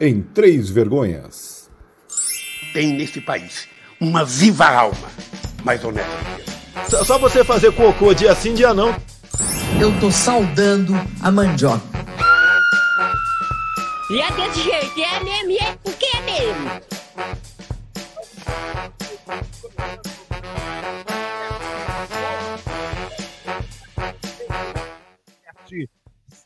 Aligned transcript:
em 0.00 0.22
Três 0.22 0.70
Vergonhas. 0.70 1.68
Tem 2.72 2.94
nesse 2.94 3.20
país 3.20 3.68
uma 4.00 4.24
viva 4.24 4.64
alma 4.64 5.10
mais 5.62 5.84
honesta. 5.84 6.10
Só, 6.88 7.04
só 7.04 7.18
você 7.18 7.44
fazer 7.44 7.70
cocô 7.72 8.14
dia 8.14 8.34
sim, 8.34 8.54
dia 8.54 8.72
não. 8.72 8.96
Eu 9.78 9.92
tô 10.00 10.10
saudando 10.10 10.94
a 11.20 11.30
mandioca. 11.30 11.84
E 14.10 14.22
é 14.22 14.30
desse 14.30 14.62
jeito, 14.62 15.00
é 15.00 15.22
mesmo, 15.22 15.50
e 15.50 15.58
é 15.58 15.78
porque 15.84 16.06
é 16.16 16.20
mesmo. 16.22 16.88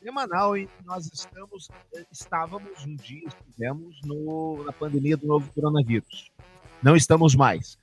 Semanal 0.03 0.57
em 0.57 0.67
que 0.67 0.85
nós 0.85 1.09
estamos, 1.11 1.69
eh, 1.95 2.05
estávamos 2.11 2.85
um 2.85 2.95
dia, 2.95 3.27
estivemos 3.27 4.01
no, 4.03 4.63
na 4.65 4.73
pandemia 4.73 5.15
do 5.15 5.25
novo 5.25 5.49
coronavírus. 5.53 6.29
Não 6.81 6.95
estamos 6.95 7.33
mais. 7.33 7.77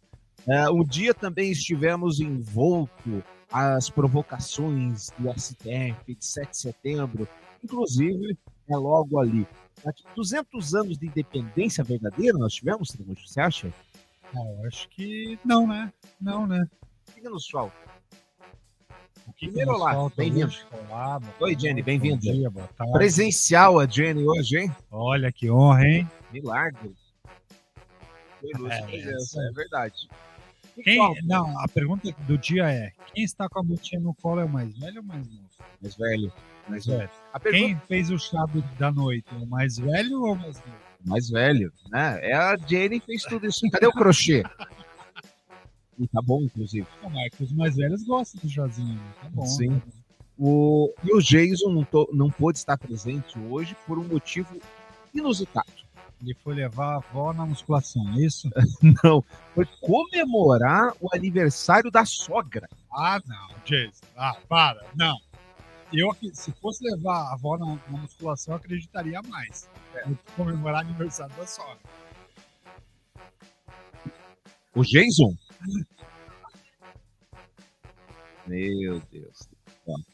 Uh, 0.46 0.72
um 0.72 0.84
dia 0.84 1.14
também 1.14 1.50
estivemos 1.50 2.20
envolto 2.20 3.24
às 3.50 3.88
provocações 3.88 5.10
do 5.18 5.32
STF 5.32 6.14
de 6.14 6.24
7 6.24 6.50
de 6.50 6.56
setembro, 6.58 7.28
inclusive 7.64 8.36
é 8.68 8.76
logo 8.76 9.18
ali. 9.18 9.46
200 10.14 10.74
anos 10.74 10.98
de 10.98 11.06
independência 11.06 11.82
verdadeira 11.82 12.36
nós 12.36 12.52
tivemos, 12.52 12.94
você 13.26 13.40
acha? 13.40 13.72
Ah, 14.34 14.38
eu 14.38 14.68
acho 14.68 14.88
que 14.90 15.38
não, 15.44 15.66
né? 15.66 15.90
Não, 16.20 16.46
né? 16.46 16.66
Fica 17.06 17.30
no 17.30 17.40
sol. 17.40 17.72
Primeiro 19.38 19.76
lá, 19.76 20.10
bem-vindo. 20.16 20.52
Oi, 21.40 21.56
Jenny, 21.58 21.82
bem-vindo. 21.82 22.20
Presencial 22.92 23.78
a 23.78 23.86
Jenny 23.86 24.24
hoje, 24.24 24.58
hein? 24.58 24.76
Olha 24.90 25.30
que 25.30 25.50
honra, 25.50 25.86
hein? 25.86 26.08
Milagre. 26.32 26.94
É, 28.42 28.96
é, 28.96 29.10
é 29.10 29.52
verdade. 29.52 30.08
Quem, 30.82 30.98
não, 31.24 31.58
a 31.60 31.68
pergunta 31.68 32.10
do 32.26 32.38
dia 32.38 32.70
é: 32.70 32.92
quem 33.12 33.24
está 33.24 33.48
com 33.48 33.58
a 33.58 33.62
botinha 33.62 34.00
no 34.00 34.14
colo 34.14 34.40
é 34.40 34.44
o 34.44 34.48
mais 34.48 34.76
velho 34.78 34.98
ou 34.98 35.02
mais 35.02 35.26
novo? 35.26 35.48
Mais 35.82 35.96
velho. 35.96 36.32
Mais 36.68 36.86
velho. 36.86 37.10
Pergunta... 37.42 37.50
Quem 37.50 37.80
fez 37.86 38.10
o 38.10 38.18
chá 38.18 38.46
da 38.78 38.90
noite? 38.90 39.26
O 39.34 39.46
mais 39.46 39.76
velho 39.76 40.22
ou 40.22 40.32
o 40.32 40.36
mais 40.36 40.56
novo? 40.56 40.78
Mais 41.04 41.28
velho, 41.28 41.72
né? 41.90 42.18
É 42.22 42.34
a 42.34 42.56
Jenny 42.56 43.00
fez 43.00 43.22
tudo 43.24 43.46
isso. 43.46 43.68
Cadê 43.70 43.86
o 43.86 43.92
crochê? 43.92 44.42
E 46.00 46.08
tá 46.08 46.22
bom, 46.22 46.42
inclusive. 46.42 46.86
Não, 47.02 47.20
é 47.20 47.28
que 47.28 47.44
os 47.44 47.52
mais 47.52 47.76
velhos 47.76 48.02
gostam 48.04 48.40
do 48.42 48.48
chazinho. 48.48 48.94
Né? 48.94 49.12
Tá 49.22 49.28
bom. 49.28 49.44
Sim. 49.44 49.78
Tá 49.78 49.86
bom. 49.86 50.00
O... 50.42 50.94
E 51.04 51.14
o 51.14 51.20
Jason 51.20 51.68
não, 51.68 51.84
to... 51.84 52.08
não 52.14 52.30
pôde 52.30 52.56
estar 52.56 52.78
presente 52.78 53.38
hoje 53.38 53.76
por 53.86 53.98
um 53.98 54.04
motivo 54.04 54.58
inusitado. 55.14 55.70
Ele 56.22 56.34
foi 56.42 56.54
levar 56.54 56.94
a 56.94 56.96
avó 56.96 57.34
na 57.34 57.44
musculação, 57.44 58.02
é 58.14 58.22
isso? 58.22 58.48
não, 59.04 59.22
foi 59.54 59.66
comemorar 59.82 60.94
o 61.00 61.14
aniversário 61.14 61.90
da 61.90 62.06
sogra. 62.06 62.66
Ah, 62.90 63.20
não, 63.26 63.48
Jason. 63.66 64.06
Ah, 64.16 64.36
para, 64.48 64.82
não. 64.94 65.18
Eu, 65.92 66.16
se 66.32 66.52
fosse 66.52 66.82
levar 66.84 67.16
a 67.16 67.32
avó 67.34 67.58
na, 67.58 67.66
na 67.66 67.98
musculação, 67.98 68.54
eu 68.54 68.56
acreditaria 68.56 69.20
mais. 69.22 69.68
É. 69.94 70.04
Comemorar 70.36 70.84
o 70.84 70.88
aniversário 70.88 71.34
da 71.36 71.46
sogra. 71.46 71.78
O 74.74 74.82
Jason? 74.82 75.36
Meu 78.46 79.00
Deus. 79.12 79.48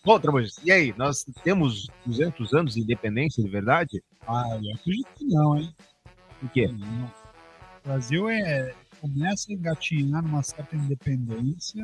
Bom, 0.05 0.19
Tramontes, 0.19 0.59
e 0.65 0.71
aí? 0.71 0.95
Nós 0.97 1.25
temos 1.43 1.87
200 2.05 2.55
anos 2.55 2.75
de 2.75 2.81
independência 2.81 3.43
de 3.43 3.49
verdade? 3.51 4.03
Ah, 4.27 4.59
eu 4.63 4.75
acredito 4.75 5.09
que 5.17 5.25
não, 5.27 5.57
hein? 5.57 5.75
Por 6.41 6.51
quê? 6.51 6.69
Não. 6.69 7.07
O 7.07 7.89
Brasil 7.89 8.29
é, 8.29 8.75
começa 9.01 9.51
a 9.51 9.55
engatinhar 9.55 10.23
numa 10.23 10.43
certa 10.43 10.77
independência, 10.77 11.83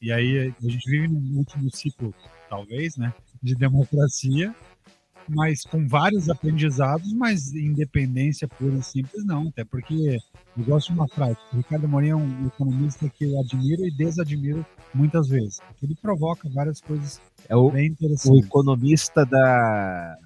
e 0.00 0.12
aí 0.12 0.38
a 0.38 0.68
gente 0.68 0.90
vive 0.90 1.08
no 1.08 1.38
último 1.38 1.70
ciclo, 1.74 2.14
talvez, 2.48 2.96
né, 2.96 3.12
de 3.42 3.54
democracia, 3.54 4.54
mas 5.28 5.62
com 5.62 5.86
vários 5.86 6.28
aprendizados, 6.28 7.12
mas 7.12 7.52
independência 7.54 8.46
pura 8.48 8.76
e 8.76 8.82
simples 8.82 9.24
não, 9.24 9.48
até 9.48 9.64
porque 9.64 10.18
eu 10.56 10.64
gosto 10.64 10.88
de 10.88 10.98
uma 10.98 11.08
frase, 11.08 11.36
o 11.52 11.56
Ricardo 11.56 11.88
Morim 11.88 12.08
é 12.08 12.16
um 12.16 12.46
economista 12.46 13.08
que 13.08 13.24
eu 13.24 13.40
admiro 13.40 13.84
e 13.86 13.90
desadmiro 13.90 14.64
muitas 14.94 15.28
vezes, 15.28 15.60
ele 15.82 15.94
provoca 15.94 16.48
várias 16.48 16.80
coisas 16.80 17.20
é 17.48 17.56
o, 17.56 17.70
bem 17.70 17.88
interessantes. 17.88 18.42
O 18.42 18.44
economista 18.44 19.24
da 19.24 20.18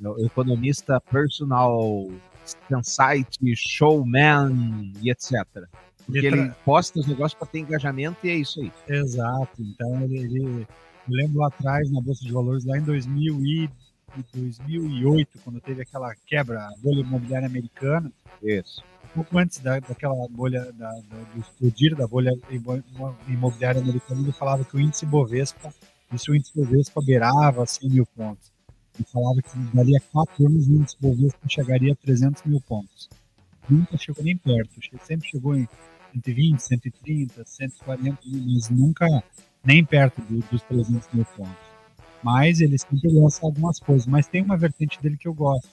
o 0.00 0.24
economista 0.24 1.00
personal 1.00 2.08
site, 2.82 3.38
showman 3.56 4.92
e 5.02 5.10
etc. 5.10 5.32
Porque 6.06 6.26
ele, 6.26 6.40
ele 6.40 6.52
posta 6.64 7.00
os 7.00 7.06
negócios 7.06 7.34
para 7.34 7.48
ter 7.48 7.58
engajamento 7.58 8.26
e 8.26 8.30
é 8.30 8.34
isso 8.36 8.60
aí. 8.60 8.72
Exato. 8.88 9.60
Então 9.60 10.02
ele, 10.04 10.18
ele 10.18 10.66
eu 11.08 11.14
lembro 11.16 11.40
lá 11.40 11.48
atrás 11.48 11.90
na 11.90 12.00
bolsa 12.00 12.24
de 12.24 12.32
valores 12.32 12.64
lá 12.64 12.78
em 12.78 12.82
2000 12.82 13.44
e 13.44 13.70
2008, 14.32 15.38
quando 15.44 15.60
teve 15.60 15.82
aquela 15.82 16.14
quebra, 16.26 16.60
a 16.60 16.72
bolha 16.82 17.00
imobiliária 17.00 17.46
americana. 17.46 18.10
Isso. 18.42 18.82
Um 19.04 19.08
pouco 19.22 19.38
antes 19.38 19.58
da, 19.58 19.80
daquela 19.80 20.14
bolha, 20.28 20.72
da, 20.72 20.90
da, 20.92 21.18
do 21.34 21.40
explodir 21.40 21.96
da 21.96 22.06
bolha 22.06 22.32
imobiliária 23.26 23.80
americana, 23.80 24.20
ele 24.20 24.32
falava 24.32 24.64
que 24.64 24.76
o 24.76 24.80
índice 24.80 25.06
Bovespa, 25.06 25.72
isso 26.12 26.30
o 26.30 26.36
índice 26.36 26.52
Bovespa 26.54 27.00
beirava 27.02 27.66
100 27.66 27.90
mil 27.90 28.06
pontos. 28.06 28.52
Ele 28.94 29.06
falava 29.12 29.40
que 29.40 29.58
daria 29.74 30.00
quatro 30.12 30.46
anos 30.46 30.66
o 30.68 30.72
índice 30.72 30.96
Bovespa 31.00 31.48
chegaria 31.48 31.92
a 31.92 31.96
300 31.96 32.42
mil 32.44 32.60
pontos. 32.60 33.08
Nunca 33.68 33.96
chegou 33.96 34.24
nem 34.24 34.36
perto, 34.36 34.80
sempre 35.04 35.28
chegou 35.28 35.54
em 35.54 35.68
120, 36.14 36.60
130, 36.60 37.44
140, 37.44 38.18
mas 38.24 38.70
nunca 38.70 39.06
nem 39.64 39.84
perto 39.84 40.22
do, 40.22 40.40
dos 40.50 40.62
300 40.62 41.08
mil 41.12 41.24
pontos. 41.36 41.67
Mas 42.22 42.60
ele 42.60 42.76
sempre 42.78 43.08
lança 43.10 43.44
algumas 43.44 43.78
coisas. 43.78 44.06
Mas 44.06 44.26
tem 44.26 44.42
uma 44.42 44.56
vertente 44.56 45.00
dele 45.00 45.16
que 45.16 45.28
eu 45.28 45.34
gosto. 45.34 45.68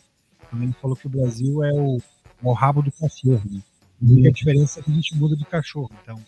Ele 0.53 0.73
falou 0.81 0.95
que 0.95 1.07
o 1.07 1.09
Brasil 1.09 1.63
é 1.63 1.73
o, 1.73 1.97
é 1.97 2.47
o 2.47 2.53
rabo 2.53 2.81
do 2.81 2.91
cachorro. 2.91 3.41
Né? 3.49 3.61
E 4.01 4.27
a 4.27 4.31
diferença 4.31 4.79
é 4.79 4.83
que 4.83 4.91
a 4.91 4.93
gente 4.93 5.15
muda 5.15 5.35
de 5.35 5.45
cachorro. 5.45 5.91
Então, 6.01 6.19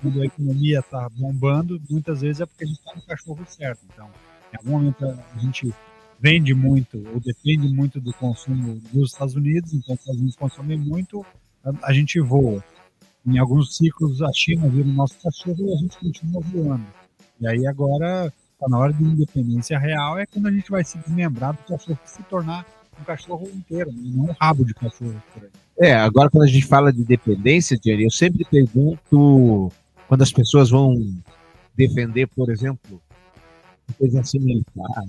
quando 0.00 0.22
a 0.22 0.26
economia 0.26 0.80
está 0.80 1.08
bombando, 1.10 1.80
muitas 1.90 2.20
vezes 2.20 2.40
é 2.40 2.46
porque 2.46 2.64
a 2.64 2.66
gente 2.66 2.78
está 2.78 2.94
no 2.94 3.02
cachorro 3.02 3.44
certo. 3.46 3.80
Então, 3.92 4.08
em 4.52 4.56
algum 4.56 4.70
momento 4.70 5.04
a 5.04 5.38
gente 5.38 5.74
vende 6.18 6.54
muito 6.54 6.96
ou 7.12 7.20
depende 7.20 7.68
muito 7.68 8.00
do 8.00 8.12
consumo 8.14 8.80
dos 8.92 9.12
Estados 9.12 9.34
Unidos, 9.34 9.74
então 9.74 9.94
os 9.94 10.00
Estados 10.00 10.20
Unidos 10.20 10.36
consomem 10.36 10.78
muito, 10.78 11.24
a, 11.64 11.88
a 11.88 11.92
gente 11.92 12.20
voa. 12.20 12.64
Em 13.26 13.38
alguns 13.38 13.76
ciclos 13.76 14.22
a 14.22 14.30
China 14.32 14.68
vira 14.68 14.88
o 14.88 14.92
nosso 14.92 15.18
cachorro 15.20 15.68
e 15.68 15.74
a 15.74 15.76
gente 15.76 15.98
continua 15.98 16.40
voando. 16.40 16.86
E 17.40 17.46
aí 17.46 17.66
agora 17.66 18.32
está 18.54 18.68
na 18.68 18.78
hora 18.78 18.92
de 18.92 19.02
independência 19.02 19.78
real 19.78 20.18
é 20.18 20.26
quando 20.26 20.46
a 20.46 20.52
gente 20.52 20.70
vai 20.70 20.82
se 20.84 20.96
desmembrar 20.98 21.52
do 21.52 21.62
cachorro 21.62 21.98
se 22.04 22.22
tornar 22.24 22.66
um 23.00 23.04
cachorro 23.04 23.48
inteiro, 23.48 23.90
né? 23.92 23.98
não 24.14 24.26
um 24.26 24.34
rabo 24.40 24.64
de 24.64 24.72
cachorro. 24.74 25.20
É, 25.78 25.94
agora 25.94 26.30
quando 26.30 26.44
a 26.44 26.46
gente 26.46 26.66
fala 26.66 26.92
de 26.92 27.04
dependência, 27.04 27.78
Jerry, 27.82 28.04
eu 28.04 28.10
sempre 28.10 28.44
pergunto 28.44 29.72
quando 30.06 30.22
as 30.22 30.32
pessoas 30.32 30.70
vão 30.70 30.94
defender, 31.76 32.28
por 32.28 32.50
exemplo, 32.50 33.02
coisa 33.98 34.20
assim 34.20 34.38
militar, 34.38 35.02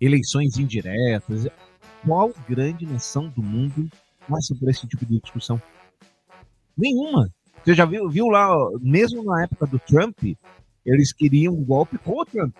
eleições 0.00 0.56
indiretas, 0.56 1.46
qual 2.04 2.32
grande 2.48 2.86
nação 2.86 3.28
do 3.28 3.42
mundo 3.42 3.88
passa 4.28 4.54
por 4.54 4.68
esse 4.70 4.86
tipo 4.86 5.04
de 5.04 5.20
discussão? 5.20 5.60
Nenhuma. 6.76 7.30
Você 7.62 7.74
já 7.74 7.84
viu, 7.84 8.08
viu 8.08 8.28
lá, 8.28 8.48
mesmo 8.80 9.22
na 9.22 9.44
época 9.44 9.66
do 9.66 9.78
Trump, 9.78 10.18
eles 10.84 11.12
queriam 11.12 11.54
um 11.54 11.64
golpe 11.64 11.98
com 11.98 12.20
o 12.20 12.24
Trump. 12.24 12.54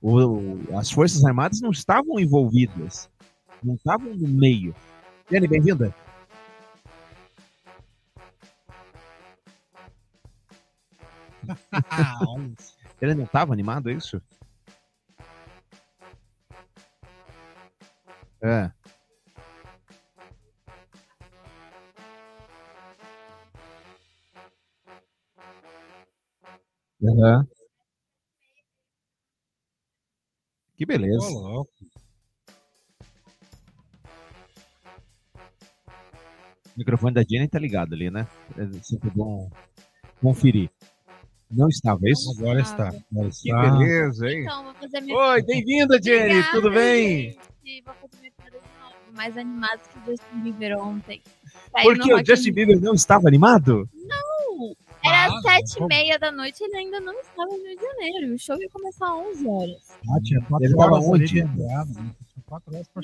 O, 0.00 0.58
as 0.76 0.90
Forças 0.90 1.24
Armadas 1.24 1.60
não 1.60 1.70
estavam 1.70 2.20
envolvidas, 2.20 3.10
não 3.62 3.74
estavam 3.74 4.14
no 4.14 4.28
meio. 4.28 4.74
Jenny, 5.30 5.48
bem-vinda. 5.48 5.94
Ele 13.00 13.14
não 13.14 13.24
estava 13.24 13.52
animado, 13.52 13.90
é 13.90 13.94
isso? 13.94 14.20
É. 18.42 18.70
Uhum. 27.00 27.57
Que 30.78 30.86
beleza. 30.86 31.26
O 31.26 31.66
microfone 36.76 37.12
da 37.12 37.24
Jenny 37.28 37.48
tá 37.48 37.58
ligado 37.58 37.94
ali, 37.94 38.08
né? 38.12 38.28
É 38.56 38.64
sempre 38.84 39.10
bom 39.10 39.50
conferir. 40.22 40.70
Não 41.50 41.66
estava, 41.66 41.98
é 42.04 42.12
isso? 42.12 42.30
Agora 42.38 42.60
está. 42.60 42.88
Agora 43.10 43.28
está. 43.28 43.42
Que 43.42 43.70
beleza, 43.70 44.30
hein? 44.30 44.42
Então, 44.42 44.64
vou 44.64 44.74
fazer 44.74 45.00
minha... 45.00 45.16
Oi, 45.16 45.42
bem-vinda, 45.42 45.98
Jenny. 46.00 46.24
Obrigada, 46.26 46.52
Tudo 46.52 46.70
bem? 46.70 47.38
Gente. 47.64 47.84
Vou 47.84 47.94
fazer 47.94 48.20
minha 48.20 48.32
piada 48.36 48.58
de 48.58 48.80
novo, 48.80 49.16
mais 49.16 49.36
animados 49.36 49.84
que 49.88 49.98
o 49.98 50.02
Justin 50.06 50.40
Bieber 50.42 50.78
ontem. 50.78 51.20
Porque 51.72 52.14
o 52.14 52.24
Justin 52.24 52.52
Bieber 52.52 52.80
não 52.80 52.94
estava 52.94 53.26
animado? 53.26 53.88
Não! 53.94 54.76
Era 55.04 55.40
sete 55.40 55.82
e 55.82 55.86
meia 55.86 56.18
da 56.18 56.32
noite 56.32 56.60
e 56.60 56.64
ele 56.64 56.76
ainda 56.76 57.00
não 57.00 57.18
estava 57.20 57.48
no 57.50 57.64
Rio 57.64 57.76
de 57.76 57.82
Janeiro. 57.82 58.34
O 58.34 58.38
show 58.38 58.56
ia 58.60 58.68
começar 58.70 59.06
às 59.06 59.26
11 59.36 59.48
horas. 59.48 59.98
Ah, 60.10 60.20
tinha 60.22 60.40
quatro 60.42 60.66
Ele 60.66 60.74
horas 60.76 61.04
onde? 61.06 61.42
né? 61.44 62.12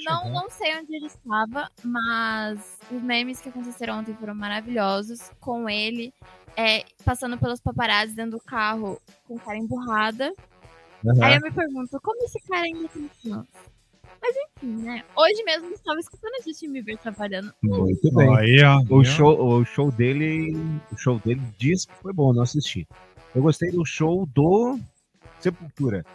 Não, 0.06 0.31
não 0.31 0.50
sei 0.50 0.76
onde 0.76 0.96
ele 0.96 1.06
estava, 1.06 1.70
mas 1.85 2.79
os 2.91 3.02
memes 3.02 3.41
que 3.41 3.49
aconteceram 3.50 3.99
ontem 3.99 4.14
foram 4.14 4.35
maravilhosos. 4.35 5.31
Com 5.41 5.69
ele 5.69 6.12
é, 6.56 6.85
passando 7.05 7.38
pelos 7.38 7.61
paparazzi 7.61 8.14
dentro 8.14 8.38
do 8.38 8.40
carro 8.40 9.00
com 9.26 9.38
cara 9.38 9.58
emburrada. 9.58 10.32
Aí 11.23 11.35
eu 11.35 11.40
me 11.40 11.50
pergunto, 11.50 12.00
como 12.02 12.25
esse 12.25 12.40
cara 12.49 12.62
ainda 12.62 12.88
tem 12.88 13.08
fãs? 13.23 13.47
Mas 14.25 14.35
enfim, 14.37 14.82
né? 14.82 15.05
Hoje 15.15 15.44
mesmo 15.44 15.67
eu 15.67 15.75
estava 15.75 16.00
escutando 16.00 16.32
o 16.41 16.43
Justin 16.43 16.73
Bieber 16.73 16.97
trabalhando. 16.97 17.53
Muito 17.62 18.11
bem. 18.15 18.35
Aí, 18.38 18.65
ó. 18.65 18.81
O 18.88 19.05
show, 19.05 19.38
o 19.38 19.65
show 19.67 19.93
dele, 19.93 20.56
o 20.91 20.97
show 20.97 21.19
dele 21.19 21.43
diz 21.59 21.85
que 21.85 21.93
foi 21.97 22.11
bom, 22.11 22.32
não 22.32 22.43
assisti. 22.43 22.88
Eu 23.35 23.43
gostei 23.43 23.71
do 23.71 23.85
show 23.85 24.25
do 24.35 24.79
Sepultura, 25.41 26.06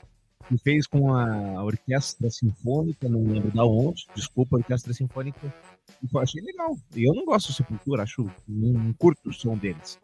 que 0.48 0.58
fez 0.58 0.88
com 0.88 1.14
a 1.14 1.64
Orquestra 1.64 2.32
Sinfônica, 2.32 3.08
não 3.08 3.32
lembro 3.32 3.52
da 3.52 3.64
onde, 3.64 4.08
desculpa, 4.16 4.56
a 4.56 4.60
Orquestra 4.60 4.92
Sinfônica, 4.92 5.54
e 6.02 6.08
eu 6.12 6.20
achei 6.20 6.42
legal. 6.42 6.76
E 6.96 7.08
eu 7.08 7.14
não 7.14 7.26
gosto 7.26 7.50
do 7.50 7.54
Sepultura, 7.54 8.02
acho, 8.02 8.24
não, 8.48 8.74
não 8.74 8.94
curto 8.94 9.30
o 9.30 9.34
som 9.34 9.56
deles. 9.56 10.00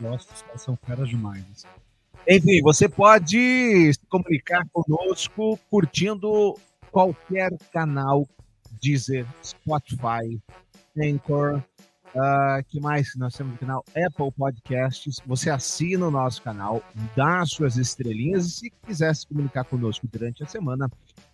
Eu 0.00 0.10
gosto, 0.10 0.34
os 0.34 0.42
caras 0.42 0.62
são 0.62 0.76
feras 0.84 1.08
demais. 1.08 1.44
assim. 1.52 1.68
Enfim, 2.28 2.60
você 2.60 2.88
pode 2.88 3.92
se 3.92 4.00
comunicar 4.08 4.66
conosco 4.72 5.56
curtindo 5.70 6.58
qualquer 6.90 7.50
canal, 7.72 8.26
Deezer, 8.80 9.26
Spotify, 9.42 10.40
Anchor, 10.98 11.62
ah, 12.16 12.60
que 12.68 12.80
mais 12.80 13.14
nós 13.16 13.34
temos 13.34 13.52
no 13.52 13.58
canal? 13.58 13.84
Apple 13.90 14.32
Podcasts. 14.36 15.20
Você 15.26 15.48
assina 15.48 16.08
o 16.08 16.10
nosso 16.10 16.42
canal, 16.42 16.82
dá 17.16 17.44
suas 17.46 17.76
estrelinhas 17.76 18.46
e 18.46 18.50
se 18.50 18.70
quiser 18.84 19.14
se 19.14 19.26
comunicar 19.26 19.64
conosco 19.64 20.08
durante 20.10 20.42
a 20.42 20.46
semana, 20.46 20.90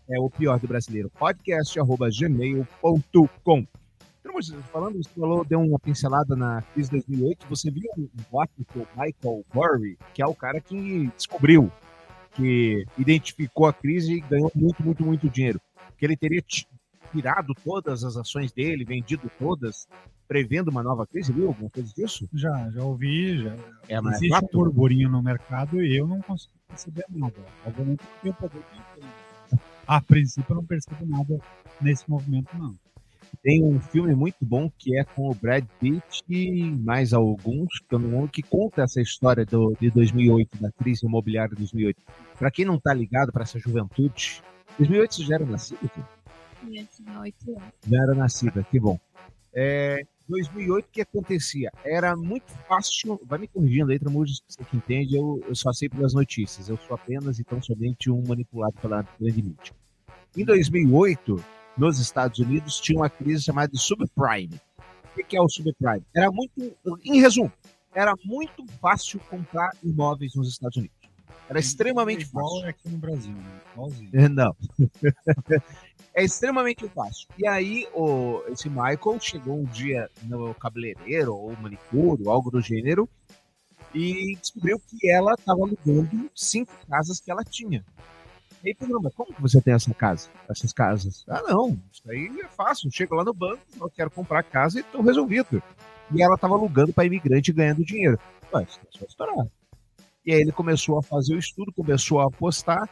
é 0.09 0.21
o 0.21 0.29
pior 0.29 0.59
do 0.61 0.69
brasileiro 0.69 1.11
podcast, 1.11 1.79
arroba 1.81 2.09
gmail.com. 2.11 3.67
Estamos 4.17 4.71
falando, 4.71 5.03
você 5.03 5.11
falou, 5.19 5.45
deu 5.45 5.61
uma 5.61 5.79
pincelada 5.79 6.37
na 6.37 6.61
crise 6.61 6.91
de 6.91 6.97
2008. 6.97 7.47
Você 7.49 7.71
viu 7.71 7.91
um 7.97 8.09
voto 8.31 8.53
que 8.71 8.79
o 8.79 8.87
Michael 8.97 9.45
Burry, 9.55 9.97
que 10.13 10.21
é 10.21 10.27
o 10.27 10.35
cara 10.35 10.61
que 10.61 11.11
descobriu, 11.17 11.73
que 12.37 12.85
identificou 12.99 13.67
a 13.67 13.73
crise 13.73 14.15
e 14.15 14.21
ganhou 14.21 14.51
muito, 14.55 14.83
muito, 14.83 15.05
muito 15.05 15.29
dinheiro. 15.31 15.61
Que 15.99 16.05
ele 16.05 16.17
teria 16.17 16.43
ti- 16.43 16.67
tirado 17.13 17.55
todas 17.65 18.05
as 18.05 18.17
ações 18.17 18.53
dele, 18.53 18.85
vendido 18.85 19.31
todas, 19.39 19.89
prevendo 20.29 20.69
uma 20.69 20.83
nova 20.83 21.07
crise. 21.07 21.33
Viu 21.33 21.49
alguma 21.49 21.71
coisa 21.71 21.93
disso? 21.95 22.29
Já, 22.33 22.71
já 22.71 22.83
ouvi, 22.83 23.43
já. 23.43 23.57
É, 23.89 24.01
mas 24.01 24.17
Existe 24.17 24.31
fato? 24.31 24.47
um 24.55 24.59
burburinho 24.65 25.09
no 25.09 25.23
mercado 25.23 25.83
e 25.83 25.97
eu 25.97 26.07
não 26.07 26.21
consigo 26.21 26.53
perceber 26.69 27.05
nada. 27.11 27.35
Obviamente 27.65 28.01
não 28.03 28.21
tenho 28.23 28.35
poder 28.35 28.59
de. 28.61 29.07
A 29.87 30.01
princípio 30.01 30.53
eu 30.53 30.57
não 30.57 30.65
percebo 30.65 31.07
nada 31.07 31.39
nesse 31.81 32.09
movimento, 32.11 32.49
não. 32.59 32.77
Tem 33.43 33.63
um 33.65 33.81
filme 33.81 34.15
muito 34.15 34.39
bom 34.41 34.71
que 34.79 34.99
é 34.99 35.05
com 35.05 35.31
o 35.31 35.35
Brad 35.35 35.65
Pitt 35.81 36.25
e 36.29 36.63
mais 36.63 37.13
alguns, 37.13 37.81
que 37.89 37.95
eu 37.95 37.99
não 37.99 38.11
lembro, 38.11 38.29
que 38.29 38.43
conta 38.43 38.83
essa 38.83 39.01
história 39.01 39.45
do, 39.45 39.77
de 39.81 39.91
2008, 39.91 40.61
da 40.61 40.71
crise 40.73 41.07
imobiliária 41.07 41.51
de 41.51 41.57
2008. 41.57 42.03
Para 42.39 42.51
quem 42.51 42.65
não 42.65 42.79
tá 42.79 42.93
ligado 42.93 43.33
para 43.33 43.43
essa 43.43 43.59
juventude, 43.59 44.43
2008 44.79 45.15
você 45.15 45.23
já 45.25 45.35
era 45.37 45.47
nascido? 45.47 45.91
Tinha 46.61 46.87
anos. 47.49 47.73
Já 47.89 48.03
era 48.03 48.15
nascida, 48.15 48.67
que 48.71 48.81
bom. 48.81 48.99
É, 49.55 50.05
2008, 50.29 50.85
o 50.85 50.89
que 50.91 51.01
acontecia? 51.01 51.71
Era 51.85 52.17
muito 52.17 52.53
fácil, 52.69 53.21
vai 53.25 53.39
me 53.39 53.49
corrigindo 53.49 53.93
aí, 53.93 53.99
Tramujas, 53.99 54.43
você 54.47 54.65
que 54.65 54.77
entende, 54.77 55.17
eu, 55.17 55.43
eu 55.47 55.55
só 55.55 55.73
sei 55.73 55.89
pelas 55.89 56.13
notícias, 56.15 56.69
eu 56.69 56.77
sou 56.77 56.95
apenas 56.95 57.39
e 57.39 57.45
tão 57.45 57.63
somente 57.63 58.11
um 58.11 58.23
manipulado 58.27 58.75
pela 58.81 59.07
grande 59.19 59.43
mídia. 59.43 59.75
Em 60.37 60.45
2008, 60.45 61.43
nos 61.77 61.99
Estados 61.99 62.39
Unidos, 62.39 62.81
tinha 62.81 62.99
uma 62.99 63.11
crise 63.11 63.45
chamada 63.45 63.69
de 63.73 63.79
subprime. 63.79 64.61
O 65.17 65.25
que 65.25 65.37
é 65.37 65.41
o 65.41 65.49
subprime? 65.49 66.05
Era 66.15 66.31
muito, 66.31 66.77
em 67.05 67.21
resumo, 67.21 67.53
era 67.95 68.15
muito 68.25 68.67
fácil 68.81 69.19
comprar 69.31 69.71
imóveis 69.83 70.35
nos 70.35 70.49
Estados 70.49 70.77
Unidos. 70.77 70.97
Era 71.49 71.61
extremamente 71.61 72.25
Igual 72.25 72.49
fácil. 72.49 72.67
é 72.67 72.71
aqui 72.71 72.89
no 72.89 72.99
Brasil, 72.99 73.33
né? 74.13 74.29
Não. 74.29 74.57
é 76.15 76.25
extremamente 76.25 76.89
fácil. 76.89 77.29
E 77.39 77.47
aí, 77.47 77.87
o, 77.95 78.43
esse 78.49 78.69
Michael 78.69 79.21
chegou 79.21 79.61
um 79.61 79.65
dia 79.65 80.11
no 80.25 80.55
cabeleireiro 80.55 81.35
ou 81.35 81.57
manicure, 81.57 82.29
algo 82.29 82.51
do 82.51 82.61
gênero, 82.61 83.09
e 83.95 84.37
descobriu 84.37 84.81
que 84.81 85.09
ela 85.09 85.35
estava 85.35 85.61
alugando 85.61 86.31
cinco 86.35 86.73
casas 86.89 87.21
que 87.21 87.31
ela 87.31 87.45
tinha. 87.45 87.85
E 88.65 88.69
aí, 88.71 88.77
mas 89.03 89.15
como 89.15 89.33
que 89.33 89.41
você 89.41 89.61
tem 89.61 89.75
essa 89.75 89.93
casa, 89.95 90.29
essas 90.49 90.73
casas? 90.73 91.25
Ah, 91.29 91.43
não, 91.43 91.79
isso 91.93 92.03
aí 92.11 92.41
é 92.43 92.49
fácil. 92.49 92.91
Chego 92.91 93.15
lá 93.15 93.25
no 93.25 93.35
banco, 93.35 93.63
eu 93.81 93.91
quero 93.91 94.11
comprar 94.11 94.43
casa 94.43 94.79
e 94.79 94.83
estou 94.83 95.03
resolvido. 95.03 95.63
E 96.13 96.23
ela 96.23 96.35
estava 96.35 96.55
alugando 96.55 96.93
para 96.93 97.05
imigrante 97.05 97.51
e 97.51 97.55
ganhando 97.55 97.85
dinheiro. 97.85 98.19
Isso 98.67 98.81
é 98.81 98.99
só 98.99 99.05
estourar. 99.05 99.47
E 100.25 100.33
aí 100.33 100.41
ele 100.41 100.53
começou 100.53 100.99
a 100.99 101.03
fazer 101.03 101.35
o 101.35 101.39
estudo, 101.39 101.73
começou 101.73 102.21
a 102.21 102.27
apostar, 102.27 102.89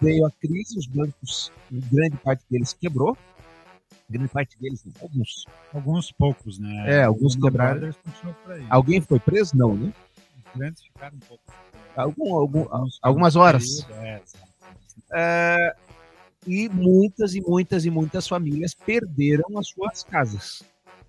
veio 0.00 0.24
a 0.24 0.30
crise, 0.30 0.78
os 0.78 0.86
bancos, 0.86 1.52
grande 1.70 2.16
parte 2.18 2.44
deles 2.50 2.72
quebrou. 2.72 3.16
Grande 4.08 4.28
parte 4.30 4.58
deles, 4.58 4.82
não, 4.84 4.94
alguns. 5.02 5.44
Alguns 5.74 6.12
poucos, 6.12 6.58
né? 6.58 7.00
É, 7.00 7.04
alguns 7.04 7.36
quebraram. 7.36 7.90
Alguém 8.70 9.02
foi 9.02 9.20
preso? 9.20 9.54
Não, 9.54 9.74
né? 9.74 9.92
Os 10.38 10.58
grandes 10.58 10.82
ficaram 10.82 11.16
um 11.16 11.20
pouco. 11.20 11.42
Algum, 11.94 12.34
algum, 12.34 12.66
algumas 13.02 13.36
horas. 13.36 13.86
é, 13.90 14.22
exato. 14.22 14.48
É, 15.12 15.74
e 16.46 16.68
muitas 16.68 17.34
e 17.34 17.40
muitas 17.40 17.84
e 17.84 17.90
muitas 17.90 18.26
famílias 18.26 18.74
perderam 18.74 19.58
as 19.58 19.68
suas 19.68 20.02
casas 20.04 20.62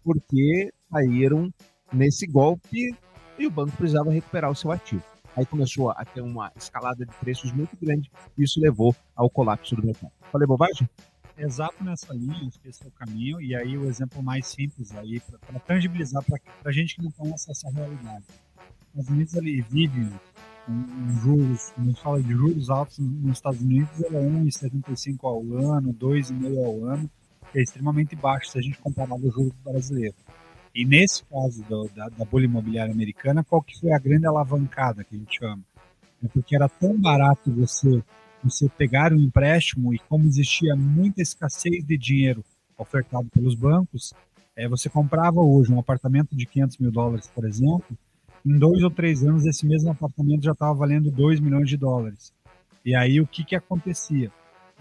porque 0.03 0.73
caíram 0.91 1.53
nesse 1.93 2.25
golpe 2.25 2.95
e 3.37 3.47
o 3.47 3.51
banco 3.51 3.75
precisava 3.77 4.11
recuperar 4.11 4.49
o 4.51 4.55
seu 4.55 4.71
ativo. 4.71 5.03
Aí 5.35 5.45
começou 5.45 5.91
a 5.91 6.03
ter 6.03 6.21
uma 6.21 6.51
escalada 6.55 7.05
de 7.05 7.13
preços 7.15 7.51
muito 7.51 7.77
grande 7.79 8.11
e 8.37 8.43
isso 8.43 8.59
levou 8.59 8.95
ao 9.15 9.29
colapso 9.29 9.75
do 9.75 9.85
mercado. 9.85 10.11
Falei 10.31 10.47
bobagem? 10.47 10.89
Exato 11.37 11.81
nessa 11.83 12.13
linha, 12.13 12.49
esse 12.65 12.83
é 12.83 12.87
o 12.87 12.91
caminho. 12.91 13.39
E 13.39 13.55
aí 13.55 13.77
o 13.77 13.85
exemplo 13.85 14.21
mais 14.21 14.47
simples 14.47 14.93
aí, 14.95 15.21
para 15.21 15.59
tangibilizar 15.59 16.23
para 16.23 16.71
gente 16.71 16.95
que 16.95 17.03
não 17.03 17.11
conhece 17.11 17.49
essa 17.49 17.69
realidade. 17.69 18.25
Os 18.27 18.87
Estados 18.87 19.09
Unidos 19.09 19.37
ali 19.37 19.61
vivem 19.61 20.11
juros, 21.21 21.71
quando 21.71 21.87
a 21.87 21.89
gente 21.91 22.01
fala 22.01 22.21
de 22.21 22.31
juros 22.31 22.69
altos 22.69 22.99
nos 22.99 23.37
Estados 23.37 23.61
Unidos, 23.61 23.89
ela 24.03 24.19
é 24.19 24.29
1,75 24.29 25.17
ao 25.23 25.41
ano, 25.73 25.93
2,5 25.93 26.65
ao 26.65 26.85
ano, 26.85 27.09
que 27.51 27.59
é 27.59 27.61
extremamente 27.63 28.15
baixo 28.15 28.51
se 28.51 28.59
a 28.59 28.61
gente 28.61 28.77
comparar 28.79 29.07
com 29.09 29.27
o 29.27 29.31
juro 29.31 29.53
brasileiro. 29.63 30.15
E 30.73 30.85
nesse 30.85 31.23
caso 31.25 31.63
do- 31.63 31.89
da, 31.95 32.09
da 32.09 32.25
bolha 32.25 32.45
imobiliária 32.45 32.93
americana, 32.93 33.43
qual 33.43 33.61
que 33.61 33.79
foi 33.79 33.91
a 33.91 33.97
grande 33.99 34.27
alavancada 34.27 35.03
que 35.03 35.15
a 35.15 35.19
gente 35.19 35.39
chama? 35.39 35.61
É 36.23 36.27
porque 36.27 36.55
era 36.55 36.69
tão 36.69 36.99
barato 36.99 37.51
você 37.51 38.03
você 38.41 38.69
pegar 38.69 39.11
um 39.11 39.17
empréstimo 39.19 39.93
e 39.93 39.99
como 39.99 40.25
existia 40.25 40.73
muita 40.73 41.21
escassez 41.21 41.83
de 41.85 41.97
dinheiro 41.97 42.41
ofertado 42.77 43.27
pelos 43.33 43.53
bancos, 43.53 44.13
é, 44.55 44.65
você 44.65 44.89
comprava 44.89 45.41
hoje 45.41 45.73
um 45.73 45.79
apartamento 45.79 46.33
de 46.33 46.45
500 46.45 46.77
mil 46.77 46.89
dólares, 46.89 47.29
por 47.35 47.45
exemplo, 47.45 47.97
em 48.45 48.57
dois 48.57 48.83
ou 48.83 48.89
três 48.89 49.23
anos 49.23 49.45
esse 49.45 49.65
mesmo 49.65 49.91
apartamento 49.91 50.43
já 50.43 50.51
estava 50.51 50.73
valendo 50.73 51.11
2 51.11 51.39
milhões 51.39 51.69
de 51.69 51.77
dólares. 51.77 52.33
E 52.85 52.95
aí 52.95 53.19
o 53.19 53.27
que, 53.27 53.43
que 53.43 53.55
acontecia? 53.55 54.31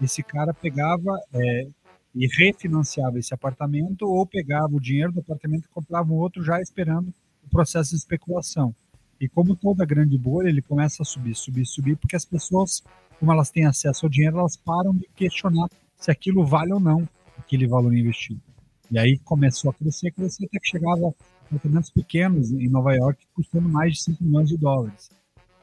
Esse 0.01 0.23
cara 0.23 0.53
pegava 0.53 1.19
é, 1.33 1.67
e 2.15 2.27
refinanciava 2.27 3.19
esse 3.19 3.33
apartamento 3.33 4.03
ou 4.03 4.25
pegava 4.25 4.73
o 4.73 4.79
dinheiro 4.79 5.11
do 5.11 5.19
apartamento 5.19 5.65
e 5.65 5.73
comprava 5.73 6.11
um 6.11 6.17
outro 6.17 6.43
já 6.43 6.61
esperando 6.61 7.13
o 7.45 7.49
processo 7.49 7.91
de 7.91 7.97
especulação. 7.97 8.73
E 9.19 9.27
como 9.27 9.55
toda 9.55 9.85
grande 9.85 10.17
bolha, 10.17 10.47
ele 10.47 10.61
começa 10.61 11.03
a 11.03 11.05
subir, 11.05 11.35
subir, 11.35 11.65
subir, 11.65 11.97
porque 11.97 12.15
as 12.15 12.23
pessoas, 12.23 12.81
como 13.19 13.31
elas 13.33 13.51
têm 13.51 13.65
acesso 13.65 14.05
ao 14.05 14.09
dinheiro, 14.09 14.39
elas 14.39 14.55
param 14.55 14.95
de 14.95 15.09
questionar 15.13 15.67
se 15.97 16.09
aquilo 16.09 16.45
vale 16.45 16.71
ou 16.71 16.79
não 16.79 17.07
aquele 17.37 17.67
valor 17.67 17.93
investido. 17.93 18.41
E 18.91 18.97
aí 18.97 19.19
começou 19.19 19.69
a 19.71 19.73
crescer, 19.73 20.11
crescer, 20.11 20.45
até 20.45 20.59
que 20.59 20.67
chegava 20.69 21.13
apartamentos 21.45 21.89
pequenos 21.89 22.51
em 22.51 22.67
Nova 22.69 22.93
York 22.95 23.25
custando 23.33 23.67
mais 23.69 23.93
de 23.93 24.01
5 24.03 24.23
milhões 24.23 24.49
de 24.49 24.57
dólares. 24.57 25.09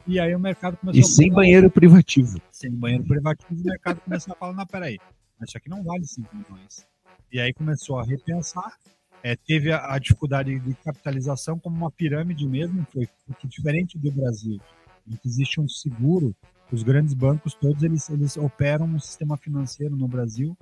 E 0.06 0.21
aí 0.21 0.35
o 0.35 0.38
mercado 0.38 0.76
começou 0.76 1.00
E 1.00 1.04
a 1.04 1.06
sem 1.06 1.28
falar- 1.30 1.42
banheiro 1.42 1.71
privativo. 1.71 2.40
sem 2.52 2.71
banheiro 2.71 3.04
privativo, 3.04 3.61
o 3.61 3.64
mercado 3.64 4.00
começou 4.00 4.33
a 4.33 4.37
falar, 4.37 4.52
não, 4.52 4.66
peraí, 4.66 4.99
isso 5.47 5.56
aqui 5.59 5.68
não 5.68 5.83
vale 5.83 6.04
5 6.06 6.28
milhões. 6.37 6.87
E 7.33 7.40
aí 7.40 7.52
começou 7.52 7.99
a 7.99 8.04
repensar, 8.04 8.73
é, 9.23 9.35
teve 9.35 9.73
a, 9.73 9.92
a 9.95 9.99
dificuldade 9.99 10.59
de 10.61 10.75
capitalização 10.75 11.59
como 11.59 11.76
uma 11.76 11.90
pirâmide 11.90 12.47
mesmo, 12.47 12.87
foi 12.92 13.09
porque 13.26 13.49
diferente 13.49 13.99
do 13.99 14.12
Brasil, 14.12 14.61
em 15.09 15.16
que 15.16 15.26
existe 15.26 15.61
um 15.61 15.68
seguro, 15.68 16.35
os 16.71 16.85
grandes 16.85 17.12
bancos 17.14 17.54
todos, 17.54 17.83
eles, 17.83 18.09
eles 18.09 18.37
operam 18.37 18.87
um 18.87 18.99
sistema 19.00 19.37
financeiro 19.37 19.97
no 19.97 20.06
Brasil 20.06 20.56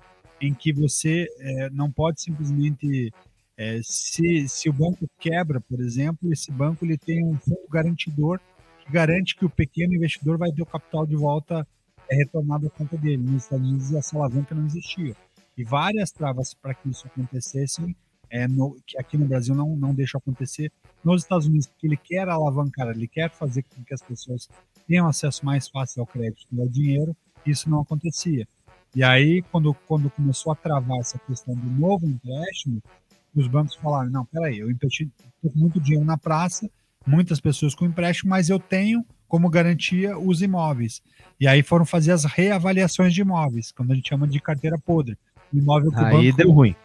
em 0.46 0.54
que 0.54 0.72
você 0.72 1.26
é, 1.38 1.70
não 1.70 1.90
pode 1.90 2.20
simplesmente 2.20 3.12
é, 3.56 3.80
se, 3.82 4.48
se 4.48 4.68
o 4.68 4.72
banco 4.72 5.08
quebra, 5.18 5.60
por 5.60 5.80
exemplo, 5.80 6.32
esse 6.32 6.50
banco 6.50 6.84
ele 6.84 6.98
tem 6.98 7.24
um 7.24 7.36
fundo 7.38 7.68
garantidor 7.70 8.40
que 8.84 8.92
garante 8.92 9.36
que 9.36 9.44
o 9.44 9.50
pequeno 9.50 9.94
investidor 9.94 10.36
vai 10.36 10.50
ter 10.52 10.62
o 10.62 10.66
capital 10.66 11.06
de 11.06 11.16
volta 11.16 11.66
é, 12.08 12.16
retornado 12.16 12.66
à 12.66 12.70
conta 12.70 12.96
dele. 12.96 13.22
Nos 13.22 13.44
Estados 13.44 13.66
Unidos 13.66 13.94
essa 13.94 14.16
alavanca 14.16 14.54
não 14.54 14.66
existia. 14.66 15.16
E 15.56 15.62
várias 15.62 16.10
travas 16.10 16.52
para 16.52 16.74
que 16.74 16.88
isso 16.88 17.06
acontecesse, 17.06 17.96
é, 18.28 18.48
no, 18.48 18.76
que 18.84 18.98
aqui 18.98 19.16
no 19.16 19.24
Brasil 19.24 19.54
não, 19.54 19.76
não 19.76 19.94
deixa 19.94 20.18
acontecer. 20.18 20.72
Nos 21.04 21.22
Estados 21.22 21.46
Unidos, 21.46 21.68
porque 21.68 21.86
ele 21.86 21.96
quer 21.96 22.28
alavancar, 22.28 22.88
ele 22.88 23.06
quer 23.06 23.30
fazer 23.30 23.62
com 23.62 23.84
que 23.84 23.94
as 23.94 24.02
pessoas 24.02 24.48
tenham 24.86 25.06
acesso 25.06 25.44
mais 25.46 25.68
fácil 25.68 26.00
ao 26.00 26.06
crédito 26.06 26.46
e 26.52 26.60
ao 26.60 26.68
dinheiro, 26.68 27.16
isso 27.46 27.70
não 27.70 27.80
acontecia. 27.80 28.46
E 28.94 29.02
aí, 29.02 29.42
quando, 29.50 29.74
quando 29.86 30.08
começou 30.10 30.52
a 30.52 30.56
travar 30.56 30.98
essa 30.98 31.18
questão 31.18 31.54
do 31.54 31.66
novo 31.66 32.06
empréstimo, 32.06 32.82
os 33.34 33.48
bancos 33.48 33.74
falaram: 33.74 34.10
não, 34.10 34.24
peraí, 34.24 34.58
eu 34.58 34.70
investi 34.70 35.10
muito 35.54 35.80
dinheiro 35.80 36.04
na 36.04 36.16
praça, 36.16 36.70
muitas 37.06 37.40
pessoas 37.40 37.74
com 37.74 37.84
empréstimo, 37.84 38.30
mas 38.30 38.48
eu 38.48 38.58
tenho 38.58 39.04
como 39.26 39.50
garantia 39.50 40.16
os 40.16 40.42
imóveis. 40.42 41.02
E 41.40 41.48
aí 41.48 41.62
foram 41.62 41.84
fazer 41.84 42.12
as 42.12 42.24
reavaliações 42.24 43.12
de 43.12 43.22
imóveis, 43.22 43.72
quando 43.72 43.92
a 43.92 43.94
gente 43.96 44.08
chama 44.08 44.28
de 44.28 44.40
carteira 44.40 44.78
podre. 44.78 45.18
Um 45.52 45.58
imóvel 45.58 45.90
que 45.90 45.98
Aí 45.98 46.04
o 46.04 46.22
banco, 46.22 46.36
deu 46.36 46.50
ruim. 46.52 46.76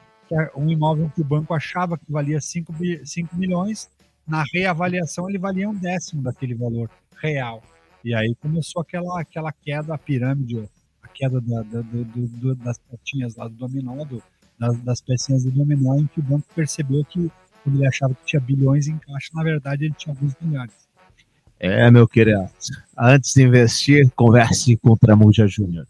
um 0.56 0.70
imóvel 0.70 1.12
que 1.14 1.22
o 1.22 1.26
banco 1.26 1.54
achava 1.54 1.98
que 1.98 2.12
valia 2.12 2.42
5, 2.42 2.74
5 3.06 3.36
milhões, 3.36 3.90
na 4.28 4.44
reavaliação 4.54 5.30
ele 5.30 5.38
valia 5.38 5.70
um 5.70 5.76
décimo 5.76 6.24
daquele 6.24 6.56
valor 6.56 6.90
real. 7.22 7.62
E 8.04 8.16
aí 8.16 8.34
começou 8.42 8.82
aquela, 8.82 9.22
aquela 9.22 9.52
queda, 9.52 9.94
a 9.94 9.98
pirâmide, 9.98 10.68
queda 11.20 11.42
da, 11.42 11.62
da, 11.64 11.82
do, 11.82 12.06
do, 12.06 12.56
das 12.56 12.80
pecinhas 12.80 13.36
lá 13.36 13.50
do 13.50 13.56
dominó, 13.56 14.06
do, 14.06 14.24
das, 14.58 14.78
das 14.82 15.02
pecinhas 15.02 15.44
do 15.44 15.52
dominó, 15.52 15.96
em 15.98 16.08
que 16.08 16.22
o 16.22 16.24
banco 16.24 16.48
percebeu 16.56 17.04
que 17.04 17.30
quando 17.62 17.76
ele 17.76 17.88
achava 17.88 18.16
que 18.16 18.26
tinha 18.26 18.40
bilhões 18.40 18.88
em 18.88 18.98
caixa, 18.98 19.30
na 19.34 19.44
verdade 19.44 19.86
ele 19.86 19.94
tinha 19.98 20.16
alguns 20.16 20.34
milhares. 20.42 20.74
É, 21.60 21.92
meu 21.92 22.08
querido. 22.08 22.48
Antes 22.98 23.34
de 23.34 23.44
investir, 23.44 24.10
converse 24.16 24.78
com 24.78 24.92
o 24.92 24.98
Tramuja 24.98 25.46
Júnior. 25.46 25.86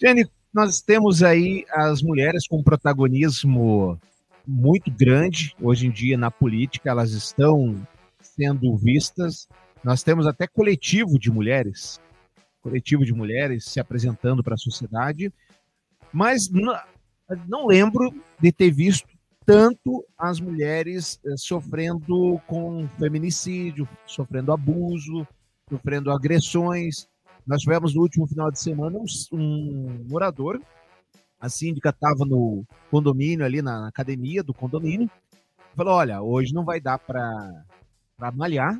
Jenny, 0.00 0.26
nós 0.52 0.80
temos 0.80 1.22
aí 1.22 1.64
as 1.70 2.02
mulheres 2.02 2.48
com 2.48 2.60
protagonismo 2.60 3.96
muito 4.44 4.90
grande 4.90 5.54
hoje 5.62 5.86
em 5.86 5.90
dia 5.90 6.18
na 6.18 6.32
política, 6.32 6.90
elas 6.90 7.12
estão 7.12 7.76
sendo 8.20 8.76
vistas. 8.76 9.48
Nós 9.84 10.02
temos 10.02 10.26
até 10.26 10.48
coletivo 10.48 11.16
de 11.16 11.30
mulheres, 11.30 12.00
coletivo 12.60 13.04
de 13.04 13.12
mulheres 13.12 13.64
se 13.64 13.80
apresentando 13.80 14.42
para 14.42 14.54
a 14.54 14.58
sociedade, 14.58 15.32
mas 16.12 16.48
não, 17.48 17.66
lembro 17.66 18.12
de 18.40 18.52
ter 18.52 18.70
visto 18.70 19.08
tanto 19.46 20.04
as 20.18 20.40
mulheres 20.40 21.18
eh, 21.24 21.34
sofrendo 21.36 22.40
com 22.46 22.86
feminicídio, 22.98 23.88
sofrendo 24.06 24.52
abuso, 24.52 25.26
sofrendo 25.68 26.10
agressões. 26.10 27.08
Nós 27.46 27.62
tivemos 27.62 27.94
no 27.94 28.02
último 28.02 28.26
final 28.26 28.50
de 28.50 28.60
semana 28.60 28.98
um, 28.98 29.06
um 29.32 30.06
morador, 30.08 30.60
a 31.40 31.48
síndica 31.48 31.88
estava 31.88 32.24
no 32.26 32.64
condomínio, 32.90 33.44
ali 33.44 33.62
na 33.62 33.88
academia 33.88 34.42
do 34.42 34.52
condomínio, 34.52 35.10
falou: 35.74 35.94
Olha, 35.94 36.20
hoje 36.20 36.52
não 36.52 36.64
vai 36.64 36.80
dar 36.80 36.98
para 36.98 38.32
malhar, 38.34 38.78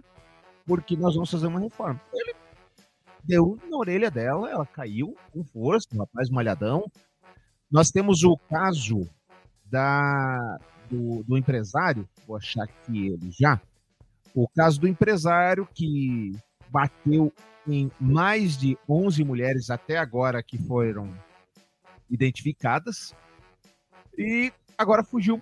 porque 0.66 0.96
nós 0.96 1.14
vamos 1.14 1.30
fazer 1.30 1.46
uma 1.46 1.60
reforma. 1.60 2.00
Ele 2.12 2.34
deu 3.24 3.58
na 3.68 3.76
orelha 3.76 4.10
dela, 4.10 4.50
ela 4.50 4.66
caiu 4.66 5.16
com 5.32 5.44
força, 5.44 5.88
um 5.94 5.98
rapaz 5.98 6.28
malhadão. 6.30 6.84
Nós 7.70 7.90
temos 7.90 8.24
o 8.24 8.36
caso 8.48 9.08
da, 9.64 10.58
do, 10.90 11.22
do 11.24 11.38
empresário, 11.38 12.08
vou 12.26 12.36
achar 12.36 12.64
aqui 12.64 13.08
ele 13.08 13.30
já, 13.30 13.60
o 14.34 14.48
caso 14.48 14.80
do 14.80 14.88
empresário 14.88 15.68
que 15.74 16.32
bateu 16.68 17.32
em 17.66 17.90
mais 18.00 18.56
de 18.56 18.76
11 18.88 19.24
mulheres 19.24 19.70
até 19.70 19.98
agora 19.98 20.42
que 20.42 20.58
foram 20.58 21.12
identificadas 22.08 23.14
e 24.18 24.52
agora 24.76 25.04
fugiu. 25.04 25.40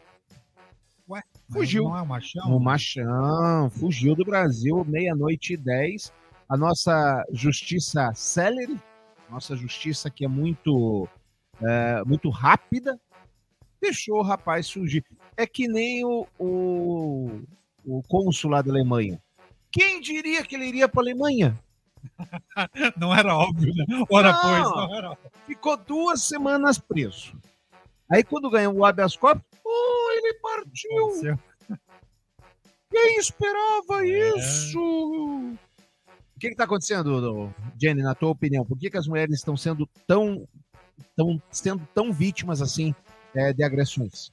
Ué, 1.08 1.22
fugiu. 1.50 1.84
Não 1.84 1.96
é 1.96 2.02
o 2.02 2.06
machão? 2.06 2.56
O 2.56 2.60
machão 2.60 3.70
fugiu 3.70 4.14
do 4.14 4.24
Brasil, 4.24 4.84
meia-noite 4.84 5.54
e 5.54 5.56
dez. 5.56 6.12
A 6.48 6.56
nossa 6.56 7.24
justiça 7.32 8.10
célere, 8.14 8.78
nossa 9.30 9.54
justiça 9.54 10.10
que 10.10 10.24
é 10.24 10.28
muito, 10.28 11.06
é, 11.62 12.02
muito 12.04 12.30
rápida, 12.30 12.98
deixou 13.80 14.18
o 14.18 14.22
rapaz 14.22 14.70
fugir. 14.70 15.04
É 15.36 15.46
que 15.46 15.68
nem 15.68 16.04
o, 16.04 16.26
o, 16.38 17.42
o 17.84 18.02
cônsul 18.08 18.50
lá 18.50 18.62
da 18.62 18.70
Alemanha. 18.70 19.22
Quem 19.70 20.00
diria 20.00 20.42
que 20.44 20.56
ele 20.56 20.66
iria 20.66 20.88
para 20.88 21.00
a 21.02 21.04
Alemanha? 21.04 21.58
não 22.96 23.14
era 23.14 23.36
óbvio, 23.36 23.74
né? 23.74 23.84
Ora, 24.10 24.32
Não. 24.32 24.40
pois, 24.40 24.88
não 24.88 24.94
era 24.96 25.10
óbvio. 25.10 25.30
Ficou 25.46 25.76
duas 25.76 26.22
semanas 26.22 26.78
preso. 26.78 27.36
Aí 28.10 28.24
quando 28.24 28.48
ganhou 28.50 28.74
o 28.74 28.84
habeas 28.86 29.16
corpus, 29.16 29.44
oh, 29.64 30.10
ele 30.12 30.34
partiu. 30.34 31.38
Quem 32.90 33.18
esperava 33.18 34.06
É. 34.06 34.38
isso? 34.38 35.52
O 36.38 36.40
que 36.40 36.46
está 36.46 36.62
acontecendo, 36.62 37.52
Jenny, 37.76 38.00
na 38.00 38.14
tua 38.14 38.28
opinião? 38.28 38.64
Por 38.64 38.78
que, 38.78 38.88
que 38.88 38.96
as 38.96 39.08
mulheres 39.08 39.34
estão 39.34 39.56
sendo 39.56 39.88
tão, 40.06 40.46
tão, 41.16 41.42
sendo 41.50 41.84
tão 41.92 42.12
vítimas 42.12 42.62
assim 42.62 42.94
é, 43.34 43.52
de 43.52 43.64
agressões? 43.64 44.30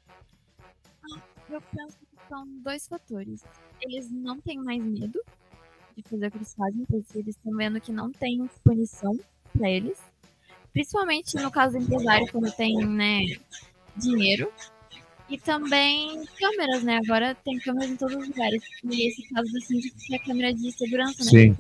Eu 1.50 1.60
penso 1.76 1.98
que 1.98 2.28
são 2.30 2.48
dois 2.64 2.88
fatores. 2.88 3.44
Eles 3.82 4.12
não 4.12 4.40
têm 4.40 4.60
mais 4.60 4.84
medo 4.84 5.20
de 5.98 6.04
fazer 6.04 6.28
o 6.28 6.32
que 6.32 6.38
eles 6.38 6.54
fazem, 6.54 6.86
porque 6.86 7.18
eles 7.18 7.36
estão 7.36 7.58
vendo 7.58 7.82
que 7.82 7.92
não 7.92 8.12
tem 8.12 8.48
punição 8.64 9.20
pra 9.58 9.68
eles. 9.68 9.98
Principalmente 10.74 11.36
no 11.38 11.50
caso 11.50 11.76
do 11.76 11.86
empresário, 11.86 12.32
quando 12.32 12.56
tem, 12.56 12.86
né, 12.86 13.26
dinheiro. 13.98 14.54
E 15.27 15.39
também 15.39 16.24
câmeras, 16.39 16.84
né? 16.84 17.00
Agora 17.03 17.34
tem 17.34 17.58
câmeras 17.60 17.89
em 17.89 17.96
todos 17.96 18.15
os 18.15 18.27
lugares. 18.27 18.62
E 18.84 19.08
esse 19.08 19.27
caso 19.34 19.51
do 19.51 19.60
síndico 19.62 19.98
que 19.98 20.13
é 20.13 20.17
a 20.17 20.24
câmera 20.24 20.53
de 20.53 20.72
segurança, 20.72 21.24
né? 21.24 21.32
Sim. 21.32 21.55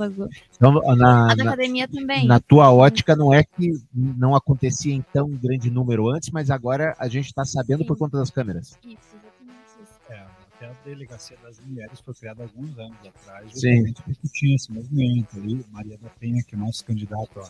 Então, 0.55 0.95
na, 0.95 1.31
A 1.31 1.35
da 1.35 1.43
na, 1.43 1.51
academia 1.53 1.87
também. 1.87 2.27
na 2.27 2.39
tua 2.39 2.71
ótica, 2.71 3.15
não 3.15 3.33
é 3.33 3.43
que 3.43 3.73
não 3.93 4.35
acontecia 4.35 4.93
em 4.93 5.01
tão 5.11 5.29
grande 5.31 5.71
número 5.71 6.07
antes, 6.09 6.29
mas 6.29 6.51
agora 6.51 6.95
a 6.99 7.07
gente 7.07 7.25
está 7.25 7.43
sabendo 7.43 7.83
por 7.85 7.95
Sim. 7.95 7.99
conta 7.99 8.17
das 8.19 8.29
câmeras. 8.29 8.77
Isso, 8.83 9.15
exatamente 9.15 9.81
isso. 9.81 9.99
É, 10.09 10.25
até 10.55 10.67
a 10.67 10.73
delegacia 10.85 11.37
das 11.43 11.59
mulheres 11.61 11.99
foi 12.01 12.13
criada 12.13 12.43
alguns 12.43 12.77
anos 12.77 12.97
atrás, 13.03 13.51
Sim. 13.51 13.77
justamente 13.77 14.01
porque 14.03 14.27
tinha 14.31 14.55
esse 14.55 14.71
movimento 14.71 15.37
ali. 15.37 15.65
Maria 15.71 15.97
da 15.97 16.09
Penha, 16.09 16.43
que 16.43 16.53
é 16.53 16.57
o 16.57 16.61
nosso 16.61 16.85
candidato 16.85 17.39
a, 17.39 17.49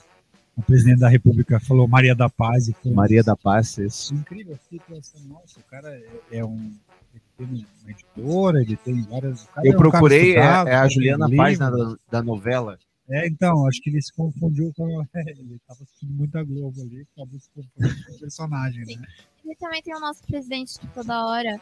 a 0.57 0.62
presidente 0.62 1.00
da 1.00 1.09
República, 1.09 1.59
falou 1.59 1.88
Maria 1.88 2.15
da 2.15 2.29
Paz 2.29 2.67
e 2.67 2.74
foi 2.74 2.91
Maria 2.91 3.24
da 3.24 3.35
Paz, 3.35 3.77
isso. 3.77 4.13
incrível. 4.13 4.53
Eu 4.53 4.57
fiquei 4.57 4.79
pensando, 4.88 5.27
nossa, 5.27 5.59
o 5.59 5.63
cara 5.63 5.89
é, 5.89 6.38
é 6.39 6.45
um. 6.45 6.74
Ele 7.13 7.21
tem 7.38 7.65
uma 7.83 7.91
editora, 7.91 8.62
ele 8.62 8.75
tem 8.77 9.01
várias. 9.03 9.43
o 9.43 9.47
cara 9.50 9.67
Eu 9.67 9.74
é 9.74 9.75
um 9.75 9.77
procurei, 9.79 10.21
é, 10.35 10.39
estudado, 10.39 10.67
é 10.69 10.75
a 10.75 10.81
tem 10.83 10.89
Juliana. 10.91 11.35
Paz 11.35 11.59
na- 11.59 11.69
da, 11.69 11.95
da 12.12 12.24
novela. 12.24 12.77
É, 13.07 13.27
então, 13.27 13.67
acho 13.67 13.81
que 13.81 13.89
ele 13.89 14.01
se 14.01 14.12
confundiu 14.13 14.71
com. 14.75 14.88
ele 15.15 15.55
estava 15.55 15.83
assistindo 15.83 16.12
muita 16.13 16.43
Globo 16.43 16.81
ali, 16.81 17.05
acabou 17.15 17.39
se 17.39 17.50
confundindo 17.51 18.05
com 18.05 18.13
o 18.13 18.19
personagem, 18.19 18.85
né? 18.85 19.05
E 19.45 19.55
também 19.57 19.81
tem 19.83 19.95
o 19.95 20.00
nosso 20.00 20.24
presidente 20.25 20.79
que 20.79 20.88
toda 20.88 21.25
hora 21.27 21.62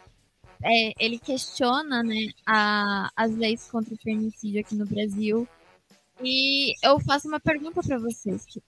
é, 0.63 0.93
ele 1.03 1.19
questiona 1.19 2.01
né, 2.03 2.27
a- 2.45 3.09
as 3.15 3.35
leis 3.35 3.67
contra 3.69 3.93
o 3.93 3.97
feminicídio 3.97 4.61
aqui 4.61 4.75
no 4.75 4.85
Brasil. 4.85 5.47
E 6.23 6.73
eu 6.87 6.99
faço 7.01 7.27
uma 7.27 7.39
pergunta 7.39 7.81
para 7.81 7.97
vocês. 7.97 8.45
Que, 8.45 8.61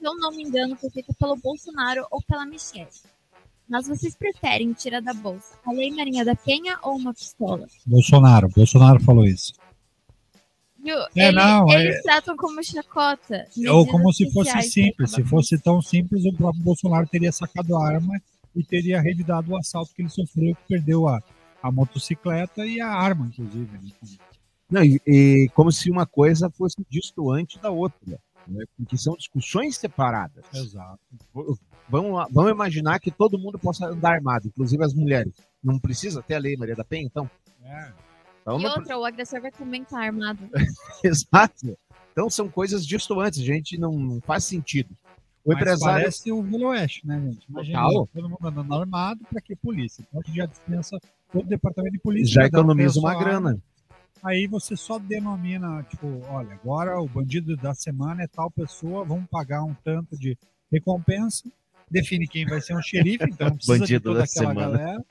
se 0.00 0.06
eu 0.06 0.16
não 0.16 0.30
me 0.32 0.42
engano, 0.42 0.76
foi 0.76 0.90
feita 0.90 1.12
pelo 1.18 1.36
Bolsonaro 1.36 2.06
ou 2.10 2.20
pela 2.22 2.44
Michelle. 2.46 2.88
Mas 3.68 3.86
vocês 3.86 4.16
preferem 4.16 4.72
tirar 4.72 5.00
da 5.00 5.14
bolsa 5.14 5.54
a 5.64 5.70
Lei 5.72 5.90
Marinha 5.94 6.24
da 6.24 6.34
Penha 6.34 6.76
ou 6.82 6.96
uma 6.96 7.14
pistola? 7.14 7.66
Bolsonaro, 7.86 8.48
Bolsonaro 8.48 8.98
falou 9.04 9.24
isso. 9.24 9.52
Viu? 10.82 10.96
É, 11.14 11.28
Ele- 11.28 11.32
não, 11.36 11.70
é- 11.70 11.84
eles 11.84 12.02
tratam 12.02 12.36
como 12.36 12.64
chacota. 12.64 13.46
Ou 13.56 13.62
medidas 13.84 13.90
como 13.92 14.12
se 14.12 14.30
fosse 14.32 14.50
pra 14.50 14.62
simples. 14.62 15.10
Se 15.12 15.22
fosse 15.24 15.58
tão 15.58 15.80
simples, 15.82 16.24
o 16.24 16.32
próprio 16.32 16.62
Bolsonaro 16.64 17.06
teria 17.06 17.30
sacado 17.30 17.76
a 17.76 17.86
arma 17.86 18.20
e 18.56 18.64
teria 18.64 19.00
revidado 19.00 19.52
o 19.52 19.56
assalto 19.58 19.92
que 19.94 20.02
ele 20.02 20.08
sofreu, 20.08 20.54
que 20.56 20.62
perdeu 20.66 21.06
a, 21.06 21.22
a 21.62 21.70
motocicleta 21.70 22.66
e 22.66 22.80
a 22.80 22.88
arma, 22.88 23.26
inclusive. 23.26 23.70
né? 23.78 23.90
Não, 24.70 24.82
e, 24.82 25.00
e 25.06 25.48
como 25.54 25.70
se 25.70 25.90
uma 25.90 26.06
coisa 26.06 26.48
fosse 26.50 26.76
distoante 26.88 27.58
da 27.60 27.70
outra, 27.70 28.18
né? 28.46 28.64
porque 28.76 28.96
são 28.96 29.14
discussões 29.16 29.76
separadas. 29.76 30.44
Exato. 30.54 30.98
Vamos, 31.88 32.26
vamos 32.32 32.50
imaginar 32.50 32.98
que 33.00 33.10
todo 33.10 33.38
mundo 33.38 33.58
possa 33.58 33.86
andar 33.86 34.14
armado, 34.14 34.48
inclusive 34.48 34.84
as 34.84 34.94
mulheres. 34.94 35.32
Não 35.62 35.78
precisa 35.78 36.22
ter 36.22 36.34
a 36.34 36.38
lei 36.38 36.56
Maria 36.56 36.76
da 36.76 36.84
Penha, 36.84 37.04
então? 37.06 37.28
É. 37.62 37.92
Então, 38.42 38.58
E 38.58 38.62
não- 38.62 38.70
outra, 38.76 38.98
o 38.98 39.04
agressor 39.04 39.40
vai 39.40 39.50
também 39.50 39.82
estar 39.82 40.00
armado. 40.02 40.38
Exato. 41.04 41.76
Então 42.12 42.28
são 42.30 42.48
coisas 42.48 42.86
distantes, 42.86 43.40
gente, 43.40 43.78
não, 43.78 43.92
não 43.92 44.20
faz 44.20 44.44
sentido. 44.44 44.96
O 45.44 45.50
Mas 45.52 45.58
empresário. 45.58 46.00
parece 46.02 46.30
o 46.32 46.42
Velho 46.42 46.68
Oeste, 46.68 47.06
né, 47.06 47.18
gente? 47.20 47.46
Imagina, 47.48 47.82
Total. 47.82 48.08
todo 48.12 48.28
mundo 48.28 48.46
andando 48.48 48.74
armado, 48.74 49.20
pra 49.30 49.40
que 49.40 49.56
polícia? 49.56 50.04
Então 50.06 50.20
a 50.20 50.26
gente 50.26 50.36
já 50.36 50.46
dispensa 50.46 50.98
todo 51.32 51.44
o 51.44 51.48
departamento 51.48 51.92
de 51.94 51.98
polícia. 52.00 52.34
Já 52.34 52.46
economiza 52.46 52.98
uma 53.00 53.14
grana. 53.18 53.58
Aí 54.22 54.46
você 54.46 54.76
só 54.76 54.98
denomina, 54.98 55.82
tipo, 55.84 56.06
olha, 56.28 56.52
agora 56.54 57.00
o 57.00 57.08
bandido 57.08 57.56
da 57.56 57.74
semana 57.74 58.22
é 58.22 58.26
tal 58.26 58.50
pessoa, 58.50 59.04
vamos 59.04 59.26
pagar 59.30 59.62
um 59.64 59.74
tanto 59.82 60.16
de 60.18 60.36
recompensa, 60.70 61.48
define 61.90 62.28
quem 62.28 62.46
vai 62.46 62.60
ser 62.60 62.76
um 62.76 62.82
xerife, 62.82 63.24
então 63.24 63.48
não 63.48 63.56
precisa 63.56 63.74
de 63.74 63.80
Bandido 63.80 64.04
toda 64.04 64.18
da 64.18 64.24
aquela 64.24 64.48
semana. 64.54 64.78
galera. 64.78 65.04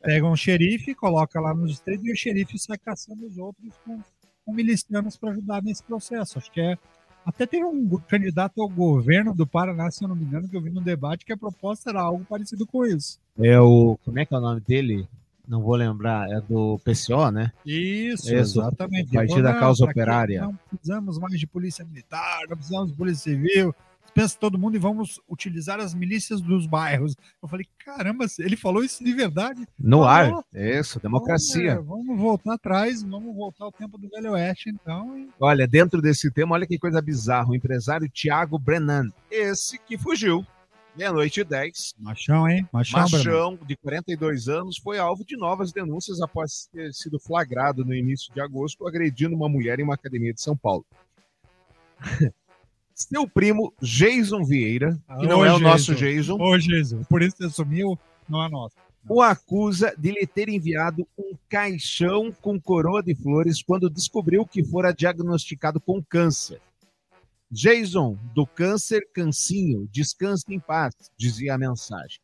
Pega 0.00 0.26
um 0.26 0.36
xerife, 0.36 0.94
coloca 0.94 1.40
lá 1.40 1.52
nos 1.54 1.70
distritos 1.70 2.06
e 2.06 2.12
o 2.12 2.16
xerife 2.16 2.58
sai 2.58 2.78
caçando 2.78 3.26
os 3.26 3.36
outros 3.36 3.74
com, 3.84 4.00
com 4.44 4.52
milicianos 4.52 5.16
para 5.16 5.30
ajudar 5.30 5.62
nesse 5.62 5.82
processo. 5.82 6.38
Acho 6.38 6.50
que 6.50 6.60
é. 6.60 6.78
Até 7.24 7.46
teve 7.46 7.64
um 7.64 7.88
candidato 8.08 8.60
ao 8.60 8.68
governo 8.68 9.32
do 9.32 9.46
Paraná, 9.46 9.88
se 9.90 10.02
eu 10.02 10.08
não 10.08 10.16
me 10.16 10.24
engano, 10.24 10.48
que 10.48 10.56
eu 10.56 10.60
vi 10.60 10.70
no 10.70 10.80
debate 10.80 11.24
que 11.24 11.32
a 11.32 11.36
proposta 11.36 11.90
era 11.90 12.00
algo 12.00 12.24
parecido 12.24 12.66
com 12.66 12.84
isso. 12.84 13.20
É 13.38 13.60
o. 13.60 13.96
Como 14.04 14.18
é 14.18 14.26
que 14.26 14.34
é 14.34 14.38
o 14.38 14.40
nome 14.40 14.60
dele? 14.60 15.06
Não 15.46 15.60
vou 15.60 15.74
lembrar. 15.74 16.30
É 16.30 16.40
do 16.40 16.78
PCO, 16.84 17.30
né? 17.30 17.52
Isso, 17.66 18.26
Isso, 18.32 18.60
exatamente. 18.60 19.12
Partido 19.12 19.36
Ele 19.38 19.42
da 19.42 19.54
Causa 19.58 19.80
"Não, 19.80 19.86
pra 19.86 19.94
quê? 19.94 20.00
Operária." 20.00 20.40
Não 20.42 20.58
precisamos 20.70 21.18
mais 21.18 21.38
de 21.38 21.46
polícia 21.46 21.84
militar, 21.84 22.40
não 22.48 22.56
precisamos 22.56 22.90
de 22.92 22.96
polícia 22.96 23.32
civil. 23.32 23.74
Pensa 24.14 24.36
todo 24.38 24.58
mundo 24.58 24.76
e 24.76 24.78
vamos 24.78 25.18
utilizar 25.26 25.80
as 25.80 25.94
milícias 25.94 26.38
dos 26.42 26.66
bairros. 26.66 27.16
Eu 27.42 27.48
falei, 27.48 27.66
caramba, 27.82 28.26
ele 28.40 28.58
falou 28.58 28.84
isso 28.84 29.02
de 29.02 29.10
verdade? 29.14 29.66
No 29.78 30.04
Falou. 30.04 30.38
ar. 30.38 30.44
Isso, 30.54 31.00
democracia. 31.00 31.76
Vamos, 31.76 32.06
vamos 32.06 32.20
voltar 32.20 32.54
atrás, 32.54 33.02
vamos 33.02 33.34
voltar 33.34 33.64
ao 33.64 33.72
tempo 33.72 33.96
do 33.96 34.10
Velho 34.10 34.32
Oeste, 34.32 34.68
então. 34.68 35.16
e- 35.18 35.30
Olha, 35.40 35.66
dentro 35.66 36.02
desse 36.02 36.30
tema, 36.30 36.54
olha 36.54 36.66
que 36.66 36.78
coisa 36.78 37.00
bizarra. 37.00 37.48
O 37.48 37.54
empresário 37.56 38.06
Thiago 38.10 38.58
Brennan. 38.58 39.08
Esse 39.30 39.78
que 39.78 39.96
fugiu. 39.96 40.44
Meia-noite 40.94 41.40
e 41.40 41.44
10. 41.44 41.94
Machão, 41.98 42.48
hein? 42.48 42.68
Machão. 42.70 43.00
Machão, 43.00 43.58
de 43.66 43.76
42 43.76 44.48
anos, 44.48 44.76
foi 44.76 44.98
alvo 44.98 45.24
de 45.24 45.36
novas 45.36 45.72
denúncias 45.72 46.20
após 46.20 46.68
ter 46.70 46.92
sido 46.92 47.18
flagrado 47.18 47.82
no 47.84 47.94
início 47.94 48.32
de 48.32 48.40
agosto 48.40 48.86
agredindo 48.86 49.34
uma 49.34 49.48
mulher 49.48 49.80
em 49.80 49.84
uma 49.84 49.94
academia 49.94 50.34
de 50.34 50.42
São 50.42 50.54
Paulo. 50.56 50.84
Seu 52.94 53.26
primo, 53.26 53.72
Jason 53.80 54.44
Vieira, 54.44 54.98
que 55.18 55.26
não 55.26 55.40
Ô, 55.40 55.44
é 55.44 55.52
o 55.52 55.58
nosso 55.58 55.94
Jason, 55.94 56.36
Ô, 56.38 56.58
Jesus, 56.58 57.06
por 57.08 57.22
isso 57.22 57.36
você 57.38 57.48
sumiu, 57.48 57.98
não 58.28 58.44
é 58.44 58.50
nosso. 58.50 58.76
o 59.08 59.22
acusa 59.22 59.94
de 59.96 60.12
lhe 60.12 60.26
ter 60.26 60.50
enviado 60.50 61.08
um 61.18 61.32
caixão 61.48 62.30
com 62.30 62.60
coroa 62.60 63.02
de 63.02 63.14
flores 63.14 63.62
quando 63.62 63.88
descobriu 63.88 64.46
que 64.46 64.62
fora 64.62 64.92
diagnosticado 64.92 65.80
com 65.80 66.02
câncer. 66.02 66.60
Jason, 67.54 68.16
do 68.34 68.46
câncer 68.46 69.06
Cancinho, 69.12 69.86
descanse 69.92 70.46
em 70.48 70.58
paz, 70.58 70.94
dizia 71.18 71.52
a 71.52 71.58
mensagem. 71.58 72.18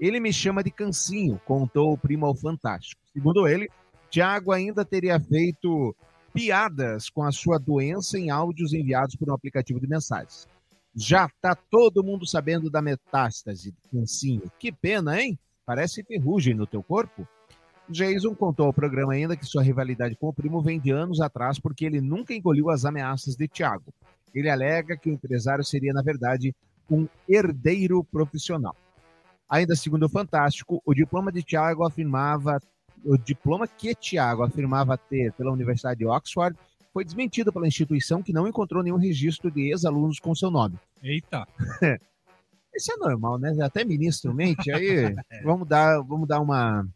Ele 0.00 0.18
me 0.18 0.32
chama 0.32 0.64
de 0.64 0.70
Cancinho, 0.70 1.38
contou 1.44 1.92
o 1.92 1.98
primo 1.98 2.24
ao 2.24 2.34
Fantástico. 2.34 3.02
Segundo 3.12 3.46
ele, 3.46 3.68
Tiago 4.08 4.50
ainda 4.50 4.82
teria 4.82 5.20
feito 5.20 5.94
piadas 6.32 7.10
com 7.10 7.22
a 7.22 7.30
sua 7.30 7.58
doença 7.58 8.18
em 8.18 8.30
áudios 8.30 8.72
enviados 8.72 9.14
por 9.14 9.28
um 9.28 9.34
aplicativo 9.34 9.78
de 9.78 9.86
mensagens. 9.86 10.48
Já 10.94 11.28
tá 11.42 11.54
todo 11.54 12.02
mundo 12.02 12.26
sabendo 12.26 12.70
da 12.70 12.80
metástase, 12.80 13.74
Cancinho. 13.92 14.50
Que 14.58 14.72
pena, 14.72 15.20
hein? 15.20 15.38
Parece 15.66 16.02
ferrugem 16.02 16.54
no 16.54 16.66
teu 16.66 16.82
corpo. 16.82 17.28
Jason 17.88 18.34
contou 18.34 18.66
ao 18.66 18.72
programa 18.72 19.12
ainda 19.12 19.36
que 19.36 19.44
sua 19.44 19.62
rivalidade 19.62 20.16
com 20.16 20.28
o 20.28 20.32
primo 20.32 20.62
vem 20.62 20.80
de 20.80 20.90
anos 20.90 21.20
atrás 21.20 21.58
porque 21.58 21.84
ele 21.84 22.00
nunca 22.00 22.32
engoliu 22.34 22.70
as 22.70 22.84
ameaças 22.84 23.36
de 23.36 23.48
Tiago. 23.48 23.92
Ele 24.34 24.48
alega 24.48 24.96
que 24.96 25.10
o 25.10 25.12
empresário 25.12 25.64
seria, 25.64 25.92
na 25.92 26.02
verdade, 26.02 26.54
um 26.90 27.06
herdeiro 27.28 28.02
profissional. 28.04 28.74
Ainda 29.48 29.76
segundo 29.76 30.04
o 30.04 30.08
Fantástico, 30.08 30.82
o 30.84 30.94
diploma 30.94 31.30
de 31.30 31.42
Tiago 31.42 31.84
afirmava, 31.84 32.58
o 33.04 33.18
diploma 33.18 33.68
que 33.68 33.94
Tiago 33.94 34.42
afirmava 34.42 34.96
ter 34.96 35.32
pela 35.32 35.52
Universidade 35.52 35.98
de 35.98 36.06
Oxford 36.06 36.56
foi 36.92 37.04
desmentido 37.04 37.52
pela 37.52 37.66
instituição 37.66 38.22
que 38.22 38.32
não 38.32 38.46
encontrou 38.46 38.82
nenhum 38.82 38.96
registro 38.96 39.50
de 39.50 39.70
ex-alunos 39.70 40.18
com 40.20 40.34
seu 40.34 40.50
nome. 40.50 40.78
Eita. 41.02 41.46
Isso 42.74 42.92
é 42.92 42.96
normal, 42.96 43.38
né? 43.38 43.54
Até 43.62 43.84
ministro 43.84 44.32
mente. 44.32 44.70
Aí 44.72 45.14
vamos 45.44 45.68
dar, 45.68 46.00
vamos 46.02 46.26
dar 46.26 46.40
uma, 46.40 46.86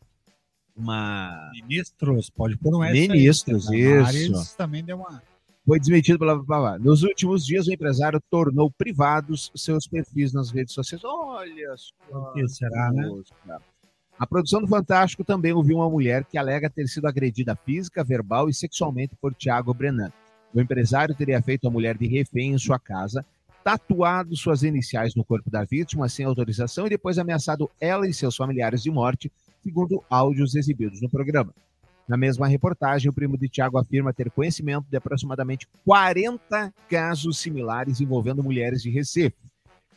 uma. 0.76 1.50
Ministros, 1.54 2.30
pode 2.30 2.56
pôr 2.56 2.76
um 2.76 2.84
S 2.84 2.98
aí, 2.98 3.08
Ministros, 3.08 3.64
porque 3.64 3.78
isso. 3.78 4.30
Damares 4.32 4.54
também 4.54 4.84
deu 4.84 4.96
uma. 4.96 5.22
Foi 5.66 5.80
desmentido 5.80 6.18
pela 6.18 6.78
Nos 6.78 7.02
últimos 7.02 7.44
dias, 7.44 7.66
o 7.66 7.72
empresário 7.72 8.22
tornou 8.30 8.70
privados 8.70 9.50
seus 9.56 9.86
perfis 9.88 10.32
nas 10.32 10.50
redes 10.50 10.72
sociais. 10.72 11.02
Olha 11.04 11.74
só. 11.76 11.92
O 12.08 12.32
que 12.32 12.46
será, 12.48 12.92
né? 12.92 13.10
A 14.18 14.26
produção 14.26 14.60
do 14.60 14.68
Fantástico 14.68 15.24
também 15.24 15.52
ouviu 15.52 15.78
uma 15.78 15.90
mulher 15.90 16.24
que 16.24 16.38
alega 16.38 16.70
ter 16.70 16.86
sido 16.86 17.06
agredida 17.06 17.56
física, 17.56 18.04
verbal 18.04 18.48
e 18.48 18.54
sexualmente 18.54 19.16
por 19.20 19.34
Tiago 19.34 19.74
Brenan. 19.74 20.12
O 20.54 20.60
empresário 20.60 21.14
teria 21.14 21.42
feito 21.42 21.66
a 21.66 21.70
mulher 21.70 21.98
de 21.98 22.06
refém 22.06 22.52
em 22.52 22.58
sua 22.58 22.78
casa, 22.78 23.26
tatuado 23.62 24.36
suas 24.36 24.62
iniciais 24.62 25.14
no 25.14 25.24
corpo 25.24 25.50
da 25.50 25.64
vítima 25.64 26.08
sem 26.08 26.24
autorização 26.24 26.86
e 26.86 26.90
depois 26.90 27.18
ameaçado 27.18 27.68
ela 27.80 28.08
e 28.08 28.14
seus 28.14 28.36
familiares 28.36 28.82
de 28.82 28.90
morte, 28.90 29.30
segundo 29.66 30.00
áudios 30.08 30.54
exibidos 30.54 31.02
no 31.02 31.10
programa. 31.10 31.52
Na 32.06 32.16
mesma 32.16 32.46
reportagem, 32.46 33.10
o 33.10 33.12
primo 33.12 33.36
de 33.36 33.48
Tiago 33.48 33.78
afirma 33.78 34.12
ter 34.12 34.30
conhecimento 34.30 34.86
de 34.88 34.96
aproximadamente 34.96 35.66
40 35.84 36.72
casos 36.88 37.38
similares 37.38 38.00
envolvendo 38.00 38.44
mulheres 38.44 38.80
de 38.80 38.90
Recife. 38.90 39.34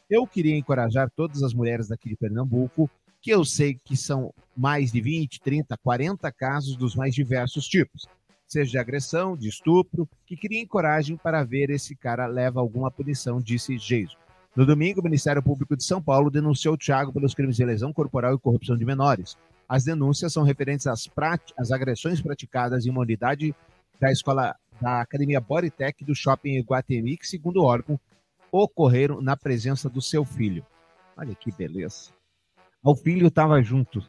Eu 0.10 0.26
queria 0.26 0.58
encorajar 0.58 1.12
todas 1.16 1.44
as 1.44 1.54
mulheres 1.54 1.88
daqui 1.88 2.10
de 2.10 2.16
Pernambuco, 2.16 2.90
que 3.22 3.30
eu 3.30 3.46
sei 3.46 3.76
que 3.86 3.96
são 3.96 4.34
mais 4.58 4.92
de 4.92 5.00
20, 5.02 5.40
30, 5.40 5.78
40 5.78 6.32
casos 6.32 6.76
dos 6.76 6.96
mais 6.96 7.14
diversos 7.14 7.68
tipos, 7.68 8.08
seja 8.48 8.72
de 8.72 8.78
agressão, 8.80 9.38
de 9.38 9.48
estupro, 9.48 10.10
que 10.26 10.36
criem 10.36 10.66
coragem 10.66 11.16
para 11.16 11.44
ver 11.44 11.70
esse 11.70 11.96
cara 11.96 12.26
leva 12.26 12.60
alguma 12.60 12.90
punição, 12.90 13.40
disse 13.40 13.78
Jason. 13.78 14.18
No 14.56 14.66
domingo, 14.66 15.00
o 15.00 15.04
Ministério 15.04 15.44
Público 15.44 15.78
de 15.78 15.84
São 15.84 16.02
Paulo 16.02 16.32
denunciou 16.32 16.76
Tiago 16.76 17.14
pelos 17.14 17.36
crimes 17.36 17.56
de 17.56 17.64
lesão 17.64 17.94
corporal 17.94 18.34
e 18.34 18.40
corrupção 18.40 18.76
de 18.76 18.84
menores. 18.84 19.38
As 19.70 19.84
denúncias 19.84 20.34
são 20.34 20.42
referentes 20.42 20.88
às, 20.88 21.06
prati- 21.08 21.54
às 21.56 21.72
agressões 21.72 22.20
praticadas 22.20 22.86
em 22.86 22.90
uma 22.90 23.02
unidade 23.02 23.54
da 24.00 24.12
escola 24.12 24.56
da 24.82 25.00
Academia 25.02 25.40
Bodytech 25.40 26.04
do 26.04 26.16
Shopping 26.16 26.56
Iguatemi, 26.58 27.18
que, 27.18 27.28
segundo 27.28 27.58
o 27.62 27.66
órgão, 27.66 28.00
ocorreram 28.52 29.22
na 29.22 29.38
presença 29.38 29.88
do 29.88 30.02
seu 30.02 30.26
filho. 30.26 30.66
Olha 31.16 31.36
que 31.36 31.52
beleza. 31.52 32.10
O 32.84 32.96
filho 32.96 33.28
estava 33.28 33.62
junto. 33.62 34.04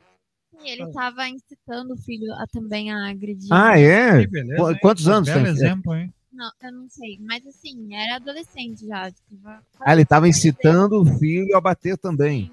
E 0.63 0.71
ele 0.71 0.91
tava 0.93 1.29
incitando 1.29 1.93
o 1.93 1.97
filho 1.97 2.33
a 2.35 2.47
também 2.47 2.91
a 2.93 3.11
agredir. 3.11 3.49
Ah, 3.53 3.79
é? 3.79 4.21
Que 4.21 4.27
beleza, 4.29 4.63
Qu- 4.63 4.71
hein? 4.71 4.79
Quantos 4.81 5.09
anos 5.09 5.29
Belo 5.29 5.45
tem? 5.45 5.53
exemplo, 5.53 5.95
hein? 5.95 6.15
Não, 6.33 6.51
eu 6.63 6.73
não 6.73 6.89
sei. 6.89 7.19
Mas 7.21 7.45
assim, 7.47 7.95
era 7.95 8.17
adolescente 8.17 8.87
já. 8.87 9.11
tava 9.11 9.63
Ah, 9.81 9.93
ele 9.93 10.03
estava 10.03 10.29
incitando 10.29 11.03
o 11.03 11.19
filho 11.19 11.55
a 11.57 11.61
bater 11.61 11.99
também. 11.99 12.51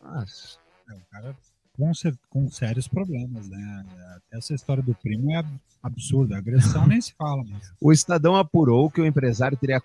Nossa. 0.00 0.58
É 0.88 0.94
um 0.94 1.00
cara 1.10 1.36
com, 1.76 1.90
com 2.28 2.50
sérios 2.50 2.86
problemas, 2.88 3.48
né? 3.48 3.84
Essa 4.32 4.54
história 4.54 4.82
do 4.82 4.94
primo 4.94 5.30
é 5.32 5.36
ab- 5.36 5.60
absurda. 5.82 6.36
Agressão 6.38 6.86
nem 6.86 7.00
se 7.00 7.12
fala, 7.14 7.42
mas. 7.48 7.72
O 7.80 7.92
Estadão 7.92 8.36
apurou 8.36 8.90
que 8.90 9.00
o 9.00 9.06
empresário 9.06 9.56
teria 9.56 9.80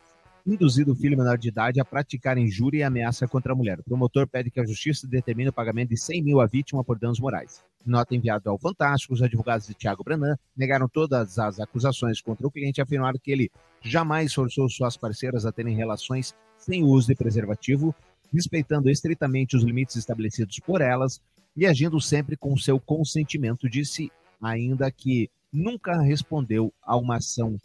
induzido 0.46 0.94
o 0.94 0.96
filho 0.96 1.18
menor 1.18 1.38
de 1.38 1.50
idade 1.50 1.80
a 1.80 1.84
praticar 1.86 2.38
injúria 2.38 2.80
e 2.80 2.84
ameaça 2.84 3.28
contra 3.28 3.52
a 3.52 3.56
mulher. 3.56 3.80
O 3.80 3.84
promotor 3.84 4.26
pede 4.26 4.50
que 4.50 4.60
a 4.62 4.66
justiça 4.66 5.06
determine 5.06 5.50
o 5.50 5.54
pagamento 5.54 5.90
de 5.90 5.98
100 5.98 6.24
mil 6.24 6.40
à 6.40 6.46
vítima 6.46 6.84
por 6.86 6.98
danos 6.98 7.20
morais. 7.20 7.62
Nota 7.86 8.16
enviada 8.16 8.50
ao 8.50 8.58
Fantástico, 8.58 9.14
os 9.14 9.22
advogados 9.22 9.68
de 9.68 9.74
Tiago 9.74 10.04
Brenan 10.06 10.38
negaram 10.56 10.88
todas 10.88 11.38
as 11.38 11.60
acusações 11.60 12.22
contra 12.22 12.48
o 12.48 12.52
cliente 12.52 12.80
e 12.80 12.82
afirmaram 12.82 13.20
que 13.22 13.32
ele 13.32 13.52
jamais 13.82 14.34
forçou 14.34 14.70
suas 14.70 14.96
parceiras 14.96 15.46
a 15.46 15.52
terem 15.52 15.76
relações 15.76 16.34
sem 16.58 16.82
uso 16.84 17.08
de 17.08 17.16
preservativo, 17.16 17.94
respeitando 18.34 18.90
estritamente 18.90 19.56
os 19.56 19.64
limites 19.64 19.96
estabelecidos 19.98 20.60
por 20.60 20.80
elas 20.82 21.22
e 21.58 21.66
agindo 21.66 22.00
sempre 22.00 22.38
com 22.38 22.56
seu 22.56 22.80
consentimento, 22.80 23.68
disse 23.68 24.12
ainda 24.40 24.92
que 24.92 25.28
nunca 25.52 26.00
respondeu 26.00 26.72
a 26.84 26.96
uma 26.96 27.18
ação 27.18 27.58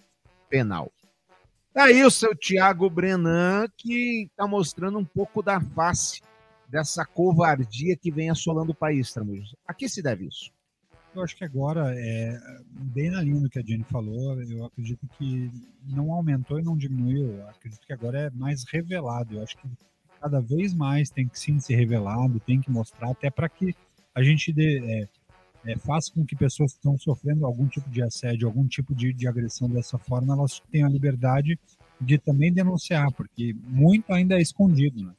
penal. 0.48 0.90
Aí 1.74 2.02
o 2.02 2.10
seu 2.10 2.34
Tiago 2.34 2.88
Brenan, 2.88 3.66
que 3.76 4.24
está 4.24 4.46
mostrando 4.46 4.98
um 4.98 5.04
pouco 5.04 5.42
da 5.42 5.60
face 5.60 6.22
dessa 6.66 7.04
covardia 7.04 7.96
que 7.96 8.10
vem 8.10 8.30
assolando 8.30 8.72
o 8.72 8.74
país, 8.74 9.12
Tramujas. 9.12 9.54
A 9.66 9.74
que 9.74 9.88
se 9.88 10.02
deve 10.02 10.26
isso? 10.26 10.50
Eu 11.14 11.22
acho 11.22 11.36
que 11.36 11.44
agora, 11.44 11.94
é, 11.94 12.38
bem 12.70 13.10
na 13.10 13.20
linha 13.20 13.40
do 13.40 13.50
que 13.50 13.58
a 13.58 13.62
Jenny 13.62 13.84
falou, 13.84 14.40
eu 14.42 14.64
acredito 14.64 15.06
que 15.18 15.50
não 15.86 16.10
aumentou 16.10 16.58
e 16.58 16.62
não 16.62 16.76
diminuiu. 16.76 17.36
Eu 17.36 17.48
acredito 17.48 17.86
que 17.86 17.92
agora 17.92 18.20
é 18.22 18.30
mais 18.30 18.64
revelado. 18.64 19.36
Eu 19.36 19.42
acho 19.42 19.58
que 19.58 19.68
cada 20.22 20.40
vez 20.40 20.72
mais 20.72 21.10
tem 21.10 21.26
que 21.26 21.38
sim 21.38 21.58
ser 21.58 21.74
revelado, 21.74 22.38
tem 22.40 22.60
que 22.60 22.70
mostrar, 22.70 23.10
até 23.10 23.28
para 23.28 23.48
que 23.48 23.74
a 24.14 24.22
gente 24.22 24.52
dê, 24.52 24.78
é, 24.78 25.72
é, 25.72 25.76
faça 25.78 26.12
com 26.12 26.24
que 26.24 26.36
pessoas 26.36 26.72
que 26.72 26.78
estão 26.78 26.96
sofrendo 26.96 27.44
algum 27.44 27.66
tipo 27.66 27.90
de 27.90 28.02
assédio, 28.02 28.46
algum 28.46 28.66
tipo 28.66 28.94
de, 28.94 29.12
de 29.12 29.26
agressão 29.26 29.68
dessa 29.68 29.98
forma, 29.98 30.34
elas 30.34 30.62
tenham 30.70 30.88
a 30.88 30.92
liberdade 30.92 31.58
de 32.00 32.18
também 32.18 32.52
denunciar, 32.52 33.12
porque 33.12 33.54
muito 33.66 34.12
ainda 34.12 34.36
é 34.36 34.42
escondido, 34.42 35.02
né? 35.02 35.12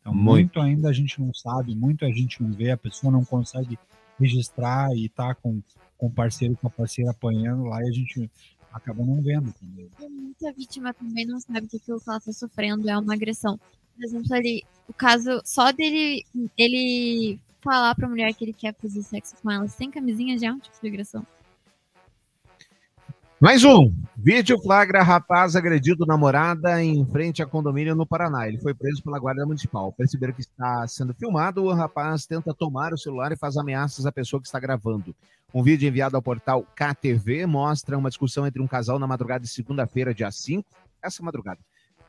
Então, 0.00 0.12
Muito. 0.12 0.58
muito. 0.58 0.60
ainda 0.60 0.88
a 0.88 0.92
gente 0.92 1.20
não 1.20 1.32
sabe, 1.32 1.76
muito 1.76 2.04
a 2.04 2.10
gente 2.10 2.42
não 2.42 2.52
vê, 2.52 2.72
a 2.72 2.76
pessoa 2.76 3.12
não 3.12 3.24
consegue 3.24 3.78
registrar 4.18 4.88
e 4.96 5.08
tá 5.08 5.32
com, 5.34 5.62
com 5.96 6.06
o 6.06 6.10
parceiro, 6.10 6.56
com 6.56 6.66
a 6.66 6.70
parceira 6.70 7.12
apanhando 7.12 7.64
lá 7.64 7.80
e 7.84 7.88
a 7.88 7.92
gente 7.92 8.28
acaba 8.72 9.04
não 9.04 9.22
vendo 9.22 9.52
também. 9.52 9.88
E 10.00 10.08
muita 10.08 10.52
vítima 10.52 10.92
também 10.92 11.24
não 11.24 11.38
sabe 11.38 11.68
que 11.68 11.76
aquilo 11.76 12.00
que 12.00 12.08
ela 12.08 12.18
está 12.18 12.32
sofrendo 12.32 12.90
é 12.90 12.98
uma 12.98 13.14
agressão. 13.14 13.60
Por 13.94 14.04
exemplo, 14.04 14.34
ali, 14.34 14.62
o 14.88 14.92
caso 14.92 15.40
só 15.44 15.72
dele 15.72 16.24
ele 16.56 17.38
falar 17.62 17.94
pra 17.94 18.08
mulher 18.08 18.32
que 18.34 18.44
ele 18.44 18.52
quer 18.52 18.74
fazer 18.74 19.02
sexo 19.02 19.36
com 19.42 19.50
ela 19.50 19.68
sem 19.68 19.90
camisinha 19.90 20.38
já 20.38 20.48
é 20.48 20.52
um 20.52 20.58
tipo 20.58 20.76
de 20.80 20.88
agressão. 20.88 21.26
Mais 23.40 23.64
um. 23.64 23.92
Vídeo 24.16 24.56
flagra 24.60 25.02
rapaz 25.02 25.56
agredido 25.56 26.06
namorada 26.06 26.80
em 26.80 27.04
frente 27.06 27.42
a 27.42 27.46
condomínio 27.46 27.92
no 27.96 28.06
Paraná. 28.06 28.46
Ele 28.46 28.58
foi 28.58 28.72
preso 28.72 29.02
pela 29.02 29.18
Guarda 29.18 29.44
Municipal. 29.44 29.92
Perceberam 29.92 30.32
que 30.32 30.42
está 30.42 30.86
sendo 30.86 31.12
filmado, 31.12 31.64
o 31.64 31.72
rapaz 31.72 32.24
tenta 32.24 32.54
tomar 32.54 32.92
o 32.92 32.98
celular 32.98 33.32
e 33.32 33.36
faz 33.36 33.56
ameaças 33.56 34.06
à 34.06 34.12
pessoa 34.12 34.40
que 34.40 34.46
está 34.46 34.60
gravando. 34.60 35.12
Um 35.52 35.60
vídeo 35.60 35.88
enviado 35.88 36.14
ao 36.14 36.22
portal 36.22 36.64
KTV 36.76 37.44
mostra 37.46 37.98
uma 37.98 38.10
discussão 38.10 38.46
entre 38.46 38.62
um 38.62 38.66
casal 38.68 38.96
na 38.96 39.08
madrugada 39.08 39.42
de 39.42 39.50
segunda-feira, 39.50 40.14
dia 40.14 40.30
5, 40.30 40.64
essa 41.02 41.20
madrugada, 41.20 41.58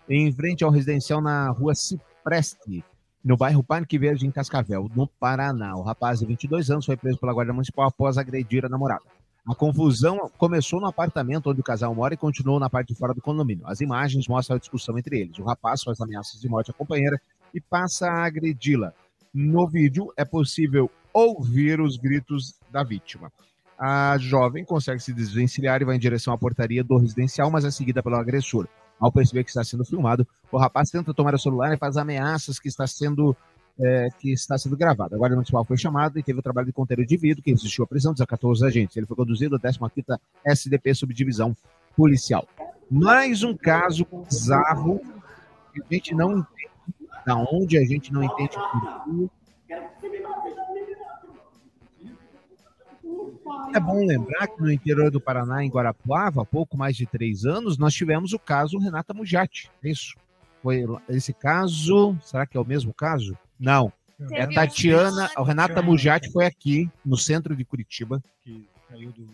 em 0.09 0.31
frente 0.31 0.63
ao 0.63 0.71
residencial 0.71 1.21
na 1.21 1.49
rua 1.49 1.73
Cipreste, 1.75 2.83
no 3.23 3.37
bairro 3.37 3.63
Parque 3.63 3.97
Verde, 3.97 4.27
em 4.27 4.31
Cascavel, 4.31 4.89
no 4.95 5.07
Paraná. 5.07 5.75
O 5.75 5.81
rapaz 5.81 6.19
de 6.19 6.25
22 6.25 6.69
anos 6.69 6.85
foi 6.85 6.97
preso 6.97 7.17
pela 7.19 7.33
Guarda 7.33 7.53
Municipal 7.53 7.87
após 7.87 8.17
agredir 8.17 8.65
a 8.65 8.69
namorada. 8.69 9.03
A 9.45 9.53
confusão 9.53 10.31
começou 10.37 10.79
no 10.79 10.87
apartamento 10.87 11.49
onde 11.49 11.59
o 11.59 11.63
casal 11.63 11.93
mora 11.93 12.13
e 12.13 12.17
continuou 12.17 12.59
na 12.59 12.69
parte 12.69 12.93
de 12.93 12.95
fora 12.95 13.13
do 13.13 13.21
condomínio. 13.21 13.67
As 13.67 13.81
imagens 13.81 14.27
mostram 14.27 14.55
a 14.55 14.59
discussão 14.59 14.97
entre 14.97 15.19
eles. 15.19 15.37
O 15.37 15.43
rapaz 15.43 15.83
faz 15.83 15.99
ameaças 15.99 16.39
de 16.39 16.47
morte 16.47 16.71
à 16.71 16.73
companheira 16.73 17.19
e 17.53 17.59
passa 17.59 18.07
a 18.07 18.25
agredi-la. 18.25 18.93
No 19.33 19.67
vídeo 19.67 20.13
é 20.15 20.23
possível 20.23 20.89
ouvir 21.13 21.81
os 21.81 21.97
gritos 21.97 22.55
da 22.71 22.83
vítima. 22.83 23.31
A 23.77 24.17
jovem 24.17 24.63
consegue 24.63 25.01
se 25.01 25.11
desvencilhar 25.11 25.81
e 25.81 25.85
vai 25.85 25.97
em 25.97 25.99
direção 25.99 26.33
à 26.33 26.37
portaria 26.37 26.83
do 26.83 26.97
residencial, 26.97 27.51
mas 27.51 27.65
é 27.65 27.71
seguida 27.71 28.01
pelo 28.01 28.15
agressor. 28.15 28.67
Ao 29.03 29.11
perceber 29.11 29.43
que 29.43 29.49
está 29.49 29.65
sendo 29.65 29.83
filmado, 29.83 30.25
o 30.49 30.57
rapaz 30.57 30.89
tenta 30.89 31.13
tomar 31.13 31.35
o 31.35 31.37
celular 31.37 31.73
e 31.73 31.77
faz 31.77 31.97
ameaças 31.97 32.57
que 32.57 32.69
está 32.69 32.87
sendo 32.87 33.35
é, 33.77 34.07
que 34.17 34.31
está 34.31 34.57
sendo 34.57 34.77
gravado. 34.77 35.13
A 35.13 35.17
Guarda 35.17 35.35
Municipal 35.35 35.65
foi 35.65 35.75
chamada 35.75 36.17
e 36.17 36.23
teve 36.23 36.39
o 36.39 36.41
trabalho 36.41 36.67
de 36.67 36.71
conter 36.71 36.99
o 36.99 37.03
indivíduo, 37.03 37.43
que 37.43 37.51
resistiu 37.51 37.83
à 37.83 37.87
prisão, 37.87 38.13
desacatou 38.13 38.49
os 38.49 38.63
agentes. 38.63 38.95
Ele 38.95 39.05
foi 39.05 39.17
conduzido 39.17 39.57
à 39.57 39.59
15ª 39.59 40.17
SDP 40.45 40.95
Subdivisão 40.95 41.53
Policial. 41.97 42.47
Mais 42.89 43.43
um 43.43 43.57
caso 43.57 44.07
bizarro 44.09 45.01
que 45.73 45.81
a 45.81 45.93
gente 45.93 46.15
não 46.15 46.37
entende 46.37 46.71
da 47.25 47.35
onde, 47.35 47.77
a 47.77 47.83
gente 47.83 48.13
não 48.13 48.23
entende 48.23 48.55
por 48.55 49.29
quê. 49.99 50.12
É 53.75 53.79
bom 53.79 54.05
lembrar 54.05 54.47
que 54.47 54.61
no 54.61 54.71
interior 54.71 55.09
do 55.11 55.19
Paraná, 55.19 55.63
em 55.63 55.69
Guarapuava, 55.69 56.41
há 56.41 56.45
pouco 56.45 56.77
mais 56.77 56.95
de 56.95 57.05
três 57.05 57.45
anos, 57.45 57.77
nós 57.77 57.93
tivemos 57.93 58.33
o 58.33 58.39
caso 58.39 58.77
Renata 58.77 59.13
Mujati. 59.13 59.69
Isso. 59.83 60.15
Foi 60.61 60.85
esse 61.09 61.33
caso. 61.33 62.17
Será 62.21 62.45
que 62.45 62.55
é 62.55 62.59
o 62.59 62.65
mesmo 62.65 62.93
caso? 62.93 63.37
Não. 63.59 63.91
É 64.31 64.47
Tatiana. 64.47 65.29
O 65.37 65.43
Renata 65.43 65.81
Mujati 65.81 66.31
foi 66.31 66.45
aqui, 66.45 66.89
no 67.03 67.17
centro 67.17 67.55
de 67.55 67.65
Curitiba. 67.65 68.23
Que 68.43 68.67
caiu 68.89 69.11
do, 69.11 69.27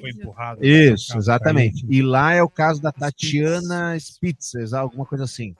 foi 0.00 0.10
empurrado. 0.10 0.64
Isso, 0.64 1.08
Caiu. 1.08 1.18
exatamente. 1.20 1.86
E 1.88 2.02
lá 2.02 2.32
é 2.32 2.42
o 2.42 2.48
caso 2.48 2.80
da 2.82 2.90
Tatiana 2.92 3.98
Spitzers, 3.98 4.72
alguma 4.72 5.06
coisa 5.06 5.24
assim. 5.24 5.54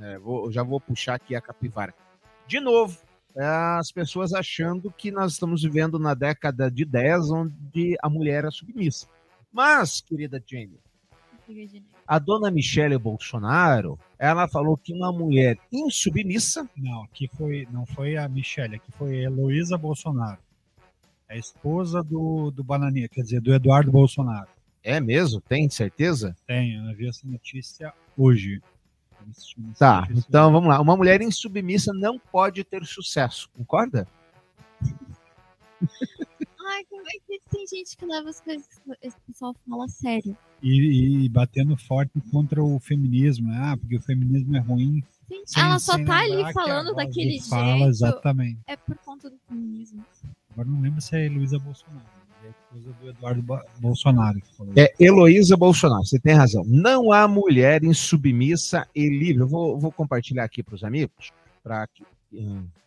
É, 0.00 0.18
vou- 0.18 0.46
eu 0.46 0.52
já 0.52 0.62
vou 0.62 0.80
puxar 0.80 1.14
aqui 1.14 1.34
a 1.34 1.40
capivara. 1.40 1.94
De 2.46 2.58
novo, 2.58 2.98
é, 2.98 3.09
as 3.36 3.92
pessoas 3.92 4.32
achando 4.32 4.90
que 4.90 5.10
nós 5.10 5.32
estamos 5.32 5.62
vivendo 5.62 5.98
na 5.98 6.14
década 6.14 6.70
de 6.70 6.84
10, 6.84 7.30
onde 7.30 7.96
a 8.02 8.08
mulher 8.08 8.44
é 8.44 8.50
submissa. 8.50 9.06
Mas, 9.52 10.00
querida 10.00 10.42
Jenny, 10.44 10.78
a 12.06 12.18
dona 12.18 12.50
Michele 12.50 12.96
Bolsonaro, 12.98 13.98
ela 14.18 14.48
falou 14.48 14.76
que 14.76 14.92
uma 14.92 15.12
mulher 15.12 15.58
insubmissa 15.72 16.68
Não, 16.76 17.02
aqui 17.02 17.28
foi, 17.36 17.66
não 17.70 17.86
foi 17.86 18.16
a 18.16 18.28
Michelle, 18.28 18.76
aqui 18.76 18.90
foi 18.92 19.18
a 19.18 19.22
Heloísa 19.22 19.76
Bolsonaro. 19.76 20.38
É 21.28 21.34
a 21.34 21.38
esposa 21.38 22.02
do, 22.02 22.50
do 22.50 22.62
Bananinha, 22.62 23.08
quer 23.08 23.22
dizer, 23.22 23.40
do 23.40 23.54
Eduardo 23.54 23.90
Bolsonaro. 23.90 24.48
é 24.82 25.00
mesmo? 25.00 25.40
Tem 25.40 25.68
certeza? 25.68 26.36
Tem, 26.46 26.74
eu 26.74 26.96
vi 26.96 27.08
essa 27.08 27.26
notícia 27.26 27.92
hoje. 28.16 28.60
Tá, 29.78 30.00
notícia 30.02 30.24
então 30.28 30.52
vamos 30.52 30.68
lá. 30.68 30.80
Uma 30.80 30.96
mulher 30.96 31.20
insubmissa 31.22 31.92
não 31.92 32.18
pode 32.18 32.62
ter 32.64 32.84
sucesso, 32.84 33.48
concorda? 33.56 34.06
Ai, 36.72 36.84
como 36.88 37.02
é 37.08 37.12
que 37.26 37.40
tem 37.50 37.66
gente 37.66 37.96
que 37.96 38.04
leva 38.06 38.30
as 38.30 38.40
coisas 38.40 38.66
que 38.66 38.92
esse 39.02 39.16
pessoal 39.26 39.54
fala 39.68 39.84
a 39.86 39.88
sério? 39.88 40.36
E, 40.62 41.24
e 41.24 41.28
batendo 41.28 41.76
forte 41.76 42.20
contra 42.30 42.62
o 42.62 42.78
feminismo, 42.78 43.48
né? 43.48 43.58
Ah, 43.60 43.76
porque 43.76 43.96
o 43.96 44.02
feminismo 44.02 44.56
é 44.56 44.60
ruim. 44.60 45.02
Gente, 45.28 45.50
sem- 45.50 45.62
ela 45.62 45.78
só 45.78 45.92
tá 46.04 46.18
ali 46.20 46.52
falando 46.52 46.94
daquele 46.94 47.38
que 47.38 47.48
Fala, 47.48 47.76
jeito. 47.76 47.88
exatamente. 47.88 48.60
É 48.66 48.76
por 48.76 48.96
conta 48.98 49.30
do 49.30 49.38
feminismo. 49.48 50.04
Agora 50.52 50.68
não 50.68 50.80
lembro 50.80 51.00
se 51.00 51.14
é 51.16 51.20
a 51.20 51.24
Heloísa 51.24 51.58
Bolsonaro. 51.58 52.19
Do 52.72 53.10
Eduardo 53.10 53.44
Bolsonaro. 53.80 54.40
É 54.76 54.94
Heloísa 55.00 55.56
Bolsonaro, 55.56 56.04
você 56.04 56.20
tem 56.20 56.34
razão. 56.34 56.62
Não 56.64 57.10
há 57.10 57.26
mulher 57.26 57.82
insubmissa 57.82 58.86
e 58.94 59.08
livre. 59.08 59.42
Eu 59.42 59.48
vou, 59.48 59.76
vou 59.76 59.90
compartilhar 59.90 60.44
aqui 60.44 60.62
para 60.62 60.76
os 60.76 60.84
amigos, 60.84 61.32
para 61.64 61.84
que 61.88 62.04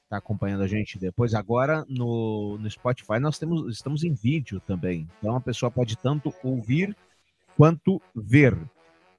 está 0.04 0.18
acompanhando 0.18 0.64
a 0.64 0.68
gente 0.68 0.98
depois. 0.98 1.34
Agora 1.34 1.86
no, 1.90 2.58
no 2.58 2.72
Spotify 2.72 3.20
nós 3.20 3.38
temos, 3.38 3.74
estamos 3.76 4.06
em 4.06 4.14
vídeo 4.14 4.62
também. 4.62 5.06
Então 5.20 5.36
a 5.36 5.42
pessoa 5.42 5.70
pode 5.70 5.98
tanto 5.98 6.34
ouvir 6.42 6.96
quanto 7.58 8.02
ver. 8.16 8.58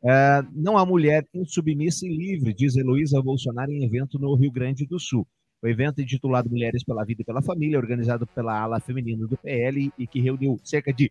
É, 0.03 0.43
não 0.53 0.79
há 0.79 0.87
mulher 0.87 1.27
insubmissa 1.35 2.07
e 2.07 2.17
livre, 2.17 2.55
diz 2.55 2.75
Heloísa 2.75 3.21
Bolsonaro 3.23 3.71
em 3.71 3.85
evento 3.85 4.19
no 4.19 4.35
Rio 4.35 4.51
Grande 4.51 4.87
do 4.87 4.99
Sul. 4.99 5.27
O 5.65 5.67
evento 5.67 6.03
intitulado 6.03 6.51
Mulheres 6.51 6.85
pela 6.85 7.03
Vida 7.07 7.23
e 7.23 7.25
pela 7.25 7.41
Família, 7.41 7.79
organizado 7.79 8.27
pela 8.27 8.61
ala 8.61 8.79
feminina 8.81 9.27
do 9.27 9.35
PL 9.39 9.91
e 9.99 10.07
que 10.07 10.21
reuniu 10.21 10.61
cerca 10.63 10.93
de 10.93 11.11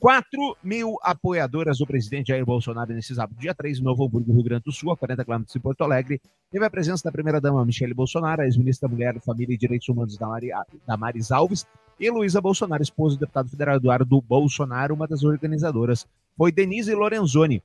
4 0.00 0.56
mil 0.64 0.96
apoiadoras 1.02 1.76
do 1.76 1.86
presidente 1.86 2.28
Jair 2.28 2.46
Bolsonaro 2.46 2.94
nesse 2.94 3.14
sábado, 3.14 3.38
dia 3.38 3.54
3, 3.54 3.78
em 3.78 3.82
Novo 3.82 4.06
Hamburgo, 4.06 4.32
Rio 4.32 4.42
Grande 4.42 4.64
do 4.64 4.72
Sul, 4.72 4.90
a 4.90 4.96
40 4.96 5.22
quilômetros 5.22 5.52
de 5.52 5.60
Porto 5.60 5.84
Alegre. 5.84 6.18
Teve 6.50 6.64
a 6.64 6.70
presença 6.70 7.04
da 7.04 7.12
primeira-dama 7.12 7.62
Michele 7.66 7.92
Bolsonaro, 7.92 8.40
ex-ministra 8.40 8.88
da 8.88 8.94
Mulher, 8.94 9.20
Família 9.20 9.52
e 9.52 9.58
Direitos 9.58 9.86
Humanos 9.90 10.16
Damari- 10.16 10.48
Damares 10.86 11.30
Alves, 11.30 11.66
e 12.00 12.10
Luísa 12.10 12.40
Bolsonaro, 12.40 12.82
esposa 12.82 13.16
do 13.16 13.20
deputado 13.20 13.50
federal 13.50 13.76
Eduardo 13.76 14.18
Bolsonaro, 14.22 14.94
uma 14.94 15.06
das 15.06 15.22
organizadoras. 15.22 16.06
Foi 16.38 16.50
Denise 16.50 16.94
Lorenzoni, 16.94 17.62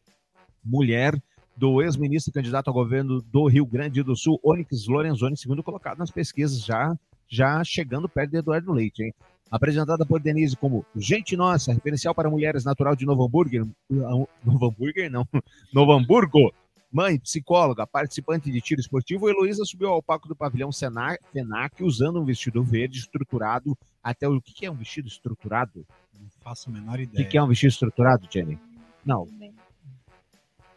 mulher 0.62 1.17
do 1.56 1.82
ex-ministro 1.82 2.32
e 2.32 2.34
candidato 2.34 2.68
ao 2.68 2.74
governo 2.74 3.22
do 3.22 3.48
Rio 3.48 3.65
Grande 3.65 4.04
do 4.04 4.15
Sul, 4.15 4.39
Onyx 4.44 4.88
Lorenzoni, 4.88 5.38
segundo 5.38 5.63
colocado 5.63 5.98
nas 5.98 6.12
pesquisas, 6.12 6.63
já, 6.63 6.96
já 7.28 7.63
chegando 7.63 8.10
perto 8.10 8.32
de 8.32 8.38
Eduardo 8.38 8.74
Leite, 8.74 9.04
hein? 9.04 9.13
Apresentada 9.50 10.06
por 10.06 10.20
Denise 10.20 10.56
como 10.58 10.86
Gente 10.96 11.38
Nossa, 11.38 11.72
referencial 11.72 12.13
para 12.15 12.30
mulheres 12.30 12.65
natural 12.65 12.96
de 12.96 13.06
Novo 13.06 13.24
Hamburgo, 13.24 13.70
Novo 13.89 14.65
Hamburgo 14.65 15.10
não, 15.10 15.28
Novo 15.72 15.94
Hamburgo, 15.94 16.52
mãe, 16.91 17.20
psicóloga, 17.20 17.86
participante 17.86 18.52
de 18.52 18.60
tiro 18.60 18.82
esportivo, 18.82 19.30
Heloísa 19.30 19.63
subiu 19.63 19.89
ao 19.89 20.02
palco 20.02 20.28
do 20.28 20.36
pavilhão 20.36 20.72
Senac, 20.72 21.24
FENAC 21.32 21.84
usando 21.84 22.20
um 22.20 22.26
vestido 22.26 22.63
verde 22.63 22.98
estruturado 23.00 23.78
até 24.04 24.28
o... 24.28 24.36
O 24.36 24.41
que 24.41 24.65
é 24.65 24.72
um 24.72 24.76
vestido 24.76 25.08
estruturado? 25.08 25.86
Não 26.20 26.28
faço 26.41 26.70
a 26.70 26.74
menor 26.74 26.98
O 26.98 27.02
ideia. 27.02 27.24
que 27.24 27.32
que 27.32 27.38
é 27.38 27.44
um 27.44 27.48
vestido 27.48 27.70
estruturado, 27.70 28.28
Jenny? 28.30 28.58
Não, 29.06 29.28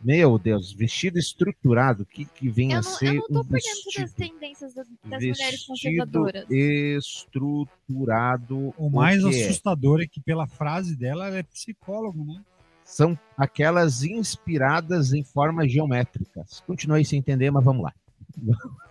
meu 0.01 0.39
Deus, 0.39 0.73
vestido 0.73 1.19
estruturado, 1.19 2.05
o 2.05 2.07
que, 2.07 2.25
que 2.25 2.49
vem 2.49 2.73
Eu 2.73 2.79
a 2.79 2.83
não, 2.83 2.91
ser 2.91 3.15
eu 3.15 3.15
não 3.15 3.27
tô 3.29 3.41
um 3.41 3.45
por 3.45 3.59
dentro 3.59 4.01
das 4.03 4.13
tendências 4.13 4.75
das, 4.75 4.87
das 5.05 5.23
mulheres 5.25 5.67
conservadoras. 5.67 6.45
estruturado. 6.49 8.73
O 8.77 8.91
mais 8.91 9.23
que 9.23 9.41
é? 9.41 9.45
assustador 9.47 10.01
é 10.01 10.07
que 10.07 10.21
pela 10.21 10.47
frase 10.47 10.97
dela, 10.97 11.27
ela 11.27 11.39
é 11.39 11.43
psicólogo, 11.43 12.25
né? 12.25 12.43
São 12.85 13.19
aquelas 13.37 14.03
inspiradas 14.03 15.13
em 15.13 15.23
formas 15.23 15.71
geométricas. 15.71 16.61
Continuei 16.67 17.05
sem 17.05 17.19
entender, 17.19 17.51
mas 17.51 17.65
vamos 17.65 17.83
lá. 17.85 17.93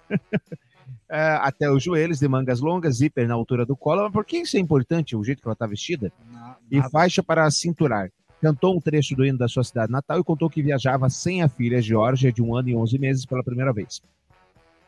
É, 1.09 1.21
até 1.41 1.71
os 1.71 1.81
joelhos, 1.81 2.19
de 2.19 2.27
mangas 2.27 2.59
longas, 2.59 2.97
zíper 2.97 3.25
na 3.29 3.33
altura 3.33 3.65
do 3.65 3.77
colo. 3.77 4.03
Mas 4.03 4.11
por 4.11 4.25
que 4.25 4.39
isso 4.39 4.57
é 4.57 4.59
importante, 4.59 5.15
o 5.15 5.23
jeito 5.23 5.41
que 5.41 5.47
ela 5.47 5.53
está 5.53 5.65
vestida? 5.65 6.11
Na- 6.29 6.57
E 6.69 6.81
faixa 6.89 7.23
para 7.23 7.49
cinturar. 7.49 8.11
Cantou 8.41 8.75
um 8.75 8.81
trecho 8.81 9.15
do 9.15 9.25
hino 9.25 9.37
da 9.37 9.47
sua 9.47 9.63
cidade 9.63 9.91
natal 9.91 10.19
e 10.19 10.23
contou 10.23 10.49
que 10.49 10.61
viajava 10.61 11.09
sem 11.09 11.41
a 11.41 11.49
filha 11.49 11.81
Georgia, 11.81 12.31
de 12.31 12.41
um 12.41 12.55
ano 12.55 12.69
e 12.69 12.75
11 12.75 12.99
meses, 12.99 13.25
pela 13.25 13.43
primeira 13.43 13.73
vez. 13.73 14.01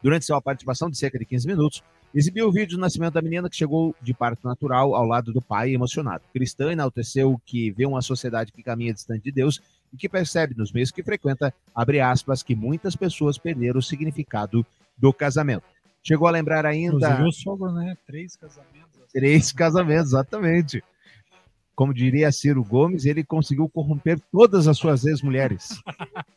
Durante 0.01 0.25
sua 0.25 0.41
participação 0.41 0.89
de 0.89 0.97
cerca 0.97 1.17
de 1.17 1.25
15 1.25 1.47
minutos, 1.47 1.83
exibiu 2.13 2.47
o 2.47 2.51
vídeo 2.51 2.77
do 2.77 2.81
nascimento 2.81 3.13
da 3.13 3.21
menina 3.21 3.49
que 3.49 3.55
chegou 3.55 3.95
de 4.01 4.13
parto 4.13 4.47
natural 4.47 4.95
ao 4.95 5.05
lado 5.05 5.33
do 5.33 5.41
pai 5.41 5.73
emocionado. 5.73 6.23
Cristã 6.33 6.71
enalteceu 6.71 7.39
que 7.45 7.71
vê 7.71 7.85
uma 7.85 8.01
sociedade 8.01 8.51
que 8.51 8.63
caminha 8.63 8.93
distante 8.93 9.23
de 9.23 9.31
Deus 9.31 9.61
e 9.91 9.97
que 9.97 10.07
percebe 10.07 10.55
nos 10.55 10.71
meios 10.71 10.91
que 10.91 11.03
frequenta, 11.03 11.53
abre 11.73 11.99
aspas, 11.99 12.43
que 12.43 12.55
muitas 12.55 12.95
pessoas 12.95 13.37
perderam 13.37 13.79
o 13.79 13.83
significado 13.83 14.65
do 14.97 15.11
casamento. 15.11 15.63
Chegou 16.01 16.27
a 16.27 16.31
lembrar 16.31 16.65
ainda. 16.65 16.95
Inclusive 16.95 17.27
o 17.27 17.31
sogro, 17.31 17.71
né? 17.71 17.97
Três 18.05 18.35
casamentos. 18.35 18.99
Três 19.11 19.51
casamentos, 19.51 20.13
exatamente. 20.13 20.83
Como 21.79 21.93
diria 21.93 22.29
Ciro 22.29 22.61
Gomes, 22.61 23.05
ele 23.05 23.23
conseguiu 23.23 23.69
corromper 23.69 24.19
todas 24.33 24.67
as 24.67 24.77
suas 24.77 25.05
ex-mulheres. 25.05 25.81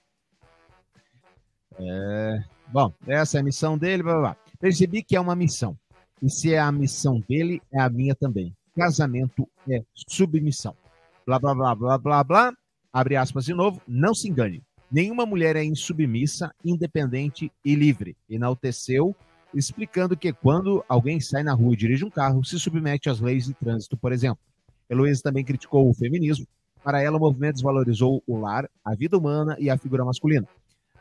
É, 1.84 2.44
bom, 2.68 2.92
essa 3.06 3.38
é 3.38 3.40
a 3.40 3.42
missão 3.42 3.76
dele. 3.76 4.02
Blá, 4.02 4.12
blá, 4.12 4.20
blá. 4.20 4.36
Percebi 4.60 5.02
que 5.02 5.16
é 5.16 5.20
uma 5.20 5.34
missão. 5.34 5.76
E 6.22 6.30
se 6.30 6.52
é 6.52 6.58
a 6.60 6.70
missão 6.70 7.18
dele, 7.26 7.60
é 7.72 7.80
a 7.80 7.88
minha 7.88 8.14
também. 8.14 8.54
Casamento 8.76 9.48
é 9.68 9.82
submissão. 9.94 10.76
Blá, 11.26 11.38
blá, 11.40 11.54
blá, 11.54 11.74
blá, 11.74 11.98
blá, 11.98 12.22
blá. 12.22 12.52
Abre 12.92 13.16
aspas 13.16 13.46
de 13.46 13.54
novo. 13.54 13.80
Não 13.88 14.14
se 14.14 14.28
engane. 14.28 14.62
Nenhuma 14.92 15.24
mulher 15.24 15.56
é 15.56 15.64
insubmissa, 15.64 16.54
independente 16.62 17.50
e 17.64 17.74
livre. 17.74 18.14
Enalteceu, 18.28 19.16
explicando 19.52 20.16
que 20.16 20.32
quando 20.32 20.84
alguém 20.86 21.18
sai 21.20 21.42
na 21.42 21.54
rua 21.54 21.72
e 21.72 21.76
dirige 21.76 22.04
um 22.04 22.10
carro, 22.10 22.44
se 22.44 22.60
submete 22.60 23.08
às 23.08 23.18
leis 23.18 23.46
de 23.46 23.54
trânsito, 23.54 23.96
por 23.96 24.12
exemplo. 24.12 24.51
Heloísa 24.92 25.22
também 25.22 25.44
criticou 25.44 25.88
o 25.88 25.94
feminismo. 25.94 26.46
Para 26.84 27.00
ela, 27.00 27.16
o 27.16 27.20
movimento 27.20 27.54
desvalorizou 27.54 28.22
o 28.26 28.38
lar, 28.38 28.68
a 28.84 28.94
vida 28.94 29.16
humana 29.16 29.56
e 29.58 29.70
a 29.70 29.78
figura 29.78 30.04
masculina. 30.04 30.46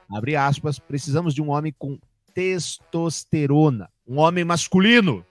Abre 0.09 0.35
aspas, 0.35 0.79
precisamos 0.79 1.33
de 1.33 1.41
um 1.41 1.49
homem 1.49 1.73
com 1.77 1.97
testosterona, 2.33 3.89
um 4.07 4.19
homem 4.19 4.45
masculino, 4.45 5.25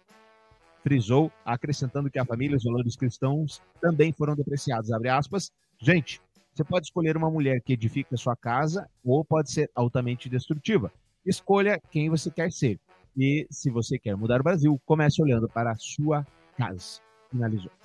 frisou, 0.83 1.31
acrescentando 1.45 2.11
que 2.11 2.19
a 2.19 2.25
família 2.25 2.55
e 2.55 2.57
os 2.57 2.65
valores 2.65 2.97
cristãos 2.97 3.63
também 3.81 4.13
foram 4.13 4.35
depreciados. 4.35 4.93
Abre 4.93 5.09
aspas. 5.09 5.51
Gente, 5.79 6.21
você 6.55 6.65
pode 6.65 6.87
escolher 6.87 7.17
uma 7.17 7.31
mulher 7.31 7.61
que 7.63 7.73
edifica 7.73 8.17
sua 8.17 8.37
casa 8.37 8.89
ou 9.05 9.25
pode 9.25 9.51
ser 9.51 9.71
altamente 9.75 10.29
destrutiva. 10.29 10.93
Escolha 11.25 11.81
quem 11.91 12.11
você 12.11 12.31
quer 12.31 12.51
ser. 12.51 12.79
E 13.17 13.47
se 13.51 13.71
você 13.71 13.99
quer 13.99 14.17
mudar 14.17 14.41
o 14.41 14.45
Brasil, 14.45 14.81
comece 14.85 15.23
olhando 15.23 15.49
para 15.49 15.73
a 15.73 15.77
sua 15.77 16.27
casa. 16.57 17.01
Finalizou. 17.31 17.80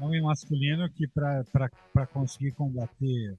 Homem 0.00 0.22
masculino 0.22 0.88
que 0.90 1.06
para 1.06 2.06
conseguir 2.12 2.52
combater 2.52 3.38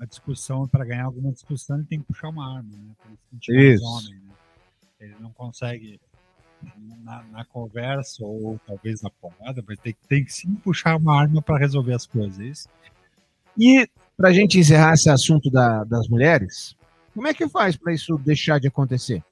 a 0.00 0.06
discussão, 0.06 0.66
para 0.66 0.84
ganhar 0.84 1.04
alguma 1.04 1.30
discussão, 1.30 1.76
ele 1.76 1.86
tem 1.86 2.00
que 2.00 2.06
puxar 2.06 2.30
uma 2.30 2.56
arma, 2.56 2.70
né? 2.76 2.94
Isso. 3.48 3.84
Homem, 3.84 4.14
né? 4.14 4.34
Ele 4.98 5.16
não 5.20 5.30
consegue 5.32 6.00
na, 7.04 7.22
na, 7.24 7.44
conversa 7.44 8.24
ou 8.24 8.58
talvez 8.66 9.02
na 9.02 9.10
porrada, 9.10 9.62
mas 9.66 9.78
tem, 9.78 9.94
tem 10.08 10.24
que 10.24 10.32
sim 10.32 10.54
puxar 10.56 10.96
uma 10.96 11.20
arma 11.20 11.42
para 11.42 11.58
resolver 11.58 11.94
as 11.94 12.06
coisas. 12.06 12.66
E 13.58 13.88
para 14.16 14.30
a 14.30 14.32
gente 14.32 14.58
encerrar 14.58 14.94
esse 14.94 15.10
assunto 15.10 15.50
da, 15.50 15.84
das 15.84 16.08
mulheres, 16.08 16.76
como 17.14 17.26
é 17.26 17.34
que 17.34 17.48
faz 17.48 17.76
para 17.76 17.92
isso 17.92 18.16
deixar 18.18 18.58
de 18.58 18.68
acontecer? 18.68 19.22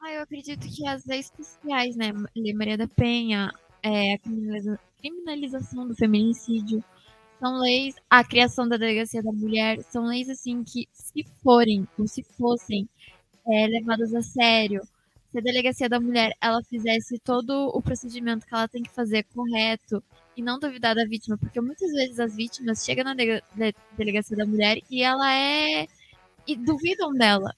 Ah, 0.00 0.12
eu 0.12 0.22
acredito 0.22 0.66
que 0.68 0.86
as 0.86 1.04
leis 1.04 1.32
sociais, 1.36 1.96
né, 1.96 2.12
Maria 2.54 2.78
da 2.78 2.86
Penha, 2.86 3.52
é, 3.86 4.14
a 4.14 4.18
criminaliza 4.18 4.80
criminalização 5.00 5.86
do 5.86 5.94
feminicídio, 5.94 6.82
são 7.38 7.60
leis, 7.60 7.94
a 8.10 8.24
criação 8.24 8.66
da 8.68 8.76
delegacia 8.76 9.22
da 9.22 9.30
mulher, 9.30 9.80
são 9.84 10.06
leis 10.06 10.28
assim 10.28 10.64
que, 10.64 10.88
se 10.92 11.22
forem 11.42 11.86
ou 11.98 12.08
se 12.08 12.22
fossem 12.36 12.88
é, 13.46 13.66
levadas 13.68 14.12
a 14.14 14.22
sério, 14.22 14.82
se 15.30 15.38
a 15.38 15.42
delegacia 15.42 15.88
da 15.88 16.00
mulher 16.00 16.32
ela 16.40 16.62
fizesse 16.64 17.18
todo 17.18 17.70
o 17.74 17.80
procedimento 17.80 18.46
que 18.46 18.54
ela 18.54 18.66
tem 18.66 18.82
que 18.82 18.90
fazer 18.90 19.22
correto 19.34 20.02
e 20.36 20.42
não 20.42 20.58
duvidar 20.58 20.94
da 20.96 21.04
vítima, 21.04 21.38
porque 21.38 21.60
muitas 21.60 21.92
vezes 21.92 22.18
as 22.18 22.34
vítimas 22.34 22.84
chegam 22.84 23.04
na 23.04 23.14
de 23.14 23.42
delegacia 23.96 24.36
da 24.36 24.46
mulher 24.46 24.78
e 24.90 25.02
ela 25.02 25.32
é 25.32 25.86
e 26.46 26.56
duvidam 26.56 27.12
dela. 27.12 27.54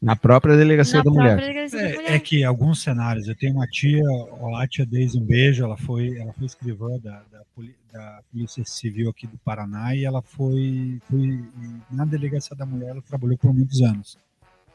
Na 0.00 0.14
própria 0.14 0.56
delegacia, 0.56 0.98
Na 0.98 1.04
da, 1.04 1.10
própria 1.10 1.34
mulher. 1.34 1.40
delegacia 1.54 1.82
da 1.82 1.94
mulher. 1.96 2.10
É, 2.12 2.16
é 2.16 2.20
que 2.20 2.44
alguns 2.44 2.82
cenários, 2.82 3.26
eu 3.28 3.34
tenho 3.34 3.54
uma 3.54 3.66
tia, 3.66 4.02
olá 4.40 4.66
tia 4.68 4.84
Deise, 4.84 5.18
um 5.18 5.24
beijo, 5.24 5.64
ela 5.64 5.76
foi, 5.76 6.18
ela 6.18 6.32
foi 6.34 6.44
escrivã 6.46 6.98
da, 6.98 7.22
da, 7.32 7.42
poli- 7.54 7.74
da 7.90 8.20
Polícia 8.30 8.62
Civil 8.66 9.08
aqui 9.08 9.26
do 9.26 9.38
Paraná 9.38 9.94
e 9.96 10.04
ela 10.04 10.20
foi, 10.20 11.00
foi 11.10 11.42
na 11.90 12.04
delegacia 12.04 12.54
da 12.54 12.66
mulher, 12.66 12.90
ela 12.90 13.02
trabalhou 13.02 13.38
por 13.38 13.54
muitos 13.54 13.80
anos. 13.80 14.18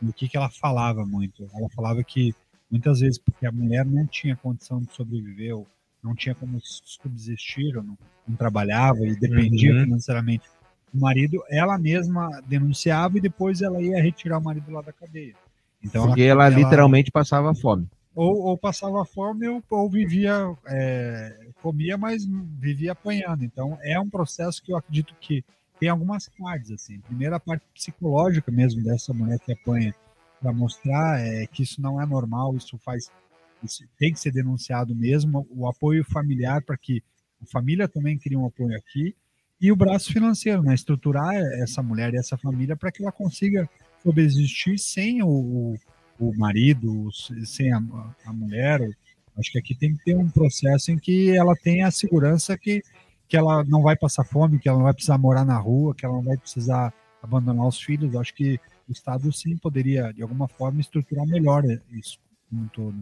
E 0.01 0.05
o 0.07 0.13
que, 0.13 0.27
que 0.27 0.35
ela 0.35 0.49
falava 0.49 1.05
muito? 1.05 1.47
Ela 1.53 1.69
falava 1.69 2.03
que 2.03 2.33
muitas 2.69 2.99
vezes, 3.01 3.19
porque 3.19 3.45
a 3.45 3.51
mulher 3.51 3.85
não 3.85 4.07
tinha 4.07 4.35
condição 4.35 4.81
de 4.81 4.91
sobreviver, 4.91 5.55
ou 5.55 5.67
não 6.03 6.15
tinha 6.15 6.33
como 6.33 6.57
subsistir, 6.63 7.77
ou 7.77 7.83
não, 7.83 7.95
não 8.27 8.35
trabalhava 8.35 9.05
e 9.05 9.15
dependia 9.15 9.73
Uhum. 9.75 9.83
financeiramente 9.83 10.49
do 10.93 10.99
marido, 10.99 11.43
ela 11.49 11.77
mesma 11.77 12.41
denunciava 12.47 13.17
e 13.17 13.21
depois 13.21 13.61
ela 13.61 13.81
ia 13.81 14.01
retirar 14.01 14.39
o 14.39 14.43
marido 14.43 14.71
lá 14.71 14.81
da 14.81 14.91
cadeia. 14.91 15.35
Então 15.83 16.07
Porque 16.07 16.21
ela, 16.21 16.47
literalmente 16.49 17.11
passava 17.11 17.53
fome. 17.55 17.87
ou, 18.13 18.41
ou 18.41 18.57
passava 18.57 19.03
fome 19.05 19.47
ou, 19.47 19.63
ou 19.69 19.89
vivia, 19.89 20.53
é, 20.67 21.47
comia, 21.61 21.97
mas 21.97 22.25
vivia 22.59 22.91
apanhando. 22.91 23.43
Então 23.43 23.77
é 23.81 23.99
um 23.99 24.09
processo 24.09 24.61
que 24.61 24.71
eu 24.71 24.77
acredito 24.77 25.15
que 25.19 25.43
tem 25.79 25.89
algumas 25.89 26.29
partes. 26.29 26.71
Assim. 26.71 26.99
Primeiro, 26.99 27.35
a 27.35 27.39
parte 27.39 27.65
psicológica 27.73 28.51
mesmo 28.51 28.83
dessa 28.83 29.13
mulher 29.13 29.39
que 29.39 29.51
apanha, 29.51 29.95
para 30.39 30.53
mostrar 30.53 31.19
é, 31.19 31.45
que 31.47 31.63
isso 31.63 31.81
não 31.81 32.01
é 32.01 32.05
normal, 32.05 32.55
isso 32.55 32.77
faz. 32.77 33.11
Isso 33.63 33.83
tem 33.97 34.11
que 34.11 34.19
ser 34.19 34.31
denunciado 34.31 34.95
mesmo. 34.95 35.47
O 35.51 35.67
apoio 35.67 36.03
familiar 36.03 36.63
para 36.63 36.75
que 36.75 37.03
a 37.41 37.45
família 37.45 37.87
também 37.87 38.17
crie 38.17 38.35
um 38.35 38.45
apoio 38.45 38.75
aqui. 38.75 39.15
E 39.61 39.71
o 39.71 39.75
braço 39.75 40.11
financeiro, 40.11 40.63
né? 40.63 40.73
estruturar 40.73 41.35
essa 41.35 41.83
mulher 41.83 42.13
e 42.13 42.17
essa 42.17 42.37
família 42.37 42.75
para 42.75 42.91
que 42.91 43.01
ela 43.01 43.11
consiga 43.11 43.69
subsistir 44.01 44.79
sem 44.79 45.21
o, 45.21 45.27
o 45.27 45.75
o 46.21 46.37
marido, 46.37 47.09
sem 47.45 47.73
a, 47.73 47.81
a 48.25 48.31
mulher. 48.31 48.79
Acho 49.37 49.51
que 49.51 49.57
aqui 49.57 49.73
tem 49.73 49.95
que 49.95 50.03
ter 50.03 50.15
um 50.15 50.29
processo 50.29 50.91
em 50.91 50.97
que 50.97 51.35
ela 51.35 51.55
tenha 51.55 51.87
a 51.87 51.91
segurança 51.91 52.57
que, 52.57 52.83
que 53.27 53.35
ela 53.35 53.63
não 53.63 53.81
vai 53.81 53.95
passar 53.95 54.23
fome, 54.23 54.59
que 54.59 54.69
ela 54.69 54.77
não 54.77 54.85
vai 54.85 54.93
precisar 54.93 55.17
morar 55.17 55.43
na 55.43 55.57
rua, 55.57 55.95
que 55.95 56.05
ela 56.05 56.15
não 56.15 56.23
vai 56.23 56.37
precisar 56.37 56.93
abandonar 57.23 57.67
os 57.67 57.81
filhos. 57.81 58.15
Acho 58.15 58.35
que 58.35 58.59
o 58.87 58.91
Estado 58.91 59.31
sim 59.33 59.57
poderia, 59.57 60.11
de 60.13 60.21
alguma 60.21 60.47
forma, 60.47 60.79
estruturar 60.79 61.25
melhor 61.25 61.63
isso 61.91 62.19
como 62.49 62.63
um 62.63 62.67
todo. 62.67 62.95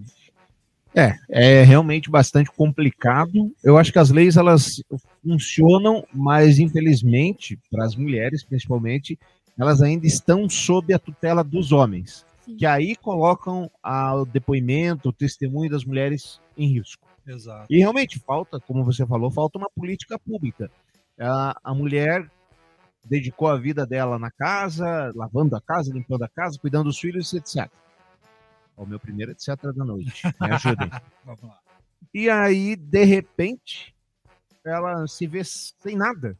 É, 0.95 1.13
é 1.29 1.63
realmente 1.63 2.09
bastante 2.09 2.51
complicado. 2.51 3.53
Eu 3.63 3.77
acho 3.77 3.91
que 3.91 3.99
as 3.99 4.09
leis 4.09 4.37
elas 4.37 4.81
funcionam, 5.23 6.05
mas 6.13 6.59
infelizmente, 6.59 7.59
para 7.69 7.85
as 7.85 7.95
mulheres 7.95 8.43
principalmente, 8.43 9.17
elas 9.57 9.81
ainda 9.81 10.07
estão 10.07 10.49
sob 10.49 10.93
a 10.93 10.99
tutela 10.99 11.43
dos 11.43 11.71
homens, 11.71 12.25
Sim. 12.45 12.55
que 12.55 12.65
aí 12.65 12.95
colocam 12.95 13.69
o 13.83 14.25
depoimento, 14.25 15.09
o 15.09 15.13
testemunho 15.13 15.69
das 15.69 15.83
mulheres 15.83 16.39
em 16.57 16.73
risco. 16.73 17.07
Exato. 17.27 17.67
E 17.69 17.77
realmente 17.77 18.19
falta, 18.19 18.59
como 18.59 18.83
você 18.83 19.05
falou, 19.05 19.29
falta 19.29 19.57
uma 19.57 19.69
política 19.69 20.17
pública. 20.17 20.71
A, 21.19 21.55
a 21.63 21.73
mulher 21.73 22.25
dedicou 23.05 23.47
a 23.47 23.57
vida 23.57 23.85
dela 23.85 24.17
na 24.17 24.31
casa, 24.31 25.11
lavando 25.15 25.55
a 25.55 25.61
casa, 25.61 25.93
limpando 25.93 26.23
a 26.23 26.29
casa, 26.29 26.57
cuidando 26.59 26.85
dos 26.85 26.99
filhos, 26.99 27.33
etc. 27.33 27.69
É 28.79 28.81
o 28.81 28.87
meu 28.87 28.99
primeiro 28.99 29.33
etc 29.33 29.57
da 29.75 29.83
noite. 29.83 30.25
Me 30.39 30.51
ajudem. 30.51 30.89
Vamos 31.25 31.43
lá. 31.43 31.59
E 32.13 32.29
aí, 32.29 32.77
de 32.77 33.03
repente, 33.03 33.93
ela 34.63 35.05
se 35.05 35.27
vê 35.27 35.43
sem 35.43 35.97
nada. 35.97 36.37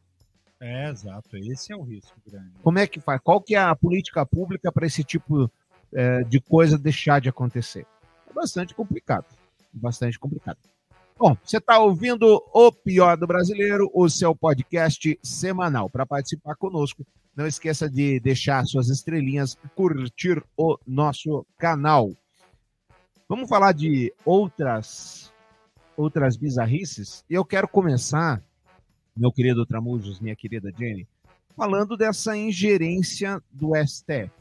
É, 0.58 0.88
exato. 0.88 1.36
Esse 1.36 1.72
é 1.72 1.76
o 1.76 1.82
risco 1.82 2.16
grande. 2.26 2.52
Como 2.62 2.78
é 2.78 2.86
que 2.86 2.98
faz? 2.98 3.20
Qual 3.22 3.42
que 3.42 3.54
é 3.54 3.58
a 3.58 3.76
política 3.76 4.24
pública 4.24 4.72
para 4.72 4.86
esse 4.86 5.04
tipo 5.04 5.50
eh, 5.92 6.24
de 6.24 6.40
coisa 6.40 6.78
deixar 6.78 7.20
de 7.20 7.28
acontecer? 7.28 7.86
É 8.28 8.32
bastante 8.32 8.74
complicado. 8.74 9.26
Bastante 9.72 10.18
complicado. 10.18 10.58
Bom, 11.18 11.36
você 11.44 11.58
está 11.58 11.78
ouvindo 11.78 12.42
o 12.54 12.72
Pior 12.72 13.16
do 13.16 13.26
Brasileiro, 13.26 13.90
o 13.92 14.08
seu 14.08 14.34
podcast 14.34 15.18
semanal. 15.22 15.90
Para 15.90 16.06
participar 16.06 16.56
conosco, 16.56 17.06
não 17.36 17.46
esqueça 17.46 17.88
de 17.88 18.18
deixar 18.20 18.64
suas 18.64 18.88
estrelinhas 18.88 19.56
e 19.64 19.68
curtir 19.68 20.42
o 20.56 20.78
nosso 20.86 21.46
canal. 21.58 22.10
Vamos 23.30 23.48
falar 23.48 23.70
de 23.70 24.12
outras 24.24 25.32
outras 25.96 26.36
bizarrices. 26.36 27.24
E 27.30 27.34
eu 27.34 27.44
quero 27.44 27.68
começar, 27.68 28.42
meu 29.16 29.30
querido 29.30 29.64
Tramujos, 29.64 30.18
minha 30.18 30.34
querida 30.34 30.72
Jenny, 30.76 31.06
falando 31.56 31.96
dessa 31.96 32.36
ingerência 32.36 33.40
do 33.52 33.70
STF. 33.86 34.32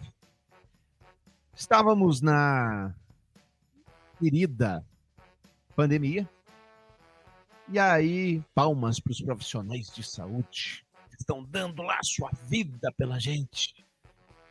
Estávamos 1.56 2.20
na 2.20 2.96
querida 4.18 4.84
pandemia, 5.76 6.28
e 7.72 7.78
aí, 7.78 8.44
palmas 8.56 9.00
para 9.00 9.12
os 9.12 9.22
profissionais 9.22 9.92
de 9.94 10.02
saúde 10.02 10.84
que 11.12 11.16
estão 11.20 11.44
dando 11.44 11.84
lá 11.84 12.00
sua 12.02 12.32
vida 12.48 12.92
pela 12.98 13.20
gente. 13.20 13.86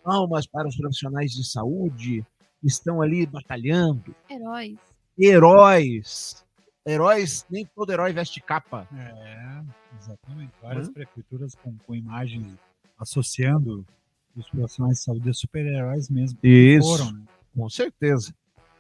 Palmas 0.05 0.47
para 0.47 0.69
os 0.69 0.77
profissionais 0.77 1.33
de 1.33 1.45
saúde 1.45 2.25
estão 2.63 3.01
ali 3.01 3.27
batalhando 3.27 4.15
Heróis. 4.29 4.79
heróis. 5.19 6.47
heróis, 6.87 7.47
nem 7.51 7.67
todo 7.67 7.91
herói 7.93 8.13
veste 8.13 8.41
capa. 8.41 8.89
É, 8.93 9.63
exatamente. 9.99 10.53
Várias 10.63 10.89
prefeituras 10.89 11.55
com, 11.55 11.77
com 11.79 11.95
imagens 11.95 12.47
associando 12.99 13.87
os 14.37 14.49
profissionais 14.49 14.99
de 14.99 15.05
saúde 15.05 15.31
a 15.31 15.35
super-heróis 15.35 16.09
mesmo. 16.09 16.39
Isso. 16.43 16.99
Foram, 16.99 17.13
né? 17.13 17.25
Com 17.55 17.69
certeza. 17.69 18.35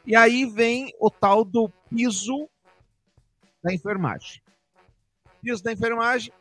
E 0.06 0.14
aí 0.16 0.46
vem 0.46 0.92
o 1.00 1.10
tal 1.10 1.44
do 1.44 1.68
piso 1.90 2.48
da 3.62 3.72
enfermagem. 3.72 4.40
Piso 5.42 5.62
da 5.62 5.72
enfermagem 5.72 6.32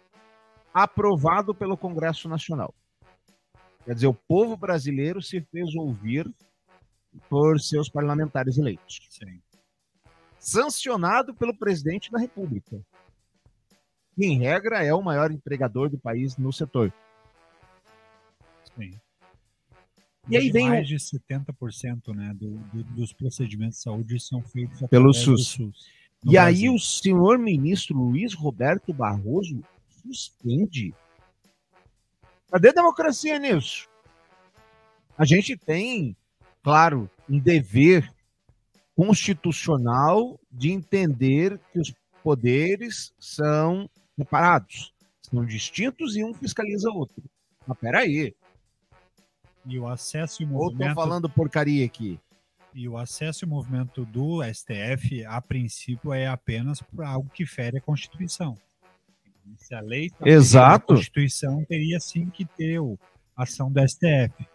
aprovado 0.74 1.54
pelo 1.54 1.76
Congresso 1.76 2.30
Nacional. 2.30 2.74
Quer 3.84 3.96
dizer, 3.96 4.08
o 4.08 4.14
povo 4.14 4.56
brasileiro 4.56 5.22
se 5.22 5.42
fez 5.42 5.74
ouvir 5.76 6.32
por 7.30 7.60
seus 7.60 7.90
parlamentares 7.90 8.58
eleitos. 8.58 9.00
Sim. 9.10 9.42
Sancionado 10.40 11.34
pelo 11.34 11.54
presidente 11.56 12.12
da 12.12 12.20
República. 12.20 12.80
Que, 14.16 14.26
em 14.26 14.40
regra, 14.40 14.84
é 14.84 14.94
o 14.94 15.02
maior 15.02 15.32
empregador 15.32 15.90
do 15.90 15.98
país 15.98 16.38
no 16.38 16.52
setor. 16.54 16.92
Sim. 18.76 18.94
E 20.30 20.36
aí 20.38 20.52
vem 20.52 20.68
o- 20.68 20.70
mais 20.70 20.88
de 20.88 20.96
70% 21.00 22.14
né, 22.14 22.34
do, 22.34 22.50
do- 22.58 22.84
dos 22.96 23.14
procedimentos 23.14 23.78
de 23.78 23.84
saúde 23.84 24.20
são 24.20 24.42
feitos 24.42 24.82
Pelo 24.90 25.14
SUS. 25.14 25.58
no 25.58 25.72
E 26.26 26.38
aí 26.38 26.54
Brasil. 26.54 26.74
o 26.74 26.80
senhor 26.80 27.38
ministro 27.38 27.96
Luiz 27.98 28.34
Roberto 28.34 28.94
Barroso 28.94 29.62
suspende. 30.04 30.94
Cadê 32.52 32.70
a 32.70 32.74
democracia 32.74 33.38
nisso? 33.40 33.88
A 35.18 35.26
gente 35.26 35.56
tem, 35.58 36.16
claro, 36.68 37.10
um 37.30 37.40
dever 37.40 38.14
constitucional 38.94 40.38
de 40.52 40.70
entender 40.70 41.58
que 41.72 41.80
os 41.80 41.94
poderes 42.22 43.14
são 43.18 43.90
separados, 44.18 44.94
são 45.22 45.46
distintos 45.46 46.18
e 46.18 46.26
um 46.26 46.34
fiscaliza 46.34 46.90
o 46.90 46.98
outro. 46.98 47.24
Mas 47.66 47.78
peraí, 47.78 48.36
E 49.66 49.80
o 49.80 49.88
acesso 49.88 50.44
e 50.44 50.46
o 50.46 50.50
ou 50.56 50.66
tô 50.68 50.74
movimento 50.74 50.96
falando 50.96 51.30
porcaria 51.30 51.86
aqui. 51.86 52.20
E 52.74 52.90
o 52.90 52.98
acesso 52.98 53.46
e 53.46 53.48
movimento 53.48 54.04
do 54.04 54.44
STF, 54.44 55.24
a 55.24 55.42
princípio, 55.42 56.12
é 56.12 56.28
apenas 56.28 56.82
para 56.82 57.08
algo 57.08 57.30
que 57.30 57.46
fere 57.46 57.78
a 57.78 57.82
Constituição. 57.82 58.58
Se 59.56 59.74
a 59.74 59.80
lei 59.80 60.12
Exato. 60.26 60.94
a 60.94 60.98
Constituição 60.98 61.64
teria 61.64 61.98
sim 62.02 62.30
que 62.30 62.44
ter 62.44 62.78
o, 62.80 63.00
a 63.38 63.44
ação 63.44 63.72
do 63.72 63.80
STF. 63.88 64.46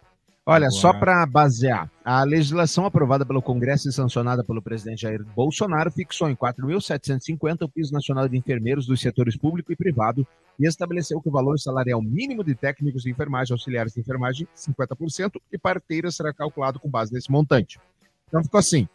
Olha, 0.44 0.66
Agora- 0.66 0.70
só 0.72 0.92
para 0.92 1.24
basear, 1.24 1.88
a 2.05 2.24
legislação 2.24 2.85
aprovada 2.85 3.24
pelo 3.24 3.40
Congresso 3.40 3.88
e 3.88 3.92
sancionada 3.92 4.42
pelo 4.42 4.61
presidente 4.61 5.02
Jair 5.02 5.24
Bolsonaro 5.37 5.88
fixou 5.88 6.28
em 6.28 6.35
4.750 6.35 7.64
o 7.64 7.68
piso 7.68 7.92
nacional 7.92 8.28
de 8.28 8.37
enfermeiros 8.37 8.85
dos 8.85 9.00
setores 9.00 9.37
público 9.37 9.72
e 9.72 9.76
privado 9.76 10.26
e 10.59 10.66
estabeleceu 10.66 11.20
que 11.20 11.28
o 11.28 11.33
valor 11.33 11.61
salarial 11.61 12.02
mínimo 12.02 12.42
de 12.42 12.57
técnicos 12.57 13.05
de 13.05 13.11
enfermagem, 13.11 13.55
auxiliares 13.55 13.92
de 13.92 14.00
enfermagem, 14.00 14.48
50%, 14.52 15.40
e 15.52 15.57
parteiras 15.57 16.16
será 16.16 16.35
calculado 16.35 16.81
com 16.81 16.90
base 16.90 17.12
nesse 17.12 17.31
montante. 17.31 17.78
Então 18.26 18.42
ficou 18.42 18.59
assim: 18.59 18.88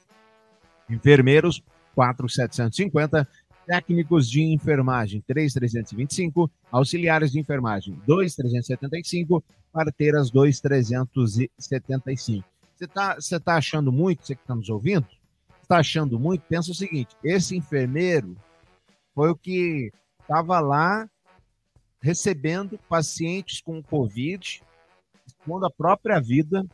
enfermeiros, 0.89 1.63
4.750, 1.95 3.25
técnicos 3.67 4.27
de 4.29 4.41
enfermagem, 4.41 5.21
3.325, 5.29 6.49
auxiliares 6.71 7.33
de 7.33 7.39
enfermagem, 7.39 7.99
2.375, 8.07 9.43
parteiras 9.73 10.31
2,375. 10.31 12.47
Você 12.73 12.85
está 12.85 13.15
você 13.15 13.37
tá 13.39 13.57
achando 13.57 13.91
muito, 13.91 14.25
você 14.25 14.35
que 14.35 14.41
está 14.41 14.55
nos 14.55 14.69
ouvindo? 14.69 15.05
Está 15.61 15.79
achando 15.79 16.17
muito? 16.17 16.45
Pensa 16.47 16.71
o 16.71 16.75
seguinte: 16.75 17.13
esse 17.21 17.57
enfermeiro 17.57 18.37
foi 19.13 19.31
o 19.31 19.35
que 19.35 19.91
estava 20.21 20.61
lá 20.61 21.09
recebendo 22.01 22.79
pacientes 22.87 23.59
com 23.59 23.83
Covid, 23.83 24.61
expondo 25.25 25.65
a 25.65 25.71
própria 25.71 26.21
vida, 26.21 26.65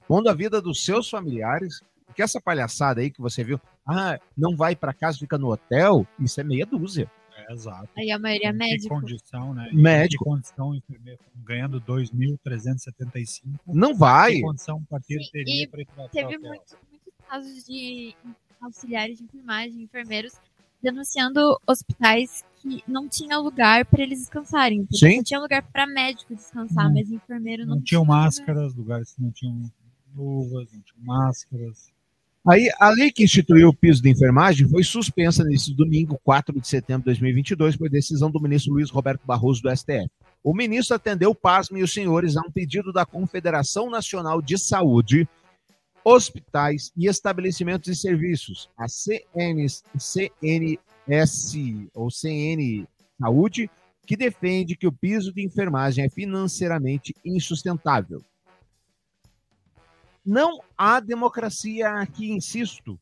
expondo 0.00 0.30
a 0.30 0.34
vida 0.34 0.62
dos 0.62 0.82
seus 0.82 1.10
familiares. 1.10 1.82
Porque 2.06 2.22
essa 2.22 2.40
palhaçada 2.40 3.02
aí 3.02 3.10
que 3.10 3.20
você 3.20 3.44
viu, 3.44 3.60
ah, 3.86 4.18
não 4.36 4.56
vai 4.56 4.74
para 4.76 4.92
casa, 4.92 5.18
fica 5.18 5.38
no 5.38 5.50
hotel, 5.52 6.06
isso 6.18 6.40
é 6.40 6.44
meia 6.44 6.66
dúzia. 6.66 7.10
É, 7.48 7.52
exato. 7.52 7.88
Aí 7.96 8.10
a 8.10 8.18
maioria 8.18 8.48
é 8.48 8.52
médico. 8.52 8.88
condição, 9.00 9.54
né? 9.54 9.68
Médico. 9.72 10.24
Condição 10.24 10.74
enfermeiro 10.74 11.20
ganhando 11.44 11.80
2.375? 11.80 13.42
Não 13.66 13.94
vai. 13.94 14.34
Que 14.34 14.40
condição 14.42 14.78
Sim, 15.02 15.18
teria 15.32 15.68
para 15.68 15.80
ir 15.82 15.86
para 15.86 16.08
Teve 16.08 16.38
muito- 16.38 16.48
muitos 16.48 16.76
casos 17.28 17.64
de 17.64 18.14
auxiliares 18.60 19.18
de 19.18 19.24
enfermagem, 19.24 19.82
enfermeiros, 19.82 20.32
denunciando 20.82 21.60
hospitais 21.66 22.44
que 22.56 22.82
não 22.88 23.08
tinha 23.08 23.38
lugar 23.38 23.84
para 23.84 24.02
eles 24.02 24.20
descansarem. 24.20 24.84
Porque 24.86 24.96
Sim. 24.98 25.16
Não 25.16 25.22
tinha 25.24 25.40
lugar 25.40 25.62
para 25.62 25.86
médico 25.86 26.34
descansar, 26.34 26.86
Não- 26.86 26.94
mas 26.94 27.10
enfermeiro 27.10 27.66
não, 27.66 27.76
Não 27.76 27.82
tinham 27.82 27.84
tinha 27.84 28.00
lugar. 28.00 28.24
máscaras, 28.24 28.74
lugares 28.74 29.12
que 29.14 29.22
não 29.22 29.30
tinham 29.30 29.70
luvas, 30.14 30.72
não 30.72 30.80
tinham 30.80 31.04
máscaras. 31.04 31.92
Aí, 32.48 32.70
a 32.78 32.90
lei 32.90 33.10
que 33.10 33.24
instituiu 33.24 33.70
o 33.70 33.74
piso 33.74 34.00
de 34.00 34.08
enfermagem 34.08 34.68
foi 34.68 34.84
suspensa 34.84 35.42
nesse 35.42 35.74
domingo, 35.74 36.16
4 36.22 36.60
de 36.60 36.68
setembro 36.68 37.02
de 37.02 37.06
2022, 37.06 37.76
por 37.76 37.90
decisão 37.90 38.30
do 38.30 38.40
ministro 38.40 38.72
Luiz 38.72 38.88
Roberto 38.88 39.26
Barroso 39.26 39.60
do 39.62 39.76
STF. 39.76 40.08
O 40.44 40.54
ministro 40.54 40.94
atendeu, 40.94 41.34
pasmem 41.34 41.82
os 41.82 41.92
senhores, 41.92 42.36
a 42.36 42.40
um 42.42 42.50
pedido 42.52 42.92
da 42.92 43.04
Confederação 43.04 43.90
Nacional 43.90 44.40
de 44.40 44.56
Saúde, 44.58 45.28
Hospitais 46.04 46.92
e 46.96 47.08
Estabelecimentos 47.08 47.90
de 47.90 47.98
Serviços, 47.98 48.70
a 48.78 48.86
CN, 48.86 49.66
CNS 49.98 51.56
ou 51.92 52.12
CN 52.12 52.86
Saúde, 53.20 53.68
que 54.06 54.16
defende 54.16 54.76
que 54.76 54.86
o 54.86 54.92
piso 54.92 55.32
de 55.32 55.44
enfermagem 55.44 56.04
é 56.04 56.08
financeiramente 56.08 57.12
insustentável. 57.24 58.22
Não 60.26 60.60
há 60.76 60.98
democracia 60.98 61.88
aqui, 62.00 62.30
insisto. 62.32 62.98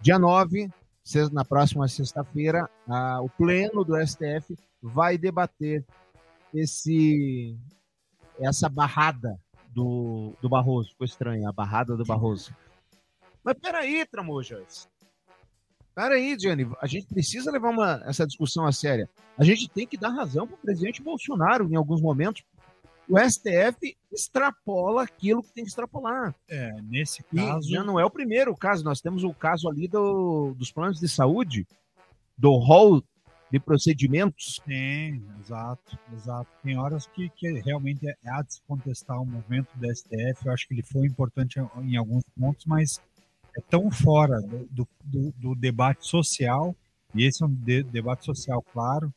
Dia 0.00 0.18
9, 0.18 0.68
se- 1.02 1.32
na 1.32 1.44
próxima 1.44 1.88
sexta-feira, 1.88 2.68
o 3.22 3.28
pleno 3.30 3.84
do 3.84 3.96
STF 3.96 4.56
vai 4.82 5.16
debater 5.16 5.84
esse 6.54 7.56
essa 8.38 8.68
barrada 8.68 9.38
do, 9.68 10.32
do 10.40 10.48
Barroso. 10.48 10.90
Ficou 10.90 11.04
estranho, 11.04 11.46
a 11.48 11.52
barrada 11.52 11.96
do 11.96 12.04
Barroso. 12.04 12.54
Mas 13.44 13.54
peraí, 13.58 14.04
Tramojas. 14.06 14.88
Peraí, 15.94 16.36
Diane, 16.36 16.70
a 16.80 16.86
gente 16.86 17.06
precisa 17.06 17.50
levar 17.50 17.68
uma, 17.70 18.02
essa 18.06 18.26
discussão 18.26 18.64
a 18.66 18.72
séria. 18.72 19.08
A 19.36 19.44
gente 19.44 19.68
tem 19.68 19.86
que 19.86 19.98
dar 19.98 20.08
razão 20.08 20.46
para 20.46 20.54
o 20.54 20.58
presidente 20.58 21.02
Bolsonaro 21.02 21.68
em 21.70 21.76
alguns 21.76 22.00
momentos. 22.00 22.42
O 23.10 23.18
STF 23.18 23.96
extrapola 24.12 25.02
aquilo 25.02 25.42
que 25.42 25.52
tem 25.52 25.64
que 25.64 25.70
extrapolar. 25.70 26.34
É, 26.48 26.80
nesse 26.82 27.24
E 27.32 27.36
caso, 27.36 27.68
já 27.68 27.82
não 27.82 27.98
é 27.98 28.04
o 28.04 28.10
primeiro 28.10 28.56
caso, 28.56 28.84
nós 28.84 29.00
temos 29.00 29.24
o 29.24 29.34
caso 29.34 29.68
ali 29.68 29.88
do, 29.88 30.54
dos 30.56 30.70
planos 30.70 31.00
de 31.00 31.08
saúde, 31.08 31.66
do 32.38 32.52
rol 32.56 33.02
de 33.50 33.58
procedimentos. 33.58 34.60
Tem, 34.64 35.22
exato, 35.40 35.98
exato. 36.14 36.48
Tem 36.62 36.78
horas 36.78 37.06
que, 37.08 37.28
que 37.30 37.50
realmente 37.60 38.06
é, 38.08 38.14
há 38.26 38.42
de 38.42 38.54
se 38.54 38.62
contestar 38.62 39.20
o 39.20 39.26
movimento 39.26 39.68
do 39.74 39.86
STF. 39.94 40.46
Eu 40.46 40.52
acho 40.52 40.68
que 40.68 40.74
ele 40.74 40.82
foi 40.84 41.06
importante 41.06 41.58
em 41.82 41.96
alguns 41.96 42.22
pontos, 42.38 42.64
mas 42.64 43.00
é 43.56 43.60
tão 43.68 43.90
fora 43.90 44.40
do, 44.40 44.66
do, 44.70 44.88
do- 45.02 45.32
do 45.36 45.54
debate 45.56 46.06
social, 46.06 46.74
e 47.12 47.24
esse 47.24 47.42
é 47.42 47.46
um 47.46 47.50
de- 47.52 47.82
debate 47.82 48.24
social, 48.24 48.62
claro. 48.72 49.12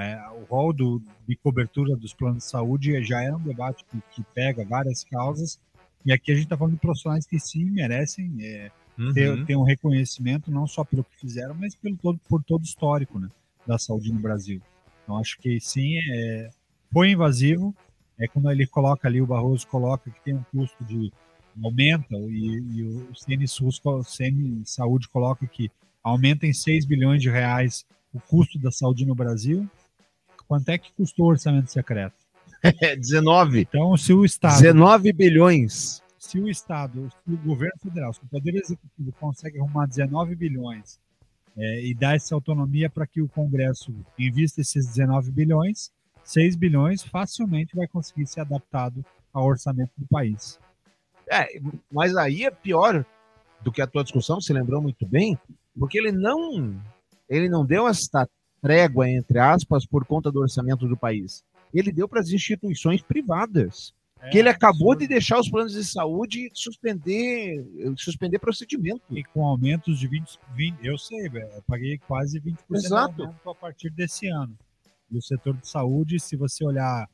É, 0.00 0.30
o 0.30 0.44
rol 0.44 0.72
do, 0.72 1.02
de 1.26 1.36
cobertura 1.36 1.96
dos 1.96 2.14
planos 2.14 2.44
de 2.44 2.50
saúde 2.50 3.02
já 3.04 3.22
é 3.22 3.34
um 3.34 3.40
debate 3.40 3.84
que, 3.84 4.00
que 4.12 4.22
pega 4.34 4.64
várias 4.64 5.04
causas, 5.04 5.58
e 6.04 6.12
aqui 6.12 6.32
a 6.32 6.34
gente 6.34 6.44
está 6.44 6.56
falando 6.56 6.74
de 6.74 6.80
profissionais 6.80 7.26
que 7.26 7.38
sim 7.38 7.64
merecem 7.64 8.34
é, 8.40 8.70
ter, 9.12 9.44
ter 9.44 9.56
um 9.56 9.62
reconhecimento, 9.62 10.50
não 10.50 10.66
só 10.66 10.84
pelo 10.84 11.04
que 11.04 11.18
fizeram, 11.18 11.54
mas 11.54 11.74
pelo 11.74 11.96
todo, 11.96 12.20
por 12.28 12.42
todo 12.42 12.62
o 12.62 12.64
histórico 12.64 13.18
né, 13.18 13.28
da 13.66 13.78
saúde 13.78 14.12
no 14.12 14.20
Brasil. 14.20 14.60
Então, 15.02 15.18
acho 15.18 15.38
que 15.38 15.60
sim, 15.60 15.98
é, 16.10 16.50
foi 16.92 17.10
invasivo. 17.10 17.74
É 18.18 18.28
quando 18.28 18.50
ele 18.50 18.66
coloca 18.66 19.08
ali, 19.08 19.20
o 19.20 19.26
Barroso 19.26 19.66
coloca 19.66 20.10
que 20.10 20.20
tem 20.22 20.34
um 20.34 20.42
custo 20.50 20.84
de 20.84 21.12
aumenta, 21.62 22.16
e, 22.16 22.62
e 22.76 22.82
o 22.82 23.14
CNSUS, 23.14 23.80
o 23.84 24.02
CN 24.02 24.62
Saúde 24.64 25.08
coloca 25.08 25.46
que 25.46 25.70
aumenta 26.02 26.46
em 26.46 26.52
6 26.52 26.86
bilhões 26.86 27.20
de 27.20 27.28
reais 27.28 27.84
o 28.12 28.20
custo 28.20 28.58
da 28.58 28.70
saúde 28.70 29.04
no 29.04 29.14
Brasil. 29.14 29.68
Quanto 30.50 30.68
é 30.70 30.76
que 30.76 30.92
custou 30.94 31.26
o 31.26 31.28
orçamento 31.28 31.70
secreto? 31.70 32.16
É 32.82 32.96
19. 32.96 33.60
Então, 33.60 33.96
se 33.96 34.12
o 34.12 34.24
Estado 34.24 34.60
19 34.60 35.12
bilhões. 35.12 36.02
se 36.18 36.40
o 36.40 36.48
Estado, 36.48 37.08
se 37.08 37.32
o 37.32 37.36
governo 37.36 37.78
federal, 37.80 38.12
se 38.12 38.20
o 38.20 38.26
Poder 38.26 38.56
Executivo 38.56 39.12
consegue 39.12 39.60
arrumar 39.60 39.86
19 39.86 40.34
bilhões 40.34 40.98
é, 41.56 41.86
e 41.86 41.94
dar 41.94 42.16
essa 42.16 42.34
autonomia 42.34 42.90
para 42.90 43.06
que 43.06 43.22
o 43.22 43.28
Congresso 43.28 43.94
invista 44.18 44.60
esses 44.60 44.88
19 44.88 45.30
bilhões, 45.30 45.92
6 46.24 46.56
bilhões 46.56 47.00
facilmente 47.04 47.76
vai 47.76 47.86
conseguir 47.86 48.26
ser 48.26 48.40
adaptado 48.40 49.04
ao 49.32 49.46
orçamento 49.46 49.92
do 49.96 50.06
país. 50.08 50.58
É, 51.30 51.46
mas 51.92 52.16
aí 52.16 52.44
é 52.44 52.50
pior 52.50 53.06
do 53.62 53.70
que 53.70 53.80
a 53.80 53.86
tua 53.86 54.02
discussão, 54.02 54.40
você 54.40 54.52
lembrou 54.52 54.82
muito 54.82 55.06
bem, 55.06 55.38
porque 55.78 55.96
ele 55.96 56.10
não 56.10 56.76
ele 57.28 57.48
não 57.48 57.64
deu 57.64 57.86
esta 57.86 58.28
trégua, 58.60 59.08
entre 59.08 59.38
aspas, 59.38 59.86
por 59.86 60.04
conta 60.04 60.30
do 60.30 60.40
orçamento 60.40 60.86
do 60.86 60.96
país. 60.96 61.42
Ele 61.72 61.92
deu 61.92 62.08
para 62.08 62.20
as 62.20 62.30
instituições 62.30 63.02
privadas. 63.02 63.92
É, 64.22 64.28
que 64.28 64.38
ele 64.38 64.50
acabou 64.50 64.92
absurdo. 64.92 64.98
de 64.98 65.08
deixar 65.08 65.40
os 65.40 65.48
planos 65.48 65.72
de 65.72 65.82
saúde 65.82 66.50
suspender, 66.52 67.64
suspender 67.96 68.38
procedimento. 68.38 69.02
E 69.10 69.24
com 69.24 69.46
aumentos 69.46 69.98
de 69.98 70.06
20, 70.06 70.38
20 70.54 70.86
eu 70.86 70.98
sei, 70.98 71.26
eu 71.26 71.62
paguei 71.66 71.96
quase 72.06 72.38
20% 72.38 72.56
Exato. 72.72 73.34
a 73.46 73.54
partir 73.54 73.88
desse 73.90 74.28
ano. 74.28 74.54
E 75.10 75.16
o 75.16 75.22
setor 75.22 75.56
de 75.56 75.66
saúde, 75.66 76.20
se 76.20 76.36
você 76.36 76.64
olhar 76.64 77.08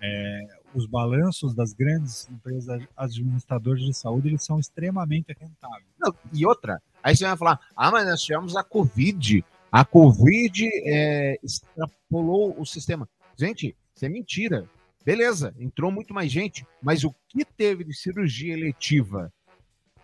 é, 0.00 0.46
os 0.74 0.86
balanços 0.86 1.54
das 1.54 1.72
grandes 1.72 2.28
empresas 2.28 2.82
administradoras 2.96 3.82
de 3.82 3.94
saúde, 3.94 4.28
eles 4.28 4.44
são 4.44 4.58
extremamente 4.58 5.36
rentáveis. 5.38 5.86
Não, 5.98 6.14
e 6.32 6.46
outra, 6.46 6.82
aí 7.02 7.14
você 7.14 7.24
vai 7.24 7.36
falar, 7.36 7.60
ah, 7.76 7.90
mas 7.90 8.06
nós 8.06 8.22
tivemos 8.22 8.56
a 8.56 8.64
Covid. 8.64 9.44
A 9.72 9.84
Covid 9.86 10.68
é, 10.84 11.38
extrapolou 11.42 12.54
o 12.60 12.66
sistema. 12.66 13.08
Gente, 13.38 13.74
isso 13.96 14.04
é 14.04 14.08
mentira. 14.08 14.68
Beleza, 15.04 15.52
entrou 15.58 15.90
muito 15.90 16.12
mais 16.14 16.30
gente, 16.30 16.64
mas 16.80 17.02
o 17.04 17.12
que 17.28 17.44
teve 17.44 17.82
de 17.82 17.94
cirurgia 17.94 18.52
eletiva 18.52 19.32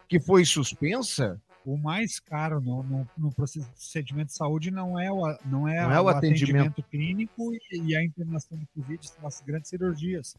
que 0.09 0.19
foi 0.19 0.45
suspensa, 0.45 1.39
O 1.67 1.77
mais 1.77 2.19
caro 2.19 2.61
no, 2.63 2.83
no, 2.83 3.09
no 3.17 3.31
procedimento 3.31 4.29
de 4.29 4.37
saúde 4.37 4.71
não 4.71 4.99
é 4.99 5.13
o, 5.13 5.21
não 5.45 5.69
é 5.69 5.83
Não 5.83 5.93
é 5.93 6.01
o 6.01 6.09
atendimento. 6.09 6.83
clínico 6.85 7.53
e, 7.53 7.61
e 7.89 7.95
a 7.95 8.03
internação 8.03 8.57
de 8.57 8.67
Covid, 8.75 9.07
são 9.07 9.27
as 9.27 9.43
grandes 9.43 9.69
cirurgias. 9.69 10.35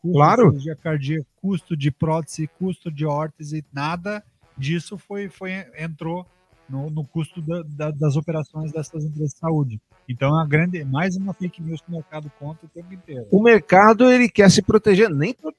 Custo 0.00 0.14
Claro. 0.16 0.42
de 0.44 0.48
cirurgia 0.52 0.76
cardíaca, 0.76 1.26
custo 1.42 1.76
de 1.76 1.90
prótese, 1.90 2.46
custo 2.58 2.90
de 2.90 3.04
órtese, 3.04 3.62
nada 3.70 4.24
disso 4.56 4.96
foi, 4.96 5.28
foi 5.28 5.52
entrou 5.78 6.26
no, 6.70 6.88
no 6.90 7.04
custo 7.04 7.42
da- 7.42 7.62
da- 7.66 7.90
das 7.90 8.16
operações 8.16 8.70
dessas 8.72 9.04
empresas 9.04 9.32
de 9.32 9.38
saúde. 9.38 9.80
Então, 10.08 10.28
é 10.28 10.32
uma 10.32 10.46
grande, 10.46 10.84
mais 10.84 11.16
uma 11.16 11.32
fake 11.34 11.60
news 11.62 11.80
que 11.80 11.88
o 11.90 11.94
mercado 11.94 12.30
conta 12.38 12.66
o 12.66 12.68
tempo 12.68 12.92
inteiro. 12.94 13.26
o 13.30 13.42
mercado 13.42 14.10
ele 14.10 14.28
quer 14.28 14.50
se 14.50 14.62
proteger. 14.62 15.10
Nem 15.10 15.34
tô 15.34 15.52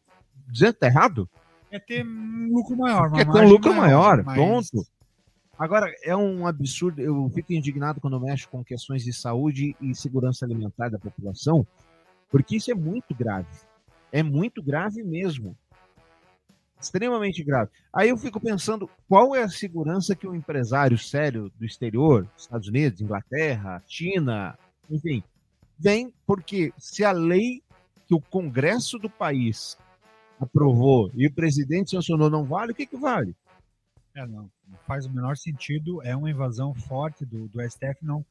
dizendo 0.50 0.74
que 0.74 0.80
tá 0.80 0.88
errado. 0.88 1.28
É 1.70 1.80
ter 1.80 2.06
um 2.06 2.50
lucro 2.52 2.78
maior. 2.78 3.12
Quer 3.12 3.30
ter 3.32 3.40
um 3.46 3.48
lucro 3.48 3.74
maior, 3.74 4.24
mas- 4.24 4.38
ponto. 4.38 4.86
Agora, 5.58 5.94
é 6.04 6.16
um 6.16 6.48
absurdo, 6.48 7.00
eu 7.00 7.30
fico 7.36 7.54
indignado 7.54 8.02
quando 8.02 8.20
mexo 8.20 8.50
com 8.50 8.64
questões 8.64 9.04
de 9.04 9.14
saúde 9.14 9.76
e 9.80 9.94
segurança 9.94 10.44
alimentar 10.44 10.90
da 10.90 10.98
população, 10.98 11.66
porque 12.32 12.56
isso 12.56 12.72
é 12.72 12.74
muito 12.74 13.14
grave. 13.14 13.48
É 14.12 14.24
muito 14.24 14.62
grave 14.64 15.04
mesmo. 15.04 15.56
Extremamente 16.82 17.44
grave. 17.44 17.70
Aí 17.94 18.10
eu 18.10 18.18
fico 18.18 18.40
pensando, 18.40 18.90
qual 19.08 19.36
é 19.36 19.44
a 19.44 19.50
segurança 19.50 20.16
que 20.16 20.28
um 20.28 20.36
empresário 20.36 20.98
sério 20.98 21.52
do 21.58 21.66
exterior, 21.66 22.28
Estados 22.36 22.68
Unidos, 22.68 23.02
Inglaterra, 23.02 23.84
China, 23.88 24.58
enfim, 24.90 25.24
vem 25.78 26.14
porque 26.26 26.74
se 26.78 27.04
a 27.04 27.12
lei 27.12 27.62
que 28.08 28.16
o 28.16 28.22
Congresso 28.22 28.98
do 28.98 29.10
país 29.10 29.78
aprovou 30.40 31.12
e 31.14 31.28
o 31.28 31.34
presidente 31.34 31.92
sancionou 31.92 32.30
não 32.30 32.44
vale, 32.44 32.72
o 32.72 32.76
que, 32.76 32.86
que 32.86 32.98
vale? 32.98 33.36
É, 34.16 34.26
não. 34.26 34.50
Não 34.68 34.78
faz 34.88 35.06
o 35.06 35.12
menor 35.12 35.38
sentido. 35.38 36.02
É 36.04 36.16
uma 36.16 36.30
invasão 36.30 36.74
forte 36.74 37.26
do, 37.26 37.48
do 37.48 37.62
STF. 37.62 37.98
Não 38.02 38.26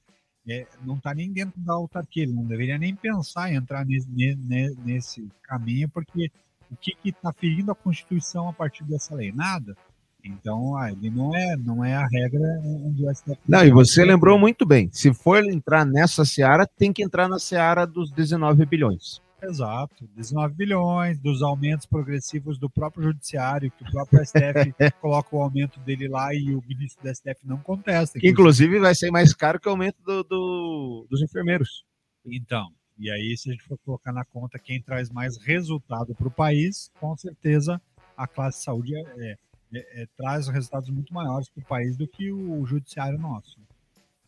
é, 0.49 0.67
não 0.85 0.97
está 0.97 1.15
nem 1.15 1.33
dentro 1.33 1.61
da 1.61 1.75
autarquia. 1.75 2.23
Ele 2.25 2.33
não 2.33 2.45
deveria 2.45 2.79
nem 2.79 2.95
pensar 2.95 3.53
em 3.53 3.57
entrar 3.57 3.85
nesse, 3.85 4.11
ne- 4.11 4.35
ne- 4.37 4.75
nesse 4.85 5.29
caminho, 5.43 5.89
porque 5.89 6.31
o 6.71 6.77
que 6.77 6.97
está 7.05 7.33
ferindo 7.33 7.71
a 7.73 7.75
Constituição 7.75 8.49
a 8.49 8.53
partir 8.53 8.85
dessa 8.85 9.15
lei? 9.15 9.33
Nada. 9.33 9.77
Então, 10.23 10.77
ah, 10.77 10.91
ele 10.93 11.09
não 11.11 11.35
é, 11.35 11.57
não 11.57 11.83
é 11.85 11.95
a 11.97 12.07
regra 12.07 12.61
onde 12.65 13.05
o 13.07 13.15
STF. 13.15 13.39
Não, 13.49 13.65
e 13.65 13.71
você 13.71 14.05
lembrou 14.05 14.39
muito 14.39 14.67
bem. 14.67 14.91
Se 14.93 15.15
for 15.15 15.43
entrar 15.45 15.85
nessa 15.87 16.25
seara, 16.27 16.67
tem 16.67 16.93
que 16.93 17.03
entrar 17.03 17.27
na 17.29 17.39
seara 17.39 17.87
dos 17.87 18.11
19 18.13 18.67
bilhões. 18.67 19.21
Exato. 19.43 20.07
19 20.15 20.55
bilhões, 20.55 21.19
dos 21.19 21.43
aumentos 21.43 21.87
progressivos 21.87 22.59
do 22.59 22.69
próprio 22.69 23.05
judiciário, 23.05 23.71
que 23.71 23.83
o 23.83 23.91
próprio 23.91 24.21
STF 24.23 24.75
coloca 25.01 25.35
o 25.35 25.41
aumento 25.41 25.81
dele 25.81 26.07
lá 26.09 26.35
e 26.35 26.55
o 26.55 26.63
ministro 26.69 27.03
do 27.03 27.15
STF 27.15 27.39
não 27.47 27.57
contesta. 27.57 28.19
Que 28.21 28.29
inclusive 28.29 28.79
vai 28.79 28.95
ser 28.95 29.11
mais 29.11 29.33
caro 29.33 29.59
que 29.59 29.67
o 29.67 29.71
aumento 29.71 29.97
do- 30.05 30.23
do- 30.23 31.07
dos 31.11 31.23
enfermeiros. 31.23 31.85
Então, 32.27 32.67
e 33.01 33.11
aí 33.11 33.35
se 33.37 33.49
a 33.49 33.53
gente 33.53 33.65
for 33.65 33.79
colocar 33.79 34.13
na 34.13 34.25
conta 34.25 34.59
quem 34.59 34.81
traz 34.81 35.11
mais 35.11 35.39
resultado 35.39 36.15
para 36.15 36.29
o 36.29 36.31
país, 36.31 36.91
com 37.01 37.17
certeza 37.17 37.81
a 38.17 38.27
classe 38.27 38.59
de 38.59 38.65
saúde 38.65 38.95
é- 38.95 39.01
é- 39.01 39.37
é- 39.73 40.03
é- 40.03 40.07
traz 40.17 40.47
resultados 40.49 40.91
muito 40.91 41.13
maiores 41.15 41.49
para 41.49 41.63
o 41.63 41.67
país 41.67 41.97
do 41.97 42.07
que 42.07 42.31
o 42.31 42.65
judiciário 42.67 43.19
nosso. 43.19 43.59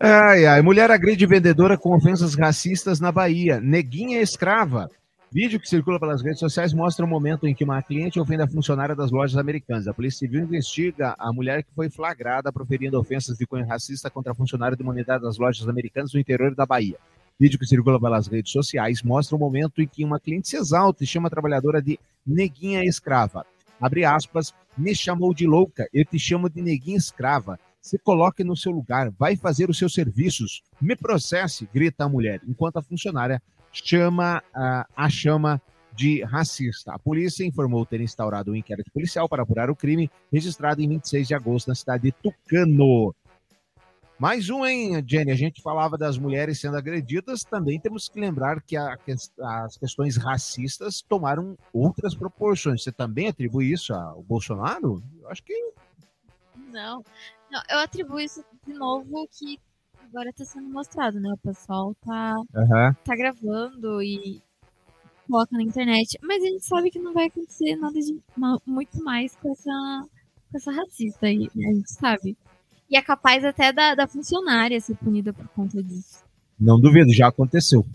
Ai, 0.01 0.47
ai. 0.47 0.63
Mulher 0.63 0.91
agride 0.91 1.27
vendedora 1.27 1.79
com 1.79 1.95
ofensas 1.95 2.35
racistas 2.35 2.99
na 2.99 3.13
Bahia. 3.13 3.61
Neguinha 3.61 4.21
escrava. 4.21 4.91
Vídeo 5.31 5.61
que 5.61 5.69
circula 5.69 5.99
pelas 6.01 6.23
redes 6.23 6.41
sociais 6.41 6.75
mostra 6.75 7.07
o 7.07 7.09
momento 7.09 7.47
em 7.47 7.55
que 7.55 7.65
uma 7.65 7.81
cliente 7.83 8.21
ofende 8.21 8.43
a 8.43 8.49
funcionária 8.49 8.95
das 8.95 9.11
lojas 9.11 9.39
americanas. 9.39 9.87
A 9.87 9.95
Polícia 9.95 10.19
Civil 10.19 10.45
investiga 10.45 11.15
a 11.19 11.33
mulher 11.33 11.63
que 11.63 11.73
foi 11.75 11.89
flagrada 11.89 12.53
proferindo 12.53 12.99
ofensas 12.99 13.39
de 13.39 13.47
cunho 13.47 13.67
racista 13.67 14.11
contra 14.11 14.33
a 14.33 14.35
funcionária 14.35 14.77
de 14.77 14.83
uma 14.83 14.93
unidade 14.93 15.23
das 15.23 15.39
lojas 15.39 15.69
americanas 15.69 16.13
no 16.13 16.21
interior 16.21 16.55
da 16.55 16.67
Bahia. 16.67 16.99
Vídeo 17.43 17.59
que 17.59 17.67
circula 17.67 17.99
pelas 17.99 18.29
redes 18.29 18.53
sociais 18.53 19.03
mostra 19.03 19.35
o 19.35 19.39
momento 19.39 19.83
em 19.83 19.89
que 19.89 20.05
uma 20.05 20.21
cliente 20.21 20.49
se 20.49 20.57
exalta 20.57 21.03
e 21.03 21.07
chama 21.09 21.27
a 21.27 21.31
trabalhadora 21.31 21.83
de 21.83 21.99
neguinha 22.25 22.85
escrava. 22.85 23.45
Abre 23.81 24.05
aspas, 24.05 24.55
me 24.79 24.95
chamou 24.95 25.35
de 25.35 25.45
louca, 25.45 25.89
eu 25.93 26.05
te 26.05 26.21
chamo 26.21 26.49
de 26.49 26.63
neguinha 26.63 26.97
escrava. 26.97 27.59
Se 27.81 27.99
coloque 27.99 28.45
no 28.45 28.57
seu 28.57 28.71
lugar, 28.71 29.11
vai 29.19 29.35
fazer 29.35 29.69
os 29.69 29.77
seus 29.77 29.93
serviços. 29.93 30.63
Me 30.81 30.95
processe, 30.95 31.69
grita 31.75 32.05
a 32.05 32.09
mulher, 32.09 32.41
enquanto 32.47 32.77
a 32.77 32.83
funcionária 32.83 33.43
chama 33.73 34.41
ah, 34.55 34.87
a 34.95 35.11
chama 35.11 35.61
de 35.97 36.23
racista. 36.23 36.93
A 36.93 36.99
polícia 37.01 37.45
informou 37.45 37.85
ter 37.85 38.01
instaurado 38.01 38.53
um 38.53 38.57
inquérito 38.57 38.93
policial 38.93 39.29
para 39.29 39.43
apurar 39.43 39.69
o 39.69 39.75
crime, 39.75 40.09
registrado 40.33 40.81
em 40.81 40.89
26 40.89 41.27
de 41.27 41.35
agosto 41.35 41.67
na 41.67 41.75
cidade 41.75 42.05
de 42.05 42.13
Tucano. 42.13 43.13
Mais 44.23 44.49
um, 44.51 44.65
hein, 44.65 45.05
Jenny? 45.05 45.33
A 45.33 45.35
gente 45.35 45.61
falava 45.61 45.99
das 45.99 46.17
mulheres 46.17 46.61
sendo 46.61 46.77
agredidas, 46.77 47.43
também 47.43 47.81
temos 47.81 48.09
que 48.09 48.21
lembrar 48.21 48.63
que 48.63 48.77
a 48.77 48.97
as 49.67 49.77
questões 49.77 50.17
racistas 50.17 51.03
tomaram 51.03 51.59
outras 51.73 52.15
proporções. 52.15 52.85
Você 52.85 52.93
também 52.93 53.27
atribui 53.27 53.73
isso 53.73 53.93
ao 53.93 54.23
Bolsonaro? 54.23 55.03
Eu 55.21 55.29
acho 55.29 55.43
que 55.43 55.53
Não. 56.73 57.05
Não, 57.51 57.63
eu 57.69 57.81
atribuo 57.81 58.21
isso 58.21 58.45
de 58.65 58.73
novo 58.75 59.27
que 59.33 59.59
agora 60.05 60.33
tá 60.33 60.45
sendo 60.45 60.69
mostrado, 60.69 61.19
né? 61.19 61.29
O 61.33 61.39
pessoal 61.39 61.93
tá, 62.07 62.37
tá 63.05 63.17
gravando 63.17 64.01
e 64.01 64.41
coloca 65.29 65.57
na 65.57 65.65
internet. 65.65 66.17
Mas 66.23 66.45
a 66.45 66.47
gente 66.47 66.65
sabe 66.65 66.93
que 66.93 67.01
não 67.01 67.13
vai 67.13 67.27
acontecer 67.27 67.75
nada 67.75 67.99
de 67.99 68.17
muito 68.67 69.03
mais 69.03 69.35
com 69.35 69.51
essa, 69.51 70.07
com 70.49 70.59
essa 70.59 70.71
racista 70.71 71.27
aí, 71.27 71.51
né? 71.57 71.71
A 71.71 71.75
gente 71.75 71.91
sabe. 71.91 72.37
E 72.93 72.97
é 72.97 73.01
capaz 73.03 73.43
até 73.43 73.73
da, 73.73 73.95
da 73.95 74.07
funcionária 74.07 74.79
ser 74.79 74.95
punida 74.97 75.33
por 75.33 75.49
conta 75.49 75.83
disso. 75.83 76.23
Não 76.61 76.79
duvido, 76.79 77.11
já 77.11 77.29
aconteceu. 77.29 77.87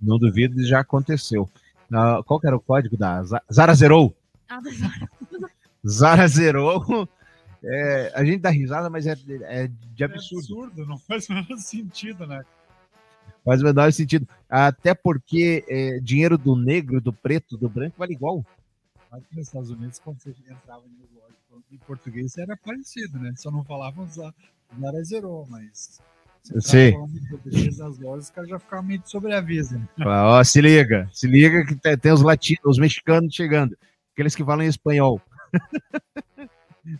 Não 0.00 0.16
duvido, 0.16 0.64
já 0.64 0.78
aconteceu. 0.78 1.50
Ah, 1.92 2.22
qual 2.24 2.38
que 2.38 2.46
era 2.46 2.56
o 2.56 2.60
código 2.60 2.96
da 2.96 3.20
Za- 3.24 3.42
Zara 3.52 3.74
Zerou? 3.74 4.14
Ah, 4.48 4.60
Zara 5.86 6.28
Zerou. 6.28 7.08
É, 7.64 8.12
a 8.14 8.24
gente 8.24 8.38
dá 8.40 8.50
risada, 8.50 8.88
mas 8.88 9.06
é, 9.08 9.16
é 9.42 9.66
de 9.66 10.02
É 10.02 10.06
absurdo. 10.06 10.38
absurdo, 10.62 10.86
não 10.86 10.98
faz 10.98 11.28
o 11.28 11.32
menor 11.34 11.58
sentido, 11.58 12.24
né? 12.24 12.44
Faz 13.44 13.60
o 13.60 13.64
menor 13.64 13.92
sentido. 13.92 14.28
Até 14.48 14.94
porque 14.94 15.64
é, 15.68 15.98
dinheiro 15.98 16.38
do 16.38 16.54
negro, 16.54 17.00
do 17.00 17.12
preto, 17.12 17.56
do 17.56 17.68
branco 17.68 17.96
vale 17.98 18.12
igual. 18.12 18.44
Mas 19.10 19.22
nos 19.32 19.46
Estados 19.48 19.70
Unidos, 19.70 19.98
quando 19.98 20.20
você 20.20 20.30
entrava 20.30 20.82
em 20.86 21.08
falando 21.18 21.27
em 21.70 21.78
português, 21.78 22.36
era 22.38 22.56
parecido, 22.56 23.18
né? 23.18 23.32
Só 23.36 23.50
não 23.50 23.64
falavam 23.64 24.06
Zara 24.06 24.34
zerou, 25.02 25.46
mas. 25.48 26.00
Sim. 26.60 26.92
das 27.76 27.98
lojas, 27.98 28.26
os 28.26 28.30
caras 28.30 28.48
já 28.48 28.58
ficavam 28.58 28.86
meio 28.86 29.00
de 29.00 29.10
sobreaviso. 29.10 29.78
Né? 29.78 29.88
Ó, 30.06 30.42
se 30.44 30.60
liga, 30.60 31.08
se 31.12 31.26
liga 31.26 31.64
que 31.66 31.74
tem, 31.74 31.98
tem 31.98 32.12
os 32.12 32.22
latinos, 32.22 32.64
os 32.64 32.78
mexicanos 32.78 33.34
chegando. 33.34 33.76
Aqueles 34.12 34.34
que 34.34 34.44
falam 34.44 34.64
em 34.64 34.68
espanhol. 34.68 35.20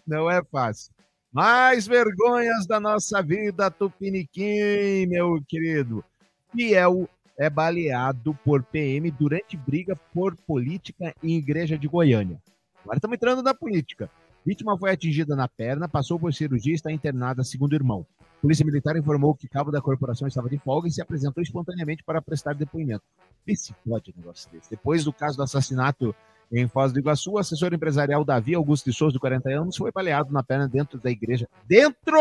Não 0.06 0.30
é 0.30 0.42
fácil. 0.44 0.92
Mais 1.32 1.86
vergonhas 1.86 2.66
da 2.66 2.78
nossa 2.80 3.22
vida, 3.22 3.70
Tupiniquim, 3.70 5.06
meu 5.06 5.42
querido. 5.46 6.04
Fiel 6.52 7.08
é 7.38 7.48
baleado 7.48 8.34
por 8.44 8.62
PM 8.64 9.10
durante 9.10 9.56
briga 9.56 9.94
por 10.12 10.36
política 10.36 11.14
em 11.22 11.36
igreja 11.36 11.78
de 11.78 11.86
Goiânia. 11.86 12.40
Agora 12.82 12.98
estamos 12.98 13.14
entrando 13.14 13.42
na 13.42 13.54
política. 13.54 14.10
Vítima 14.48 14.78
foi 14.78 14.90
atingida 14.90 15.36
na 15.36 15.46
perna, 15.46 15.86
passou 15.86 16.18
por 16.18 16.32
cirurgia 16.32 16.72
e 16.72 16.74
está 16.74 16.90
internada, 16.90 17.44
segundo 17.44 17.72
o 17.72 17.74
irmão. 17.74 18.06
Polícia 18.40 18.64
Militar 18.64 18.96
informou 18.96 19.34
que 19.34 19.46
cabo 19.46 19.70
da 19.70 19.78
corporação 19.78 20.26
estava 20.26 20.48
de 20.48 20.56
folga 20.56 20.88
e 20.88 20.90
se 20.90 21.02
apresentou 21.02 21.42
espontaneamente 21.42 22.02
para 22.02 22.22
prestar 22.22 22.54
depoimento. 22.54 23.04
Vê 23.46 23.54
se 23.54 23.74
pode 23.86 24.10
um 24.10 24.18
negócio 24.18 24.50
desse. 24.50 24.70
Depois 24.70 25.04
do 25.04 25.12
caso 25.12 25.36
do 25.36 25.42
assassinato 25.42 26.16
em 26.50 26.66
Foz 26.66 26.94
do 26.94 26.98
Iguaçu, 26.98 27.32
o 27.32 27.38
assessor 27.38 27.74
empresarial 27.74 28.24
Davi 28.24 28.54
Augusto 28.54 28.90
de 28.90 28.96
Souza, 28.96 29.12
de 29.12 29.18
40 29.18 29.50
anos, 29.50 29.76
foi 29.76 29.92
baleado 29.92 30.32
na 30.32 30.42
perna 30.42 30.66
dentro 30.66 30.98
da 30.98 31.10
igreja. 31.10 31.46
Dentro 31.66 32.16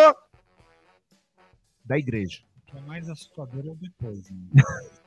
da 1.86 1.98
igreja. 1.98 2.42
que 2.66 2.78
é 2.78 2.82
mais 2.82 3.08
assustador 3.08 3.66
é 3.66 3.70
o 3.70 3.76
depois. 3.76 4.30
Né? 4.30 4.38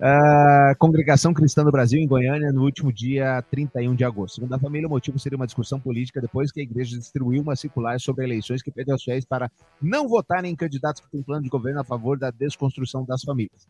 A 0.00 0.74
Congregação 0.78 1.34
Cristã 1.34 1.64
do 1.64 1.72
Brasil, 1.72 1.98
em 1.98 2.06
Goiânia, 2.06 2.52
no 2.52 2.62
último 2.62 2.92
dia 2.92 3.42
31 3.50 3.96
de 3.96 4.04
agosto. 4.04 4.36
Segundo 4.36 4.54
a 4.54 4.58
família, 4.58 4.86
o 4.86 4.90
motivo 4.90 5.18
seria 5.18 5.36
uma 5.36 5.46
discussão 5.46 5.80
política 5.80 6.20
depois 6.20 6.52
que 6.52 6.60
a 6.60 6.62
igreja 6.62 6.96
distribuiu 6.96 7.42
uma 7.42 7.56
circular 7.56 7.98
sobre 7.98 8.24
eleições 8.24 8.62
que 8.62 8.70
pede 8.70 8.92
aos 8.92 9.02
fiéis 9.02 9.24
para 9.24 9.50
não 9.82 10.06
votarem 10.06 10.52
em 10.52 10.56
candidatos 10.56 11.00
que 11.00 11.10
têm 11.10 11.22
plano 11.22 11.42
de 11.42 11.48
governo 11.48 11.80
a 11.80 11.84
favor 11.84 12.16
da 12.16 12.30
desconstrução 12.30 13.04
das 13.04 13.22
famílias. 13.22 13.66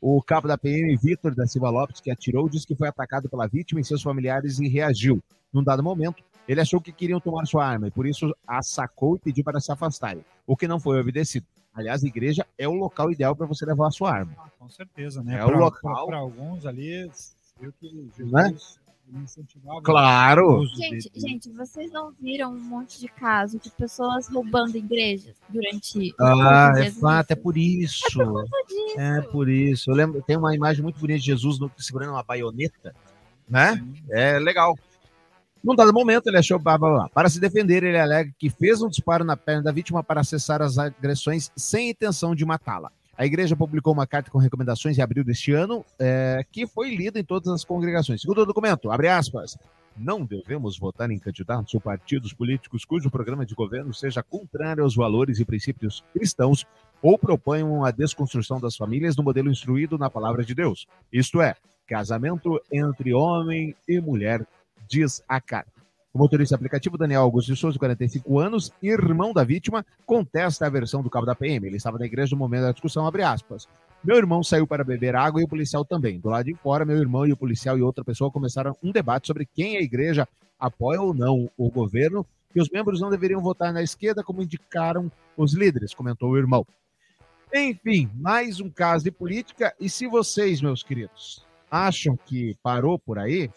O 0.00 0.22
cabo 0.22 0.48
da 0.48 0.56
PM, 0.56 0.96
Vitor 0.96 1.34
da 1.34 1.46
Silva 1.46 1.68
Lopes, 1.68 2.00
que 2.00 2.10
atirou, 2.10 2.48
disse 2.48 2.66
que 2.66 2.76
foi 2.76 2.88
atacado 2.88 3.28
pela 3.28 3.46
vítima 3.46 3.80
e 3.80 3.84
seus 3.84 4.02
familiares 4.02 4.58
e 4.58 4.68
reagiu. 4.68 5.22
Num 5.52 5.62
dado 5.62 5.82
momento, 5.82 6.22
ele 6.48 6.60
achou 6.60 6.80
que 6.80 6.92
queriam 6.92 7.20
tomar 7.20 7.44
sua 7.44 7.66
arma 7.66 7.88
e 7.88 7.90
por 7.90 8.06
isso 8.06 8.34
a 8.46 8.62
sacou 8.62 9.16
e 9.16 9.20
pediu 9.20 9.44
para 9.44 9.60
se 9.60 9.72
afastarem, 9.72 10.24
o 10.46 10.56
que 10.56 10.68
não 10.68 10.80
foi 10.80 11.00
obedecido. 11.00 11.46
Aliás, 11.76 12.02
a 12.02 12.06
igreja 12.06 12.46
é 12.56 12.66
o 12.66 12.72
local 12.72 13.12
ideal 13.12 13.36
para 13.36 13.46
você 13.46 13.66
levar 13.66 13.88
a 13.88 13.90
sua 13.90 14.10
arma. 14.10 14.32
Ah, 14.38 14.48
com 14.58 14.68
certeza, 14.70 15.22
né? 15.22 15.34
É 15.34 15.44
Pra- 15.44 15.56
o 15.56 15.60
local. 15.60 16.06
Para 16.06 16.16
alguns 16.16 16.64
ali, 16.64 17.08
viu 17.60 17.72
que 17.78 17.88
Jesus 18.16 18.32
Né? 18.32 18.56
incentivava 19.22 19.80
Claro. 19.82 20.66
Gente, 20.74 21.10
de- 21.10 21.20
gente, 21.20 21.50
vocês 21.52 21.92
não 21.92 22.10
viram 22.20 22.50
um 22.52 22.58
monte 22.58 22.98
de 22.98 23.06
casos 23.08 23.60
de 23.60 23.70
pessoas 23.70 24.26
roubando 24.28 24.74
igrejas 24.76 25.36
durante. 25.48 26.12
Ah, 26.18 26.72
é 26.78 26.90
fato, 26.90 27.30
é 27.30 27.36
por 27.36 27.56
isso. 27.56 28.02
disso. 28.08 28.98
É 28.98 29.20
por 29.20 29.48
isso. 29.48 29.90
Eu 29.90 29.94
lembro, 29.94 30.22
tem 30.22 30.36
uma 30.36 30.54
imagem 30.56 30.82
muito 30.82 30.98
bonita 30.98 31.20
de 31.20 31.26
Jesus 31.26 31.58
segurando 31.76 32.10
uma 32.12 32.22
baioneta, 32.24 32.94
né? 33.48 33.80
É 34.10 34.38
legal. 34.40 34.76
Num 35.62 35.74
dado 35.74 35.92
momento, 35.92 36.28
ele 36.28 36.38
achou. 36.38 36.58
blá, 36.58 36.78
blá, 36.78 36.90
blá. 36.90 37.08
Para 37.08 37.28
se 37.28 37.40
defender, 37.40 37.82
ele 37.82 37.98
alega 37.98 38.30
que 38.38 38.48
fez 38.48 38.82
um 38.82 38.88
disparo 38.88 39.24
na 39.24 39.36
perna 39.36 39.62
da 39.62 39.72
vítima 39.72 40.02
para 40.02 40.22
cessar 40.22 40.62
as 40.62 40.78
agressões 40.78 41.50
sem 41.56 41.90
intenção 41.90 42.34
de 42.34 42.44
matá-la. 42.44 42.90
A 43.18 43.24
igreja 43.24 43.56
publicou 43.56 43.94
uma 43.94 44.06
carta 44.06 44.30
com 44.30 44.38
recomendações 44.38 44.98
em 44.98 45.02
abril 45.02 45.24
deste 45.24 45.50
ano, 45.52 45.84
é, 45.98 46.44
que 46.52 46.66
foi 46.66 46.94
lida 46.94 47.18
em 47.18 47.24
todas 47.24 47.48
as 47.48 47.64
congregações. 47.64 48.20
Segundo 48.20 48.42
o 48.42 48.46
documento, 48.46 48.90
abre 48.90 49.08
aspas. 49.08 49.56
Não 49.96 50.22
devemos 50.22 50.78
votar 50.78 51.10
em 51.10 51.18
candidatos 51.18 51.72
ou 51.72 51.80
partidos 51.80 52.34
políticos 52.34 52.84
cujo 52.84 53.10
programa 53.10 53.46
de 53.46 53.54
governo 53.54 53.94
seja 53.94 54.22
contrário 54.22 54.84
aos 54.84 54.94
valores 54.94 55.40
e 55.40 55.44
princípios 55.46 56.04
cristãos 56.12 56.66
ou 57.00 57.18
proponham 57.18 57.82
a 57.82 57.90
desconstrução 57.90 58.60
das 58.60 58.76
famílias 58.76 59.16
no 59.16 59.22
modelo 59.22 59.50
instruído 59.50 59.96
na 59.96 60.10
palavra 60.10 60.44
de 60.44 60.54
Deus. 60.54 60.86
Isto 61.10 61.40
é, 61.40 61.54
casamento 61.86 62.60
entre 62.70 63.14
homem 63.14 63.74
e 63.88 63.98
mulher, 63.98 64.46
diz 64.88 65.22
a 65.28 65.40
carta. 65.40 65.76
O 66.12 66.18
motorista 66.18 66.54
aplicativo 66.54 66.96
Daniel 66.96 67.20
Augusto 67.20 67.52
de 67.52 67.60
Souza, 67.60 67.78
45 67.78 68.38
anos, 68.38 68.72
irmão 68.82 69.34
da 69.34 69.44
vítima, 69.44 69.84
contesta 70.06 70.66
a 70.66 70.70
versão 70.70 71.02
do 71.02 71.10
cabo 71.10 71.26
da 71.26 71.34
PM. 71.34 71.66
Ele 71.66 71.76
estava 71.76 71.98
na 71.98 72.06
igreja 72.06 72.34
no 72.34 72.38
momento 72.38 72.62
da 72.62 72.72
discussão, 72.72 73.06
abre 73.06 73.22
aspas. 73.22 73.68
Meu 74.02 74.16
irmão 74.16 74.42
saiu 74.42 74.66
para 74.66 74.82
beber 74.82 75.14
água 75.14 75.42
e 75.42 75.44
o 75.44 75.48
policial 75.48 75.84
também. 75.84 76.18
Do 76.18 76.30
lado 76.30 76.46
de 76.46 76.54
fora, 76.54 76.86
meu 76.86 76.96
irmão 76.96 77.26
e 77.26 77.32
o 77.32 77.36
policial 77.36 77.76
e 77.76 77.82
outra 77.82 78.02
pessoa 78.02 78.30
começaram 78.30 78.74
um 78.82 78.90
debate 78.90 79.26
sobre 79.26 79.44
quem 79.44 79.76
a 79.76 79.82
igreja 79.82 80.26
apoia 80.58 81.02
ou 81.02 81.12
não 81.12 81.50
o 81.54 81.70
governo, 81.70 82.24
que 82.50 82.60
os 82.62 82.70
membros 82.70 82.98
não 82.98 83.10
deveriam 83.10 83.42
votar 83.42 83.70
na 83.70 83.82
esquerda, 83.82 84.24
como 84.24 84.42
indicaram 84.42 85.12
os 85.36 85.52
líderes, 85.52 85.92
comentou 85.92 86.30
o 86.30 86.38
irmão. 86.38 86.66
Enfim, 87.52 88.10
mais 88.14 88.58
um 88.58 88.70
caso 88.70 89.04
de 89.04 89.10
política. 89.10 89.74
E 89.78 89.90
se 89.90 90.06
vocês, 90.06 90.62
meus 90.62 90.82
queridos, 90.82 91.44
acham 91.70 92.16
que 92.16 92.56
parou 92.62 92.98
por 92.98 93.18
aí, 93.18 93.50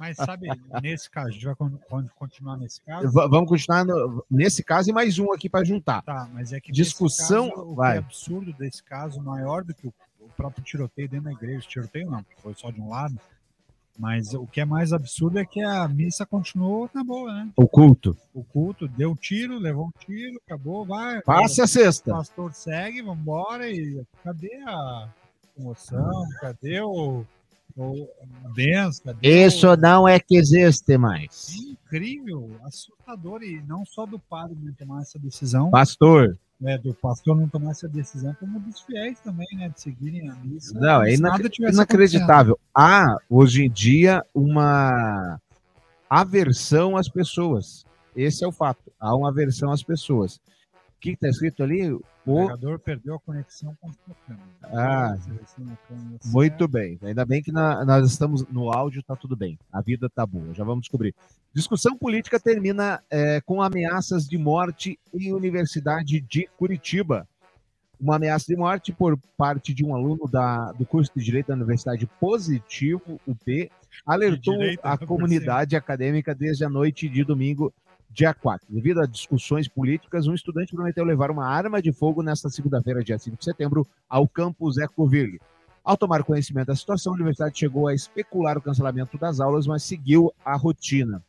Mas 0.00 0.16
sabe, 0.16 0.48
nesse 0.82 1.10
caso, 1.10 1.28
a 1.28 1.30
gente 1.32 1.44
vai 1.44 1.54
con- 1.54 1.78
con- 1.88 2.08
continuar 2.16 2.56
nesse 2.56 2.80
caso? 2.82 3.06
v- 3.10 3.28
vamos 3.28 3.48
continuar 3.48 3.84
no- 3.84 4.24
nesse 4.30 4.62
caso 4.62 4.90
e 4.90 4.92
mais 4.92 5.18
um 5.18 5.32
aqui 5.32 5.48
para 5.48 5.64
juntar. 5.64 6.02
Tá, 6.02 6.28
mas 6.32 6.52
é 6.52 6.60
que 6.60 6.72
Discussão, 6.72 7.50
caso, 7.50 7.62
o 7.62 7.74
vai. 7.74 7.92
que 7.92 7.96
é 7.96 7.98
absurdo 7.98 8.52
desse 8.54 8.82
caso, 8.82 9.20
maior 9.20 9.64
do 9.64 9.74
que 9.74 9.86
o, 9.86 9.94
o 10.20 10.28
próprio 10.36 10.64
tiroteio 10.64 11.08
dentro 11.08 11.24
da 11.26 11.32
igreja, 11.32 11.66
tiroteio 11.68 12.10
não, 12.10 12.24
foi 12.42 12.54
só 12.54 12.70
de 12.70 12.80
um 12.80 12.88
lado, 12.88 13.18
mas 13.98 14.32
o 14.32 14.46
que 14.46 14.60
é 14.60 14.64
mais 14.64 14.92
absurdo 14.92 15.38
é 15.38 15.44
que 15.44 15.60
a 15.62 15.86
missa 15.86 16.24
continuou 16.24 16.88
na 16.94 17.04
boa, 17.04 17.32
né? 17.34 17.50
O 17.54 17.68
culto. 17.68 18.16
O 18.32 18.42
culto 18.42 18.88
deu 18.88 19.10
um 19.10 19.14
tiro, 19.14 19.58
levou 19.58 19.86
um 19.86 19.92
tiro, 20.00 20.40
acabou, 20.46 20.86
vai. 20.86 21.20
Passe 21.22 21.60
a 21.60 21.64
O 21.64 21.68
sexta. 21.68 22.10
pastor 22.10 22.54
segue, 22.54 23.02
vambora, 23.02 23.68
e 23.70 24.02
cadê 24.24 24.54
a 24.66 25.08
emoção? 25.58 26.24
Cadê 26.40 26.80
o, 26.80 27.24
o 27.76 28.08
a 28.44 28.48
benção? 28.50 29.04
Cadê 29.14 29.46
Isso 29.46 29.76
não 29.76 30.06
é 30.08 30.18
que 30.20 30.36
existe 30.36 30.96
mais. 30.98 31.54
incrível, 31.56 32.50
assustador, 32.64 33.42
e 33.42 33.62
não 33.62 33.84
só 33.84 34.06
do 34.06 34.18
padre 34.18 34.56
não 34.62 34.72
tomar 34.72 35.02
essa 35.02 35.18
decisão, 35.18 35.70
Pastor. 35.70 36.38
né, 36.60 36.78
do 36.78 36.94
pastor 36.94 37.36
não 37.36 37.48
tomar 37.48 37.72
essa 37.72 37.88
decisão, 37.88 38.34
como 38.38 38.58
dos 38.60 38.80
fiéis 38.80 39.18
também, 39.20 39.46
né, 39.54 39.68
de 39.68 39.80
seguirem 39.80 40.28
a 40.30 40.34
missa. 40.36 40.78
Não, 40.78 41.02
é 41.02 41.14
inac- 41.14 41.58
inacreditável. 41.58 42.58
Há, 42.74 43.16
hoje 43.28 43.64
em 43.64 43.70
dia, 43.70 44.24
uma 44.34 45.40
aversão 46.08 46.96
às 46.96 47.08
pessoas. 47.08 47.84
Esse 48.14 48.44
é 48.44 48.46
o 48.48 48.52
fato. 48.52 48.92
Há 49.00 49.14
uma 49.16 49.28
aversão 49.30 49.70
às 49.72 49.82
pessoas. 49.82 50.40
O 51.02 51.04
que 51.04 51.10
está 51.10 51.28
escrito 51.28 51.64
ali? 51.64 51.90
O 51.90 52.00
O... 52.24 52.36
pregador 52.46 52.78
perdeu 52.78 53.16
a 53.16 53.18
conexão 53.18 53.76
com 53.80 53.88
a 53.88 53.92
sua 53.92 54.14
câmera. 54.24 54.46
Ah, 54.62 55.16
Seleciona 55.20 55.72
a 55.72 55.88
câmera 55.88 56.18
Muito 56.26 56.68
bem. 56.68 56.96
Ainda 57.02 57.24
bem 57.24 57.42
que 57.42 57.50
na- 57.50 57.84
nós 57.84 58.08
estamos 58.08 58.46
no 58.46 58.70
áudio, 58.72 59.02
tá 59.02 59.16
tudo 59.16 59.34
bem. 59.34 59.58
A 59.72 59.80
vida 59.80 60.08
tá 60.08 60.24
boa, 60.24 60.54
já 60.54 60.62
vamos 60.62 60.82
descobrir. 60.82 61.12
Discussão 61.52 61.98
política 61.98 62.38
termina 62.38 63.02
é, 63.10 63.40
com 63.40 63.60
ameaças 63.60 64.28
de 64.28 64.38
morte 64.38 64.96
em 65.12 65.32
Universidade 65.32 66.20
de 66.20 66.48
Curitiba. 66.56 67.26
Uma 68.00 68.14
ameaça 68.14 68.46
de 68.46 68.54
morte 68.56 68.92
por 68.92 69.18
parte 69.36 69.74
de 69.74 69.84
um 69.84 69.96
aluno 69.96 70.28
da, 70.28 70.70
do 70.70 70.86
curso 70.86 71.10
de 71.16 71.24
Direito 71.24 71.48
da 71.48 71.54
Universidade 71.54 72.06
Positivo, 72.20 73.20
UP, 73.26 73.70
alertou 74.06 74.54
direito, 74.56 74.80
a 74.84 74.96
comunidade 75.04 75.74
acadêmica 75.74 76.32
desde 76.32 76.64
a 76.64 76.68
noite 76.68 77.08
de 77.08 77.24
domingo, 77.24 77.72
dia 78.12 78.34
4. 78.34 78.66
Devido 78.68 79.00
a 79.00 79.06
discussões 79.06 79.66
políticas, 79.66 80.26
um 80.26 80.34
estudante 80.34 80.74
prometeu 80.74 81.04
levar 81.04 81.30
uma 81.30 81.46
arma 81.46 81.80
de 81.80 81.92
fogo 81.92 82.22
nesta 82.22 82.50
segunda-feira, 82.50 83.02
dia 83.02 83.18
5 83.18 83.36
de 83.38 83.44
setembro, 83.44 83.86
ao 84.08 84.28
campus 84.28 84.76
Ecoville. 84.76 85.40
Ao 85.82 85.96
tomar 85.96 86.22
conhecimento 86.22 86.68
da 86.68 86.76
situação, 86.76 87.12
a 87.12 87.16
universidade 87.16 87.58
chegou 87.58 87.88
a 87.88 87.94
especular 87.94 88.56
o 88.56 88.62
cancelamento 88.62 89.18
das 89.18 89.40
aulas, 89.40 89.66
mas 89.66 89.82
seguiu 89.82 90.32
a 90.44 90.56
rotina. 90.56 91.22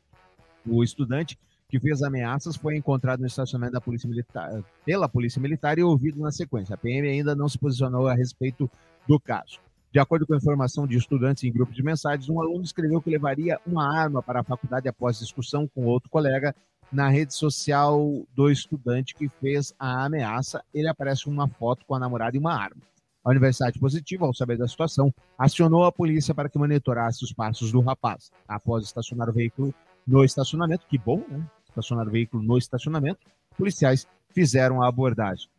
O 0.66 0.84
estudante 0.84 1.40
que 1.70 1.80
fez 1.80 2.04
ameaças 2.04 2.56
foi 2.56 2.78
encontrado 2.78 3.22
no 3.22 3.26
estacionamento 3.26 3.74
da 3.74 3.82
polícia 3.82 4.08
militar, 4.08 4.64
pela 4.86 5.10
polícia 5.10 5.42
militar 5.42 5.80
e 5.80 5.84
ouvido 5.84 6.20
na 6.20 6.32
sequência. 6.32 6.76
A 6.76 6.78
PM 6.78 7.08
ainda 7.08 7.34
não 7.34 7.50
se 7.50 7.58
posicionou 7.58 8.08
a 8.08 8.14
respeito 8.14 8.70
do 9.08 9.20
caso. 9.20 9.60
De 9.92 10.00
acordo 10.00 10.26
com 10.26 10.34
a 10.34 10.38
informação 10.38 10.88
de 10.88 10.98
estudantes 10.98 11.44
em 11.44 11.52
grupo 11.52 11.72
de 11.72 11.84
mensagens, 11.84 12.28
um 12.28 12.42
aluno 12.42 12.64
escreveu 12.64 13.00
que 13.02 13.10
levaria 13.10 13.60
uma 13.66 13.96
arma 13.96 14.24
para 14.24 14.40
a 14.40 14.44
faculdade 14.44 14.88
após 14.88 15.20
discussão 15.20 15.68
com 15.68 15.86
outro 15.86 16.10
colega. 16.10 16.56
Na 16.94 17.10
rede 17.10 17.34
social 17.34 18.24
do 18.36 18.52
estudante 18.52 19.16
que 19.16 19.28
fez 19.28 19.74
a 19.80 20.06
ameaça, 20.06 20.64
ele 20.72 20.88
aparece 20.88 21.28
uma 21.28 21.48
foto 21.48 21.84
com 21.88 21.96
a 21.96 22.00
namorada 22.00 22.38
e 22.38 22.40
uma 22.40 22.54
arma. 22.54 22.84
A 23.26 23.32
Universidade 23.32 23.80
Positiva, 23.80 24.28
ao 24.28 24.34
saber 24.34 24.60
da 24.60 24.68
situação, 24.68 25.12
acionou 25.36 25.86
a 25.86 25.92
polícia 25.92 26.36
para 26.36 26.48
que 26.48 26.60
monitorasse 26.60 27.24
os 27.24 27.34
passos 27.34 27.72
do 27.72 27.82
rapaz. 27.82 28.30
Após 28.48 28.86
estacionar 28.86 29.28
o 29.28 29.34
veículo 29.34 29.74
no 30.06 30.24
estacionamento, 30.24 30.86
que 30.86 31.00
bom, 31.00 31.26
né? 31.28 31.44
Estacionar 31.68 32.08
o 32.08 32.12
veículo 32.12 32.44
no 32.44 32.60
estacionamento, 32.60 33.26
policiais 33.58 34.08
fizeram 34.30 34.84
a 34.84 34.88
abordagem. 34.88 35.50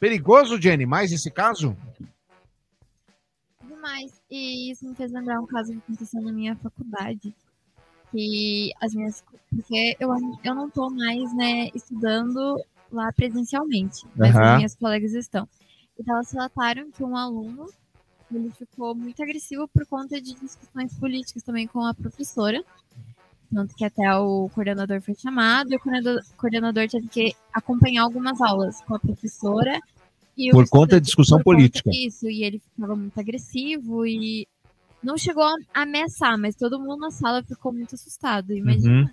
Perigoso, 0.00 0.60
Jenny, 0.60 0.84
mais 0.84 1.12
esse 1.12 1.30
caso? 1.30 1.76
Demais. 3.62 4.20
E 4.28 4.72
isso 4.72 4.84
me 4.84 4.96
fez 4.96 5.12
lembrar 5.12 5.38
um 5.38 5.46
caso 5.46 5.70
que 5.70 5.78
aconteceu 5.78 6.20
na 6.20 6.32
minha 6.32 6.56
faculdade. 6.56 7.32
Que 8.10 8.72
as 8.80 8.94
minhas. 8.94 9.22
Porque 9.50 9.96
eu, 9.98 10.10
eu 10.44 10.54
não 10.54 10.70
tô 10.70 10.90
mais, 10.90 11.34
né, 11.34 11.68
estudando 11.74 12.56
lá 12.90 13.12
presencialmente. 13.12 14.06
Mas 14.16 14.34
Aham. 14.36 14.50
as 14.50 14.56
minhas 14.56 14.74
colegas 14.74 15.12
estão. 15.12 15.48
E 15.98 16.08
elas 16.08 16.32
relataram 16.32 16.90
que 16.90 17.02
um 17.04 17.16
aluno 17.16 17.66
ele 18.32 18.50
ficou 18.52 18.94
muito 18.94 19.22
agressivo 19.22 19.66
por 19.68 19.84
conta 19.86 20.20
de 20.20 20.34
discussões 20.34 20.96
políticas 20.98 21.42
também 21.42 21.66
com 21.66 21.84
a 21.84 21.92
professora. 21.92 22.62
Tanto 23.52 23.74
que 23.74 23.84
até 23.84 24.14
o 24.16 24.48
coordenador 24.50 25.00
foi 25.00 25.14
chamado 25.16 25.72
e 25.72 25.76
o 25.76 25.80
coordenador, 25.80 26.22
coordenador 26.36 26.88
teve 26.88 27.08
que 27.08 27.34
acompanhar 27.52 28.04
algumas 28.04 28.40
aulas 28.40 28.80
com 28.82 28.94
a 28.94 29.00
professora. 29.00 29.80
Por 30.52 30.68
conta 30.68 31.00
de 31.00 31.06
discussão 31.06 31.42
política. 31.42 31.90
isso, 31.92 32.30
e 32.30 32.44
ele 32.44 32.60
ficava 32.60 32.94
muito 32.94 33.18
agressivo 33.18 34.06
e 34.06 34.46
não 35.02 35.16
chegou 35.16 35.42
a 35.44 35.54
ameaçar, 35.74 36.36
mas 36.38 36.54
todo 36.54 36.78
mundo 36.80 36.98
na 36.98 37.10
sala 37.10 37.42
ficou 37.42 37.72
muito 37.72 37.94
assustado. 37.94 38.52
Imagina, 38.52 39.02
Uhum. 39.02 39.10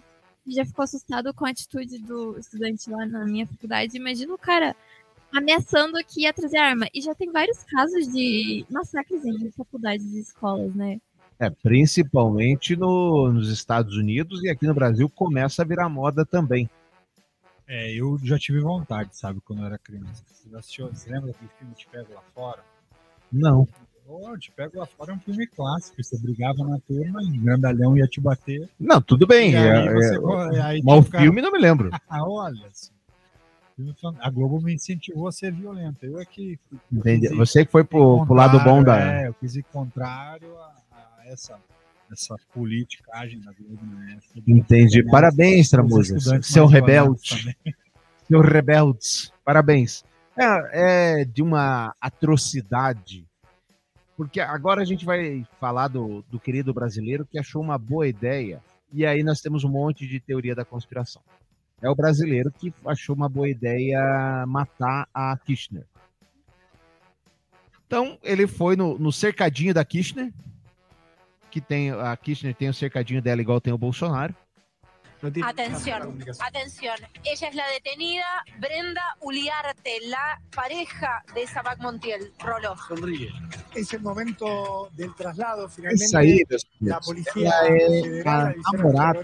já 0.48 0.66
ficou 0.66 0.84
assustado 0.84 1.34
com 1.34 1.46
a 1.46 1.50
atitude 1.50 2.00
do 2.00 2.38
estudante 2.38 2.90
lá 2.90 3.06
na 3.06 3.26
minha 3.26 3.46
faculdade. 3.48 3.98
Imagina 3.98 4.34
o 4.34 4.38
cara 4.38 4.76
ameaçando 5.34 5.98
que 6.08 6.22
ia 6.22 6.34
trazer 6.34 6.58
arma. 6.58 6.88
E 6.94 7.02
já 7.02 7.14
tem 7.14 7.32
vários 7.32 7.64
casos 7.64 8.08
de 8.12 8.66
massacres 8.70 9.24
em 9.26 9.52
faculdades 9.52 10.06
e 10.14 10.20
escolas, 10.20 10.74
né? 10.74 11.00
É, 11.40 11.50
principalmente 11.50 12.76
no- 12.76 13.32
nos 13.32 13.50
Estados 13.52 13.96
Unidos 13.96 14.44
e 14.44 14.50
aqui 14.50 14.66
no 14.66 14.74
Brasil 14.74 15.08
começa 15.10 15.62
a 15.62 15.66
virar 15.66 15.88
moda 15.90 16.26
também. 16.26 16.70
É, 17.68 17.92
eu 17.94 18.18
já 18.24 18.40
tive 18.40 18.60
vontade, 18.62 19.16
sabe, 19.18 19.42
quando 19.42 19.60
eu 19.60 19.66
era 19.66 19.78
criança. 19.78 20.24
Você, 20.26 20.50
já 20.50 20.60
assistiu, 20.60 20.88
você 20.88 21.10
lembra 21.12 21.28
daquele 21.34 21.52
filme 21.60 21.74
Te 21.76 21.86
Pego 21.90 22.14
Lá 22.14 22.22
Fora? 22.34 22.64
Não. 23.32 23.68
Te 24.40 24.52
Pego 24.52 24.80
Lá 24.80 24.86
Fora 24.86 25.12
é 25.12 25.16
um 25.16 25.20
filme 25.20 25.46
clássico. 25.48 26.02
Você 26.02 26.18
brigava 26.18 26.64
na 26.64 26.80
turma 26.80 27.22
e 27.24 27.38
o 27.38 27.42
grandalhão 27.42 27.98
ia 27.98 28.08
te 28.08 28.22
bater. 28.22 28.70
Não, 28.80 29.02
tudo 29.02 29.28
bem. 29.28 29.54
É- 29.56 29.72
aí 29.72 29.94
você, 29.94 30.16
é- 30.16 30.62
aí 30.62 30.82
mas 30.84 31.00
o 31.00 31.04
filme 31.04 31.42
não 31.42 31.52
me 31.52 31.60
lembro. 31.60 31.90
Ah, 32.10 32.24
olha. 32.24 32.68
assim, 32.68 32.92
A 34.22 34.30
Globo 34.30 34.62
me 34.62 34.74
incentivou 34.74 35.28
a 35.28 35.32
ser 35.32 35.52
violenta. 35.52 36.06
Eu 36.06 36.20
é 36.20 36.26
que. 36.26 36.58
Entendi. 36.92 37.28
Você 37.30 37.66
que 37.66 37.72
foi 37.72 37.84
pro, 37.84 38.26
pro 38.26 38.34
lado 38.36 38.60
bom 38.64 38.82
da. 38.84 39.22
É, 39.24 39.28
eu 39.28 39.34
quis 39.34 39.56
ir 39.56 39.64
contrário 39.64 40.56
a, 40.58 40.74
a 40.92 41.28
essa, 41.28 41.60
essa 42.12 42.36
politicagem 42.54 43.42
da 43.42 43.52
Globo 43.52 43.86
na 43.86 44.12
época. 44.12 44.42
Entendi. 44.48 45.04
Parabéns, 45.04 45.70
Tramujas. 45.70 46.24
Seu 46.46 46.66
rebelde. 46.66 47.56
Seu 48.28 48.42
rebeldes. 48.42 49.32
Parabéns. 49.44 50.04
É, 50.38 51.22
é 51.22 51.26
de 51.26 51.42
uma 51.42 51.94
atrocidade. 52.00 53.26
Porque 54.18 54.42
agora 54.42 54.82
a 54.82 54.86
gente 54.86 55.06
vai 55.06 55.46
falar 55.60 55.88
do, 55.88 56.24
do 56.24 56.40
querido 56.40 56.74
brasileiro 56.74 57.24
que 57.24 57.38
achou 57.38 57.62
uma 57.62 57.78
boa 57.78 58.08
ideia. 58.08 58.64
E 58.92 59.06
aí 59.06 59.22
nós 59.22 59.40
temos 59.40 59.64
um 59.64 59.70
monte 59.70 60.08
de 60.08 60.20
teoria 60.20 60.56
da 60.56 60.66
conspiração. 60.66 61.22
É 61.80 61.88
o 61.88 61.96
brasileiro 61.96 62.52
que 62.52 62.74
achou 62.84 63.16
uma 63.16 63.30
boa 63.30 63.48
ideia 63.48 64.44
matar 64.48 65.08
a 65.14 65.38
Kirchner. 65.38 65.86
Então, 67.86 68.18
ele 68.24 68.48
foi 68.48 68.76
no, 68.76 68.98
no 68.98 69.12
cercadinho 69.12 69.74
da 69.74 69.86
Kirchner, 69.86 70.34
que 71.52 71.62
tem 71.62 71.92
a 71.92 72.18
Kirchner 72.18 72.56
tem 72.56 72.70
o 72.70 72.74
cercadinho 72.74 73.22
dela 73.22 73.40
igual 73.40 73.62
tem 73.62 73.72
o 73.72 73.78
Bolsonaro. 73.78 74.36
Atención, 75.44 76.20
atención. 76.40 76.96
Ella 77.24 77.48
es 77.48 77.56
la 77.56 77.68
detenida 77.70 78.26
Brenda 78.60 79.02
Uliarte, 79.22 79.98
la 80.08 80.40
pareja 80.56 81.24
de 81.34 81.48
Sabac 81.48 81.80
Montiel. 81.80 82.32
Roló. 82.40 82.76
Es 83.74 83.94
el 83.94 84.02
momento 84.02 84.90
del 84.94 85.14
traslado, 85.16 85.68
finalmente. 85.70 86.18
aí, 86.18 86.44
meus 86.48 86.68
La 86.82 87.00
policía 87.00 87.50
ela 87.66 88.52
é 88.52 88.56
namorada 88.72 89.24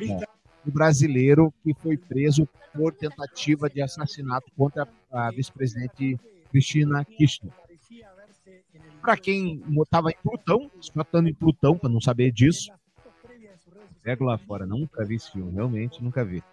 do 0.66 0.72
brasileiro 0.72 1.54
que 1.64 1.74
foi 1.76 1.98
preso 1.98 2.48
por 2.74 2.94
tentativa 2.94 3.70
de 3.70 3.82
assassinato 3.82 4.52
contra 4.58 4.88
a 5.12 5.30
vice-presidente 5.30 6.20
Cristina 6.50 7.06
Kirchner. 7.06 7.54
Para 9.02 9.18
quem 9.18 9.62
estava 9.84 10.10
em 10.10 10.16
Plutão, 10.24 10.72
só 10.80 11.02
estando 11.02 11.28
em 11.28 11.34
Plutão 11.34 11.78
para 11.78 11.90
não 11.90 12.02
saber 12.02 12.32
disso, 12.32 12.72
pego 14.04 14.26
lá 14.26 14.38
fora, 14.38 14.66
nunca 14.66 15.06
vi 15.06 15.16
esse 15.16 15.32
filme, 15.32 15.52
realmente 15.54 16.04
nunca 16.04 16.24
vi. 16.24 16.44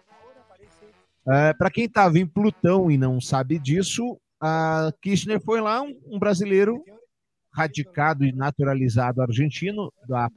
Para 1.23 1.69
quem 1.69 1.85
estava 1.85 2.17
em 2.17 2.25
Plutão 2.25 2.89
e 2.89 2.97
não 2.97 3.21
sabe 3.21 3.59
disso, 3.59 4.17
a 4.39 4.91
Kirchner 5.01 5.39
foi 5.39 5.61
lá, 5.61 5.81
um, 5.81 5.95
um 6.07 6.17
brasileiro 6.17 6.83
radicado 7.53 8.25
e 8.25 8.31
naturalizado 8.31 9.21
argentino, 9.21 9.93
da 10.07 10.31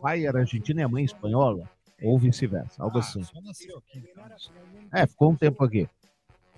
pai 0.00 0.26
era 0.26 0.40
argentino 0.40 0.80
e 0.80 0.82
a 0.82 0.88
mãe 0.88 1.04
espanhola, 1.04 1.68
ou 2.00 2.18
vice-versa, 2.18 2.80
algo 2.82 2.98
assim. 2.98 3.22
Nasceu 3.42 3.78
aqui. 3.78 3.98
então. 3.98 4.24
É, 4.92 5.06
ficou 5.06 5.32
um 5.32 5.36
tempo 5.36 5.64
aqui. 5.64 5.88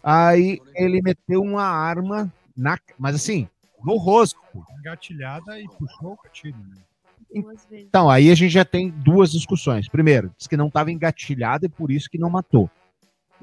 Aí 0.02 0.60
ele 0.74 1.00
meteu 1.00 1.40
uma 1.40 1.64
arma 1.64 2.32
na, 2.56 2.78
mas 2.98 3.14
assim, 3.14 3.48
no 3.82 3.96
rosto. 3.96 4.38
Engatilhada 4.78 5.58
e 5.58 5.66
puxou 5.68 6.12
o 6.12 6.18
gatilho. 6.22 6.58
Né? 6.58 6.82
Vezes. 7.32 7.66
Então, 7.72 8.10
aí 8.10 8.30
a 8.30 8.34
gente 8.34 8.52
já 8.52 8.64
tem 8.64 8.90
duas 8.90 9.32
discussões. 9.32 9.88
Primeiro, 9.88 10.32
diz 10.36 10.46
que 10.46 10.56
não 10.56 10.68
estava 10.68 10.90
engatilhada 10.90 11.66
e 11.66 11.68
por 11.68 11.90
isso 11.90 12.08
que 12.10 12.18
não 12.18 12.30
matou. 12.30 12.70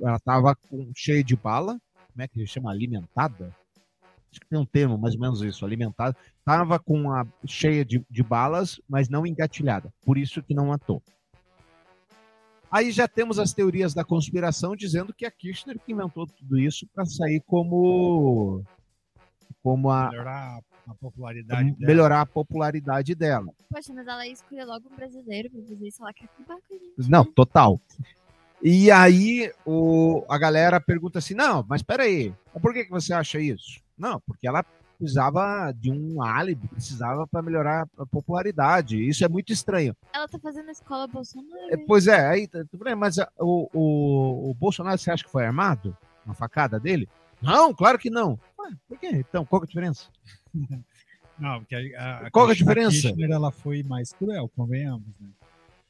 Ela 0.02 0.18
estava 0.18 0.56
cheia 0.96 1.24
de 1.24 1.36
bala, 1.36 1.80
como 2.12 2.24
é 2.24 2.28
que 2.28 2.46
chama? 2.46 2.72
Alimentada? 2.72 3.56
Acho 4.32 4.42
que 4.42 4.48
tem 4.48 4.60
um 4.60 4.66
termo 4.66 4.98
mais 4.98 5.16
ou 5.16 5.22
menos 5.22 5.42
isso, 5.42 5.66
alimentada. 5.66 6.16
Estava 6.40 6.78
com 6.78 7.12
a 7.12 7.26
cheia 7.46 7.84
de, 7.84 8.04
de 8.10 8.24
balas, 8.24 8.80
mas 8.88 9.10
não 9.10 9.26
engatilhada. 9.26 9.92
Por 10.06 10.18
isso 10.18 10.44
que 10.44 10.54
não 10.54 10.68
matou. 10.68 11.02
Aí 12.70 12.92
já 12.92 13.08
temos 13.08 13.40
as 13.40 13.54
teorias 13.54 13.94
da 13.94 14.04
conspiração 14.04 14.76
dizendo 14.76 15.14
que 15.14 15.26
a 15.26 15.32
Kirchner 15.32 15.80
que 15.80 15.94
inventou 15.94 16.28
tudo 16.28 16.60
isso 16.60 16.86
para 16.94 17.06
sair 17.06 17.42
como 17.48 18.64
como 19.64 19.90
a 19.90 20.10
Melhorar 20.10 20.62
a 20.88 20.96
popularidade 20.96 21.72
dela. 21.72 21.88
melhorar 21.88 22.22
a 22.22 22.26
popularidade 22.26 23.14
dela. 23.16 23.52
Poxa, 23.70 23.94
mas 23.94 24.08
ela 24.08 24.26
ia 24.26 24.34
escolher 24.34 24.66
logo 24.66 24.88
um 24.92 24.96
brasileiro 24.96 25.50
pra 25.50 25.62
fazer 25.62 25.88
isso. 25.88 26.02
Ela 26.02 26.14
quer 26.14 26.26
acabar 26.26 26.60
com 26.62 26.74
a 26.74 26.78
gente. 26.78 27.10
Não, 27.10 27.26
total. 27.26 27.80
E 28.62 28.90
aí 28.90 29.52
o, 29.66 30.26
a 30.30 30.38
galera 30.38 30.80
pergunta 30.82 31.20
assim: 31.20 31.34
não, 31.34 31.64
mas 31.68 31.82
peraí, 31.84 32.34
por 32.62 32.74
que, 32.74 32.86
que 32.86 32.92
você 32.92 33.14
acha 33.14 33.40
isso? 33.40 33.82
Não, 33.98 34.20
porque 34.22 34.48
ela 34.48 34.66
precisava 34.98 35.72
de 35.74 35.92
um 35.92 36.24
álibi, 36.24 36.68
precisava 36.70 37.28
para 37.28 37.44
melhorar 37.44 37.88
a 37.98 38.06
popularidade. 38.06 39.08
Isso 39.08 39.24
é 39.24 39.28
muito 39.28 39.54
estranho. 39.54 39.96
Ela 40.12 40.28
tá 40.28 40.40
fazendo 40.40 40.70
a 40.70 40.72
escola 40.72 41.06
Bolsonaro. 41.08 41.70
É, 41.70 41.78
pois 41.78 42.08
é, 42.08 42.28
aí 42.28 42.48
tá- 42.48 42.64
mas 42.98 43.18
o, 43.38 43.70
o, 43.74 44.50
o 44.50 44.54
Bolsonaro, 44.56 44.98
você 44.98 45.12
acha 45.12 45.24
que 45.24 45.30
foi 45.32 45.46
armado? 45.46 45.96
Uma 46.26 46.34
facada 46.34 46.80
dele? 46.80 47.08
Não, 47.42 47.74
claro 47.74 48.00
que 48.00 48.10
não. 48.10 48.40
Ué, 48.60 48.72
por 48.90 48.98
quê? 48.98 49.10
Então, 49.14 49.46
qual 49.46 49.62
que 49.62 49.66
é 49.66 49.68
a 49.68 49.70
diferença? 49.70 50.06
Não, 51.40 51.60
porque 51.60 51.76
a, 51.76 52.28
a, 52.28 52.32
Qual 52.32 52.50
é 52.50 52.52
a 52.52 52.56
diferença? 52.56 53.10
Kirchner 53.10 53.30
ela 53.30 53.52
foi 53.52 53.84
mais 53.84 54.12
cruel, 54.12 54.50
convenhamos, 54.56 55.08
né? 55.20 55.30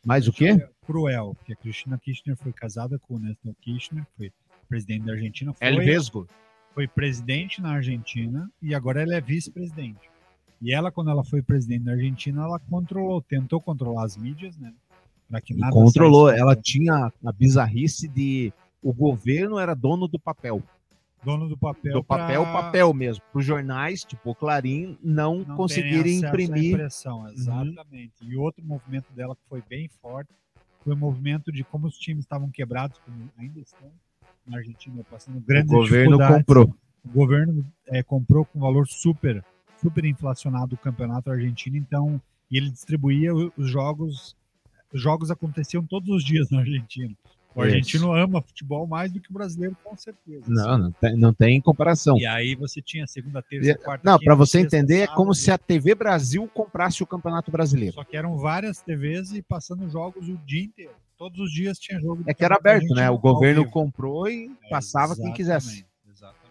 Mais 0.06 0.28
o 0.28 0.34
quê? 0.34 0.58
Cruel, 0.86 1.36
porque 1.36 1.54
a 1.54 1.56
Cristina 1.56 1.98
Kirchner 1.98 2.36
foi 2.36 2.52
casada 2.54 3.00
com 3.00 3.16
o 3.16 3.20
Néstor 3.20 3.54
Kirchner, 3.62 4.06
foi 4.18 4.32
presidente 4.68 5.06
da 5.06 5.14
Argentina, 5.14 5.54
foi, 5.54 5.68
El 5.68 5.78
Vesgo. 5.78 6.28
foi 6.74 6.88
presidente 6.88 7.62
na 7.62 7.72
Argentina 7.72 8.50
e 8.62 8.76
agora 8.76 9.02
ela 9.02 9.16
é 9.16 9.22
vice-presidente. 9.22 10.10
E 10.62 10.74
ela, 10.74 10.92
quando 10.92 11.12
ela 11.12 11.24
foi 11.24 11.42
presidente 11.42 11.84
da 11.84 11.92
Argentina, 11.92 12.44
ela 12.44 12.60
controlou, 12.60 13.22
tentou 13.22 13.62
controlar 13.62 14.06
as 14.06 14.18
mídias, 14.18 14.58
né? 14.58 14.74
Pra 15.30 15.42
que 15.42 15.54
E 15.54 15.58
nada 15.58 15.74
controlou. 15.74 16.30
Ela 16.30 16.56
tinha 16.56 17.12
a 17.24 17.32
bizarrice 17.32 18.08
de 18.08 18.52
o 18.82 18.94
governo 18.94 19.60
era 19.60 19.74
dono 19.74 20.08
do 20.08 20.18
papel. 20.18 20.64
Dono 21.24 21.48
do 21.50 21.58
papel. 21.58 21.94
do 21.94 22.04
papel, 22.04 22.44
pra 22.44 22.54
papel 22.54 22.94
mesmo. 22.94 23.24
Para 23.32 23.40
os 23.40 23.46
jornais, 23.46 24.04
tipo 24.04 24.32
o 24.32 24.36
Clarim, 24.36 24.98
não, 25.04 25.40
não 25.40 25.56
conseguirem 25.56 26.18
imprimir. 26.20 26.74
impressão, 26.74 27.28
exatamente. 27.30 28.14
E 28.22 28.36
outro 28.36 28.64
movimento 28.64 29.12
dela 29.14 29.36
que 29.36 29.42
foi 29.50 29.62
bem 29.68 29.90
forte 30.02 30.30
foi 30.84 30.94
o 30.94 30.98
movimento 30.98 31.52
de 31.52 31.64
como 31.64 31.88
os 31.88 31.98
times 31.98 32.24
estavam 32.24 32.50
quebrados, 32.50 32.98
como 33.00 33.30
ainda 33.38 33.60
estão 33.60 33.92
na 34.46 34.58
Argentina, 34.58 35.04
passando 35.10 35.38
O 35.38 35.42
grandes 35.42 35.70
governo 35.72 36.18
dificuldades. 36.18 36.38
comprou. 36.38 36.76
O 37.04 37.10
governo 37.10 37.66
é, 37.88 38.04
comprou 38.04 38.46
com 38.46 38.60
valor 38.60 38.88
super, 38.88 39.44
super 39.82 40.06
inflacionado 40.06 40.76
o 40.76 40.78
campeonato 40.78 41.30
argentino, 41.32 41.76
então, 41.78 42.22
e 42.50 42.58
ele 42.58 42.70
distribuía 42.70 43.34
o- 43.36 43.52
os 43.58 43.70
jogos. 43.70 44.36
Os 44.94 45.02
jogos 45.02 45.30
aconteciam 45.30 45.86
todos 45.86 46.08
os 46.10 46.24
dias 46.24 46.50
na 46.50 46.60
Argentina. 46.60 47.14
O 47.58 47.66
Isso. 47.66 47.74
argentino 47.74 48.14
ama 48.14 48.42
futebol 48.42 48.86
mais 48.86 49.12
do 49.12 49.20
que 49.20 49.30
o 49.32 49.34
brasileiro, 49.34 49.76
com 49.84 49.98
certeza. 49.98 50.44
Não, 50.48 50.78
não 50.78 50.92
tem, 50.92 51.18
não 51.18 51.34
tem 51.34 51.60
comparação. 51.60 52.16
E 52.18 52.26
aí 52.26 52.54
você 52.56 52.82
tinha 52.82 53.08
segunda, 53.08 53.42
terça, 53.42 53.72
E- 53.72 53.76
quarta. 53.76 54.08
Não, 54.10 54.20
para 54.20 54.36
você 54.36 54.60
sexta, 54.62 54.78
entender, 54.78 54.96
é 54.98 55.00
sábado. 55.06 55.18
como 55.18 55.34
se 55.34 55.50
a 55.52 55.58
TV 55.58 55.96
Brasil 55.96 56.48
comprasse 56.54 57.02
o 57.02 57.08
Campeonato 57.08 57.50
Brasileiro. 57.50 57.94
Só 57.96 58.04
que 58.04 58.16
eram 58.16 58.38
várias 58.38 58.80
TVs 58.82 59.32
e 59.32 59.42
passando 59.42 59.90
jogos 59.90 60.30
o 60.30 60.38
dia 60.46 60.64
inteiro. 60.66 60.92
Todos 61.18 61.40
os 61.40 61.52
dias 61.52 61.80
tinha 61.80 62.00
jogo. 62.00 62.24
É 62.28 62.34
que 62.34 62.46
era 62.46 62.56
aberto, 62.56 62.94
né? 62.94 63.10
O 63.10 63.18
governo 63.18 63.68
comprou 63.70 64.30
e 64.30 64.52
É, 64.66 64.70
passava 64.70 65.16
quem 65.16 65.34
quisesse. 65.34 65.84
exatamente. 66.08 66.48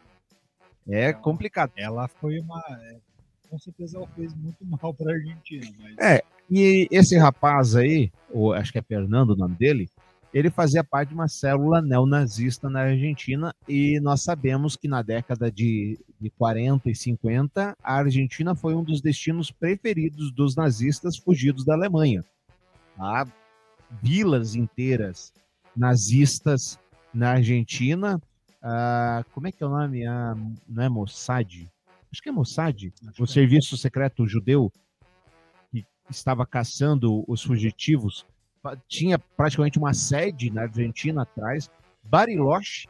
É 0.88 1.12
complicado. 1.12 1.70
Ela 1.76 2.08
foi 2.08 2.40
uma. 2.40 2.60
é, 2.68 2.96
com 3.48 3.58
certeza 3.60 3.96
ela 3.98 4.08
fez 4.16 4.34
muito 4.34 4.58
mal 4.66 4.92
para 4.92 5.12
a 5.12 5.14
Argentina. 5.14 5.66
Mas 5.80 5.96
É, 5.98 6.22
E 6.50 6.88
esse 6.90 7.16
rapaz 7.16 7.76
aí, 7.76 8.10
ou 8.30 8.52
acho 8.52 8.72
que 8.72 8.78
é 8.78 8.82
Fernando 8.82 9.30
o 9.30 9.36
nome 9.36 9.54
dele, 9.56 9.88
ele 10.36 10.50
fazia 10.50 10.84
parte 10.84 11.08
de 11.08 11.14
uma 11.14 11.28
célula 11.28 11.80
neonazista 11.80 12.68
na 12.68 12.80
Argentina 12.82 13.54
e 13.66 13.98
nós 14.00 14.22
sabemos 14.22 14.76
que 14.76 14.86
na 14.86 15.00
década 15.00 15.50
de, 15.50 15.98
de 16.20 16.28
40 16.28 16.90
e 16.90 16.94
50 16.94 17.74
a 17.82 17.94
Argentina 17.94 18.54
foi 18.54 18.74
um 18.74 18.84
dos 18.84 19.00
destinos 19.00 19.50
preferidos 19.50 20.30
dos 20.30 20.54
nazistas 20.54 21.16
fugidos 21.16 21.64
da 21.64 21.72
Alemanha. 21.72 22.22
Há 22.98 23.26
vilas 24.02 24.54
inteiras 24.54 25.32
nazistas 25.74 26.78
na 27.14 27.30
Argentina. 27.30 28.20
Ah, 28.62 29.24
como 29.32 29.46
é 29.46 29.52
que 29.52 29.62
é 29.62 29.66
o 29.66 29.70
nome? 29.70 30.06
Ah, 30.06 30.36
não 30.68 30.82
é 30.82 30.88
Mossad? 30.90 31.66
Acho 32.12 32.22
que 32.22 32.28
é 32.28 32.32
Mossad, 32.32 32.92
Acho 33.08 33.22
o 33.22 33.24
é. 33.24 33.26
serviço 33.26 33.74
secreto 33.78 34.28
judeu 34.28 34.70
que 35.72 35.82
estava 36.10 36.44
caçando 36.44 37.24
os 37.26 37.42
fugitivos. 37.42 38.26
Tinha 38.88 39.18
praticamente 39.18 39.78
uma 39.78 39.92
sede 39.94 40.50
na 40.50 40.62
Argentina 40.62 41.22
atrás. 41.22 41.70
Bariloche 42.04 42.88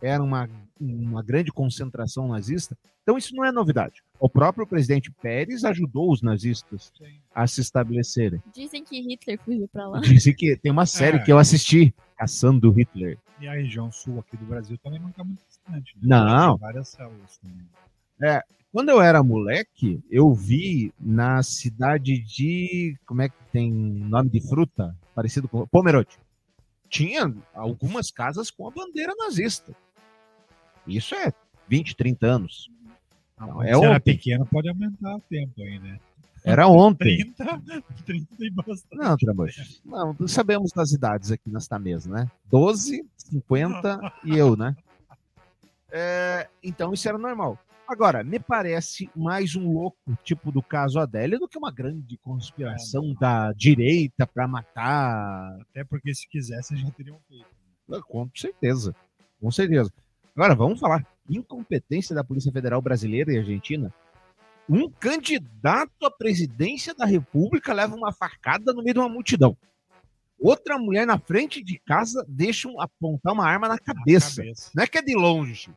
era 0.00 0.22
uma, 0.22 0.48
uma 0.80 1.22
grande 1.22 1.50
concentração 1.50 2.28
nazista. 2.28 2.76
Então 3.02 3.16
isso 3.16 3.34
não 3.34 3.44
é 3.44 3.50
novidade. 3.50 4.02
O 4.20 4.28
próprio 4.28 4.66
presidente 4.66 5.10
Pérez 5.10 5.64
ajudou 5.64 6.12
os 6.12 6.20
nazistas 6.20 6.92
a 7.34 7.46
se 7.46 7.60
estabelecerem. 7.62 8.42
Dizem 8.54 8.84
que 8.84 9.00
Hitler 9.00 9.38
fugiu 9.42 9.66
pra 9.68 9.88
lá. 9.88 10.00
Dizem 10.00 10.34
que 10.34 10.56
tem 10.56 10.70
uma 10.70 10.84
série 10.86 11.16
É. 11.16 11.22
que 11.22 11.32
eu 11.32 11.38
assisti, 11.38 11.94
Caçando 12.18 12.70
Hitler. 12.70 13.18
E 13.40 13.46
a 13.48 13.52
região 13.52 13.90
sul 13.92 14.18
aqui 14.18 14.36
do 14.36 14.44
Brasil 14.44 14.76
também 14.78 14.98
não 15.00 15.08
está 15.08 15.24
muito 15.24 15.42
distante. 15.46 15.94
Né? 15.96 16.02
Não. 16.02 16.58
Tem 16.58 16.66
várias 16.66 16.88
células 16.88 17.38
também. 17.38 17.66
É, 18.20 18.42
quando 18.72 18.88
eu 18.90 19.00
era 19.00 19.22
moleque, 19.22 20.02
eu 20.10 20.34
vi 20.34 20.92
na 21.00 21.42
cidade 21.42 22.18
de. 22.18 22.94
Como 23.06 23.22
é 23.22 23.28
que 23.28 23.36
tem 23.52 23.70
nome 23.72 24.28
de 24.28 24.46
fruta? 24.46 24.94
Parecido 25.18 25.48
com. 25.48 25.66
Pomerode. 25.66 26.16
Tinha 26.88 27.34
algumas 27.52 28.08
casas 28.08 28.52
com 28.52 28.68
a 28.68 28.70
bandeira 28.70 29.12
nazista. 29.16 29.74
Isso 30.86 31.12
é 31.16 31.32
20, 31.66 31.96
30 31.96 32.24
anos. 32.24 32.70
Não, 33.36 33.60
Se 33.60 33.66
é 33.66 33.70
era 33.70 33.78
ontem. 33.80 34.00
pequeno, 34.14 34.46
pode 34.46 34.68
aumentar 34.68 35.16
o 35.16 35.20
tempo 35.22 35.60
aí, 35.60 35.80
né? 35.80 35.98
Era 36.44 36.68
ontem. 36.68 37.32
30, 37.34 37.82
30 38.06 38.26
e 38.38 38.50
bastante. 38.50 38.86
Não, 38.92 39.16
Trabucho. 39.16 39.80
Não, 39.84 40.28
sabemos 40.28 40.70
das 40.70 40.92
idades 40.92 41.32
aqui 41.32 41.50
nesta 41.50 41.80
mesa, 41.80 42.08
né? 42.08 42.30
12, 42.48 43.04
50 43.16 44.14
e 44.22 44.38
eu, 44.38 44.56
né? 44.56 44.76
É, 45.90 46.48
então 46.62 46.94
isso 46.94 47.08
era 47.08 47.18
normal. 47.18 47.58
Agora, 47.88 48.22
me 48.22 48.38
parece 48.38 49.08
mais 49.16 49.56
um 49.56 49.72
louco, 49.72 49.96
tipo 50.22 50.52
do 50.52 50.62
caso 50.62 50.98
Adélia, 50.98 51.38
do 51.38 51.48
que 51.48 51.56
uma 51.56 51.72
grande 51.72 52.18
conspiração 52.18 53.14
da 53.18 53.50
direita 53.54 54.26
para 54.26 54.46
matar. 54.46 55.56
Até 55.70 55.84
porque 55.84 56.14
se 56.14 56.28
quisesse 56.28 56.76
já 56.76 56.90
teriam 56.90 57.18
feito. 57.26 57.46
Com 58.06 58.28
certeza. 58.34 58.94
Com 59.40 59.50
certeza. 59.50 59.90
Agora, 60.36 60.54
vamos 60.54 60.78
falar. 60.78 61.06
Incompetência 61.30 62.14
da 62.14 62.22
Polícia 62.22 62.52
Federal 62.52 62.82
Brasileira 62.82 63.32
e 63.32 63.38
Argentina. 63.38 63.92
Um 64.68 64.90
candidato 64.90 66.04
à 66.04 66.10
presidência 66.10 66.94
da 66.94 67.06
República 67.06 67.72
leva 67.72 67.96
uma 67.96 68.12
facada 68.12 68.70
no 68.74 68.82
meio 68.82 68.92
de 68.94 69.00
uma 69.00 69.08
multidão. 69.08 69.56
Outra 70.38 70.78
mulher 70.78 71.06
na 71.06 71.18
frente 71.18 71.64
de 71.64 71.78
casa 71.78 72.22
deixa 72.28 72.68
um- 72.68 72.78
apontar 72.80 73.32
uma 73.32 73.46
arma 73.46 73.66
na 73.66 73.78
cabeça. 73.78 74.42
cabeça. 74.42 74.70
Não 74.74 74.84
é 74.84 74.86
que 74.86 74.98
é 74.98 75.02
de 75.02 75.14
longe. 75.16 75.70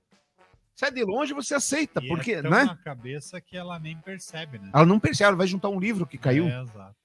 Se 0.82 0.88
é 0.88 0.90
de 0.90 1.04
longe, 1.04 1.32
você 1.32 1.54
aceita, 1.54 2.04
E 2.04 2.08
porque, 2.08 2.32
é 2.32 2.42
tão 2.42 2.50
né? 2.50 2.64
na 2.64 2.76
cabeça 2.76 3.40
que 3.40 3.56
ela 3.56 3.78
nem 3.78 3.96
percebe, 3.98 4.58
né? 4.58 4.72
Ela 4.74 4.84
não 4.84 5.00
percebe, 5.00 5.28
ela 5.28 5.38
vai 5.38 5.46
juntar 5.46 5.70
um 5.70 5.80
livro 5.80 6.08
que 6.08 6.18
caiu. 6.18 6.48
É, 6.48 6.60
exato. 6.60 6.96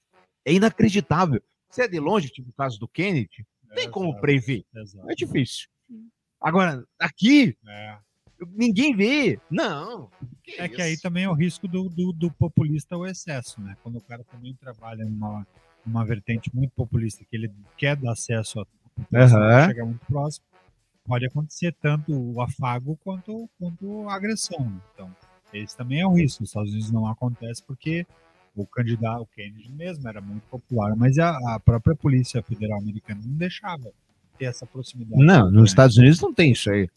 É 0.46 0.52
inacreditável. 0.54 1.42
Se 1.68 1.82
é 1.82 1.86
de 1.88 2.00
longe, 2.00 2.30
tipo 2.30 2.48
o 2.48 2.52
caso 2.54 2.78
do 2.80 2.88
Kennedy, 2.88 3.46
tem 3.74 3.90
como 3.90 4.06
Exato, 4.08 4.20
prever. 4.22 4.64
exato. 4.74 5.10
É 5.10 5.14
difícil. 5.14 5.68
Agora, 6.40 6.82
aqui, 6.98 7.54
É. 7.68 7.98
ninguém 8.54 8.96
vê. 8.96 9.38
Não. 9.50 10.10
É 10.56 10.70
que 10.70 10.80
aí 10.80 10.98
também 10.98 11.24
é 11.24 11.28
o 11.28 11.34
risco 11.34 11.68
do, 11.68 11.90
do, 11.90 12.14
do 12.14 12.30
populista 12.30 12.94
ao 12.94 13.04
excesso, 13.04 13.60
né? 13.60 13.76
Quando 13.82 13.98
o 13.98 14.00
cara 14.00 14.24
também 14.24 14.54
trabalha 14.54 15.04
numa, 15.04 15.46
numa 15.84 16.02
vertente 16.02 16.50
muito 16.56 16.70
populista, 16.70 17.26
que 17.28 17.36
ele 17.36 17.52
quer 17.76 17.94
dar 17.94 18.12
acesso 18.12 18.66
população, 18.96 19.42
Aham. 19.42 19.66
chegar 19.66 19.84
muito 19.84 20.06
próximo, 20.06 20.45
pode 21.06 21.26
acontecer 21.26 21.74
tanto 21.80 22.12
o 22.12 22.40
afago 22.40 22.98
quanto, 23.02 23.48
quanto 23.58 24.08
a 24.08 24.14
agressão. 24.14 24.60
né? 24.60 24.80
Então, 24.92 25.10
esse 25.52 25.76
também 25.76 26.00
é 26.00 26.06
um 26.06 26.14
risco. 26.14 26.42
Nos 26.42 26.50
Estados 26.50 26.72
Unidos 26.72 26.90
não 26.90 27.06
acontece 27.06 27.62
porque 27.62 28.06
o 28.54 28.66
candidato, 28.66 29.22
o 29.22 29.26
Kennedy 29.26 29.70
mesmo, 29.70 30.08
era 30.08 30.20
muito 30.20 30.44
popular, 30.48 30.96
mas 30.96 31.18
a, 31.18 31.36
a 31.54 31.60
própria 31.60 31.94
Polícia 31.94 32.42
Federal 32.42 32.78
Americana 32.78 33.20
não 33.24 33.34
deixava 33.34 33.92
ter 34.38 34.46
essa 34.46 34.66
proximidade. 34.66 35.22
Não, 35.22 35.50
nos 35.50 35.70
Estados 35.70 35.96
Unidos 35.96 36.20
não 36.20 36.32
tem 36.32 36.52
isso 36.52 36.70
aí. 36.70 36.88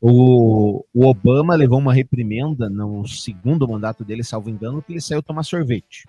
O, 0.00 0.84
o 0.92 1.06
Obama 1.06 1.54
levou 1.54 1.78
uma 1.78 1.94
reprimenda 1.94 2.68
no 2.68 3.06
segundo 3.06 3.68
mandato 3.68 4.04
dele, 4.04 4.24
salvo 4.24 4.50
engano, 4.50 4.82
que 4.82 4.92
ele 4.92 5.00
saiu 5.00 5.22
tomar 5.22 5.44
sorvete. 5.44 6.08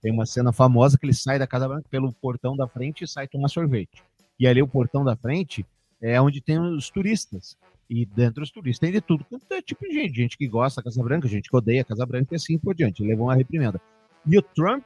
Tem 0.00 0.10
uma 0.10 0.26
cena 0.26 0.52
famosa 0.52 0.98
que 0.98 1.06
ele 1.06 1.14
sai 1.14 1.38
da 1.38 1.46
Casa 1.46 1.68
Branca 1.68 1.86
pelo 1.88 2.12
portão 2.12 2.56
da 2.56 2.66
frente 2.66 3.04
e 3.04 3.08
sai 3.08 3.28
tomar 3.28 3.48
sorvete. 3.48 4.02
E 4.40 4.46
ali 4.46 4.60
o 4.60 4.66
portão 4.66 5.04
da 5.04 5.14
frente 5.14 5.64
é 6.02 6.20
onde 6.20 6.40
tem 6.40 6.58
os 6.58 6.90
turistas. 6.90 7.56
E 7.88 8.04
dentro 8.06 8.40
dos 8.40 8.50
turistas 8.50 8.78
tem 8.80 8.92
de 8.92 9.00
tudo. 9.00 9.24
quanto 9.24 9.50
é 9.52 9.60
tipo 9.62 9.86
de 9.86 9.94
gente, 9.94 10.14
gente 10.16 10.36
que 10.38 10.48
gosta 10.48 10.80
da 10.80 10.84
Casa 10.84 11.02
Branca, 11.02 11.28
gente 11.28 11.48
que 11.48 11.56
odeia 11.56 11.82
a 11.82 11.84
Casa 11.84 12.04
Branca 12.06 12.28
e 12.32 12.36
assim 12.36 12.58
por 12.58 12.74
diante. 12.74 13.02
Ele 13.02 13.10
levou 13.10 13.26
uma 13.26 13.34
reprimenda. 13.34 13.80
E 14.26 14.38
o 14.38 14.42
Trump, 14.42 14.84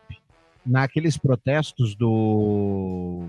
naqueles 0.64 1.16
protestos 1.16 1.94
do 1.94 3.26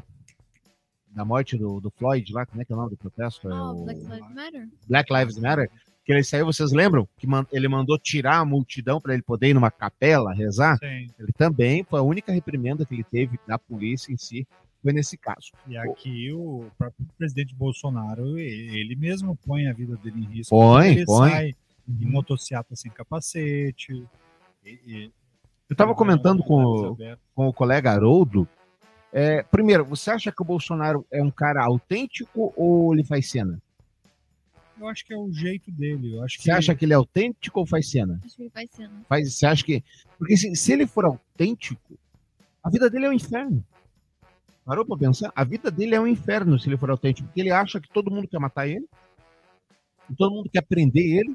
da 1.12 1.26
morte 1.26 1.58
do, 1.58 1.80
do 1.80 1.90
Floyd 1.90 2.32
lá, 2.32 2.46
como 2.46 2.62
é 2.62 2.66
que 2.66 2.72
é 2.72 2.76
o 2.76 2.78
nome 2.78 2.92
do 2.92 2.98
protesto? 2.98 3.50
É 3.50 3.54
Oh, 3.54 3.72
o 3.82 3.86
Black 3.86 4.00
Lives 4.02 4.34
Matter? 4.36 4.70
Black 4.88 5.14
Lives 5.14 5.38
Matter, 5.40 5.72
que 6.06 6.14
ele 6.14 6.24
saiu, 6.24 6.46
vocês 6.46 6.72
lembram? 6.72 7.08
Que 7.18 7.26
man- 7.26 7.48
ele 7.52 7.68
mandou 7.68 7.98
tirar 7.98 8.38
a 8.38 8.46
multidão 8.46 9.02
para 9.02 9.14
ele 9.14 9.24
poder 9.24 9.50
ir 9.50 9.54
numa 9.56 9.72
capela 9.72 10.32
rezar? 10.34 10.78
Sim. 10.78 11.10
Ele 11.20 11.32
também 11.36 11.84
foi 11.84 12.00
a 12.00 12.04
única 12.04 12.32
reprimenda 12.32 12.86
que 12.86 12.94
ele 12.94 13.04
teve 13.04 13.40
da 13.48 13.58
polícia 13.58 14.12
em 14.14 14.18
si, 14.18 14.48
foi 14.88 14.94
nesse 14.94 15.18
caso. 15.18 15.52
E 15.68 15.76
aqui 15.76 16.32
o 16.32 16.66
próprio 16.78 17.06
presidente 17.18 17.54
Bolsonaro, 17.54 18.40
ele 18.40 18.96
mesmo 18.96 19.36
põe 19.46 19.68
a 19.68 19.74
vida 19.74 19.98
dele 19.98 20.22
em 20.22 20.36
risco. 20.36 20.56
Põe, 20.56 20.88
ele 20.94 21.06
põe. 21.06 21.30
sai 21.30 21.56
em 21.90 22.06
motocicleta 22.06 22.74
sem 22.76 22.90
capacete. 22.90 23.92
e- 24.66 24.80
e- 24.86 25.12
Eu 25.70 25.74
estava 25.74 25.94
comentando 25.94 26.42
com, 26.44 26.64
o- 26.64 26.98
com 27.36 27.48
o 27.50 27.54
colega 27.54 27.92
Haroldo. 27.92 28.48
é, 29.12 29.44
primeiro, 29.44 29.84
você 29.86 30.10
acha 30.12 30.32
que 30.32 30.42
o 30.42 30.46
Bolsonaro 30.46 31.06
é 31.12 31.22
um 31.22 31.32
cara 31.32 31.64
autêntico 31.66 32.54
ou 32.56 32.94
ele 32.94 33.04
faz 33.04 33.30
cena? 33.30 33.62
Eu 34.80 34.88
acho 34.88 35.06
que 35.06 35.14
é 35.14 35.18
o 35.18 35.30
jeito 35.34 35.70
dele. 35.72 36.16
Eu 36.16 36.24
acho 36.24 36.38
que 36.38 36.44
Você 36.44 36.52
acha 36.52 36.76
que 36.76 36.86
ele 36.86 36.94
é 36.94 36.96
autêntico 36.96 37.60
ou 37.60 37.66
faz 37.66 37.90
cena? 37.90 38.22
Acho 38.24 38.36
que 38.38 38.44
ele 38.44 38.50
faz 38.52 38.70
cena. 38.72 38.92
Faz, 39.10 39.34
você 39.34 39.46
acha 39.46 39.64
que. 39.66 39.84
Porque 40.18 40.38
se, 40.38 40.56
se 40.56 40.72
ele 40.72 40.86
for 40.88 41.04
autêntico, 41.06 41.98
a 42.64 42.70
vida 42.70 42.90
dele 42.90 43.06
é 43.06 43.10
um 43.10 43.14
inferno. 43.14 43.64
Parou 44.68 44.86
pra 44.86 44.98
pensar? 44.98 45.32
A 45.34 45.46
vida 45.46 45.72
dele 45.72 45.96
é 45.96 46.02
um 46.02 46.06
inferno 46.06 46.60
se 46.60 46.68
ele 46.68 46.76
for 46.76 46.90
autêntico, 46.92 47.26
porque 47.26 47.40
ele 47.40 47.52
acha 47.52 47.80
que 47.80 47.88
todo 47.88 48.12
mundo 48.12 48.28
quer 48.28 48.38
matar 48.38 48.68
ele, 48.68 48.86
todo 50.18 50.36
mundo 50.36 50.50
quer 50.50 50.62
prender 50.62 51.06
ele, 51.20 51.34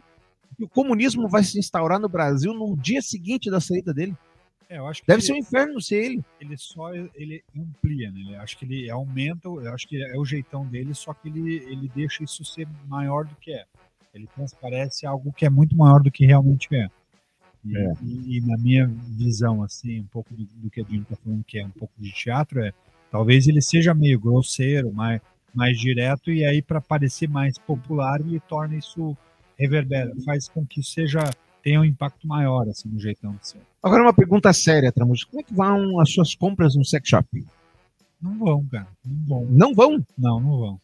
que 0.54 0.64
o 0.64 0.68
comunismo 0.68 1.26
vai 1.30 1.42
se 1.42 1.58
instaurar 1.58 1.98
no 1.98 2.10
Brasil 2.10 2.52
no 2.52 2.76
dia 2.76 3.00
seguinte 3.00 3.50
da 3.50 3.58
saída 3.58 3.94
dele. 3.94 4.14
É, 4.68 4.76
eu 4.76 4.86
acho 4.86 5.00
que 5.00 5.06
Deve 5.06 5.20
ele, 5.20 5.26
ser 5.26 5.32
um 5.32 5.36
inferno 5.38 5.80
ser 5.80 6.04
ele. 6.04 6.24
ele 6.38 6.56
só 6.58 6.94
ele 6.94 7.42
amplia, 7.56 8.10
né? 8.10 8.36
Eu 8.36 8.40
acho 8.42 8.58
que 8.58 8.66
ele 8.66 8.90
aumenta, 8.90 9.48
eu 9.48 9.72
acho 9.72 9.88
que 9.88 10.02
é 10.02 10.18
o 10.18 10.24
jeitão 10.26 10.66
dele, 10.66 10.92
só 10.94 11.14
que 11.14 11.28
ele, 11.30 11.56
ele 11.70 11.90
deixa 11.94 12.22
isso 12.22 12.44
ser 12.44 12.68
maior 12.86 13.24
do 13.24 13.34
que 13.36 13.50
é. 13.50 13.64
Ele 14.12 14.26
transparece 14.34 15.06
algo 15.06 15.32
que 15.32 15.46
é 15.46 15.50
muito 15.50 15.74
maior 15.74 16.02
do 16.02 16.10
que 16.10 16.26
realmente 16.26 16.68
é. 16.74 16.86
E, 17.64 17.76
É. 17.78 17.92
e- 18.02 18.36
e 18.36 18.40
na 18.42 18.58
minha 18.58 18.86
visão, 18.86 19.62
assim, 19.62 20.00
um 20.00 20.06
pouco 20.06 20.34
do, 20.34 20.44
do 20.44 20.68
que 20.70 20.82
a 20.82 20.84
Dino 20.84 21.06
tá 21.06 21.16
falando, 21.16 21.42
que 21.44 21.58
é 21.58 21.64
um 21.64 21.70
pouco 21.70 21.94
de 21.98 22.12
teatro, 22.12 22.60
é 22.62 22.74
talvez 23.12 23.46
ele 23.46 23.60
seja 23.60 23.94
meio 23.94 24.18
grosseiro, 24.18 24.92
mais, 24.92 25.20
mais 25.54 25.78
direto, 25.78 26.32
e 26.32 26.44
aí 26.44 26.60
para 26.62 26.80
parecer 26.80 27.28
mais 27.28 27.58
popular, 27.58 28.20
ele 28.20 28.40
torna 28.40 28.74
isso 28.74 29.16
reverbera, 29.56 30.12
faz 30.24 30.48
com 30.48 30.66
que 30.66 30.80
isso 30.80 30.90
seja 30.92 31.30
tenha 31.62 31.80
um 31.80 31.84
impacto 31.84 32.26
maior 32.26 32.68
assim 32.68 32.88
no 32.88 32.98
jeitão 32.98 33.36
de 33.36 33.48
ser. 33.48 33.60
Agora 33.80 34.02
uma 34.02 34.12
pergunta 34.12 34.52
séria, 34.52 34.90
Tramujo. 34.90 35.28
Como 35.28 35.40
é 35.40 35.44
que 35.44 35.54
vão 35.54 36.00
as 36.00 36.10
suas 36.10 36.34
compras 36.34 36.74
no 36.74 36.84
sex 36.84 37.08
shop? 37.08 37.46
Não 38.20 38.38
vão, 38.38 38.64
cara, 38.66 38.88
não 39.04 39.26
vão. 39.26 39.46
Não 39.48 39.74
vão? 39.74 40.06
Não, 40.18 40.40
não 40.40 40.58
vão. 40.58 40.80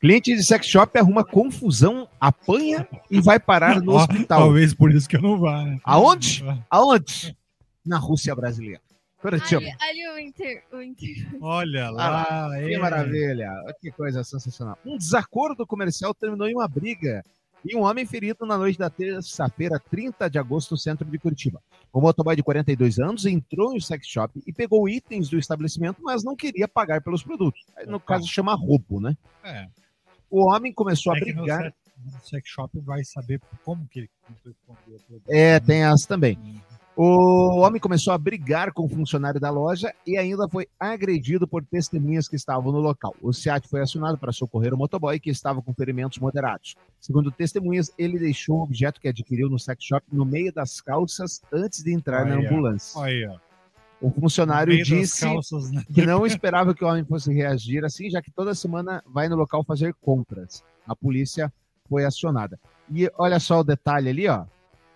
Cliente 0.00 0.34
de 0.34 0.42
sex 0.42 0.66
shop 0.66 0.98
arruma 0.98 1.22
confusão, 1.22 2.08
apanha 2.18 2.88
e 3.10 3.20
vai 3.20 3.38
parar 3.38 3.82
no 3.82 3.96
hospital. 3.96 4.40
Talvez 4.40 4.72
por 4.72 4.90
isso 4.90 5.06
que 5.06 5.16
eu 5.16 5.22
não 5.22 5.38
vá, 5.38 5.62
né? 5.64 5.78
Aonde? 5.84 6.42
Aonde? 6.70 7.36
Na 7.84 7.98
Rússia 7.98 8.34
brasileira. 8.34 8.80
Curitiba. 9.20 9.60
Ali, 9.60 10.02
ali 10.02 10.08
o 10.08 10.18
Inter. 10.18 10.64
O 10.72 10.80
Inter... 10.80 11.28
Olha 11.40 11.86
Ah 11.86 11.90
lá, 11.90 12.46
lá, 12.48 12.58
que 12.58 12.74
é. 12.74 12.78
maravilha. 12.78 13.50
Que 13.80 13.90
coisa 13.90 14.24
sensacional. 14.24 14.78
Um 14.84 14.96
desacordo 14.96 15.66
comercial 15.66 16.14
terminou 16.14 16.48
em 16.48 16.54
uma 16.54 16.66
briga 16.66 17.22
e 17.64 17.76
um 17.76 17.82
homem 17.82 18.06
ferido 18.06 18.46
na 18.46 18.56
noite 18.56 18.78
da 18.78 18.88
terça-feira, 18.88 19.78
30 19.90 20.30
de 20.30 20.38
agosto, 20.38 20.70
no 20.72 20.78
centro 20.78 21.04
de 21.04 21.18
Curitiba. 21.18 21.60
O 21.92 22.00
motoboy 22.00 22.34
de 22.34 22.42
42 22.42 22.98
anos 22.98 23.26
entrou 23.26 23.74
no 23.74 23.80
sex 23.80 24.06
shop 24.06 24.42
e 24.46 24.52
pegou 24.52 24.88
itens 24.88 25.28
do 25.28 25.38
estabelecimento, 25.38 25.98
mas 26.02 26.24
não 26.24 26.34
queria 26.34 26.66
pagar 26.66 27.02
pelos 27.02 27.22
produtos. 27.22 27.60
Aí, 27.76 27.86
No 27.86 28.00
caso, 28.00 28.26
chama 28.26 28.54
roubo, 28.54 29.00
né? 29.00 29.14
É. 29.44 29.66
O 30.30 30.48
homem 30.50 30.72
começou 30.72 31.12
a 31.12 31.16
É 31.16 31.20
no 31.20 31.24
brigar. 31.42 31.62
sex, 31.64 31.74
no 32.14 32.20
sex 32.22 32.48
shop 32.48 32.78
vai 32.80 33.04
saber 33.04 33.40
como 33.64 33.86
que 33.88 34.00
ele 34.00 34.10
o. 34.66 34.74
É, 35.28 35.60
tem 35.60 35.82
essa 35.84 36.08
também. 36.08 36.38
O 37.02 37.60
homem 37.60 37.80
começou 37.80 38.12
a 38.12 38.18
brigar 38.18 38.74
com 38.74 38.84
o 38.84 38.88
funcionário 38.88 39.40
da 39.40 39.48
loja 39.48 39.90
e 40.06 40.18
ainda 40.18 40.46
foi 40.46 40.68
agredido 40.78 41.48
por 41.48 41.64
testemunhas 41.64 42.28
que 42.28 42.36
estavam 42.36 42.70
no 42.70 42.78
local. 42.78 43.16
O 43.22 43.32
SEAT 43.32 43.66
foi 43.68 43.80
acionado 43.80 44.18
para 44.18 44.32
socorrer 44.32 44.74
o 44.74 44.76
motoboy 44.76 45.18
que 45.18 45.30
estava 45.30 45.62
com 45.62 45.72
ferimentos 45.72 46.18
moderados. 46.18 46.76
Segundo 47.00 47.30
testemunhas, 47.30 47.90
ele 47.96 48.18
deixou 48.18 48.58
o 48.58 48.62
objeto 48.64 49.00
que 49.00 49.08
adquiriu 49.08 49.48
no 49.48 49.58
sex 49.58 49.82
shop 49.82 50.04
no 50.12 50.26
meio 50.26 50.52
das 50.52 50.82
calças 50.82 51.40
antes 51.50 51.82
de 51.82 51.90
entrar 51.90 52.26
na 52.26 52.34
ambulância. 52.34 53.00
O 53.98 54.10
funcionário 54.10 54.84
disse 54.84 55.22
calças, 55.22 55.70
né? 55.70 55.82
que 55.94 56.04
não 56.04 56.26
esperava 56.26 56.74
que 56.74 56.84
o 56.84 56.86
homem 56.86 57.06
fosse 57.06 57.32
reagir 57.32 57.82
assim, 57.82 58.10
já 58.10 58.20
que 58.20 58.30
toda 58.30 58.54
semana 58.54 59.02
vai 59.06 59.26
no 59.26 59.36
local 59.36 59.64
fazer 59.64 59.94
compras. 60.02 60.62
A 60.86 60.94
polícia 60.94 61.50
foi 61.88 62.04
acionada. 62.04 62.60
E 62.92 63.10
olha 63.16 63.40
só 63.40 63.60
o 63.60 63.64
detalhe 63.64 64.10
ali, 64.10 64.28
ó. 64.28 64.44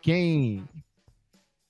Quem. 0.02 0.62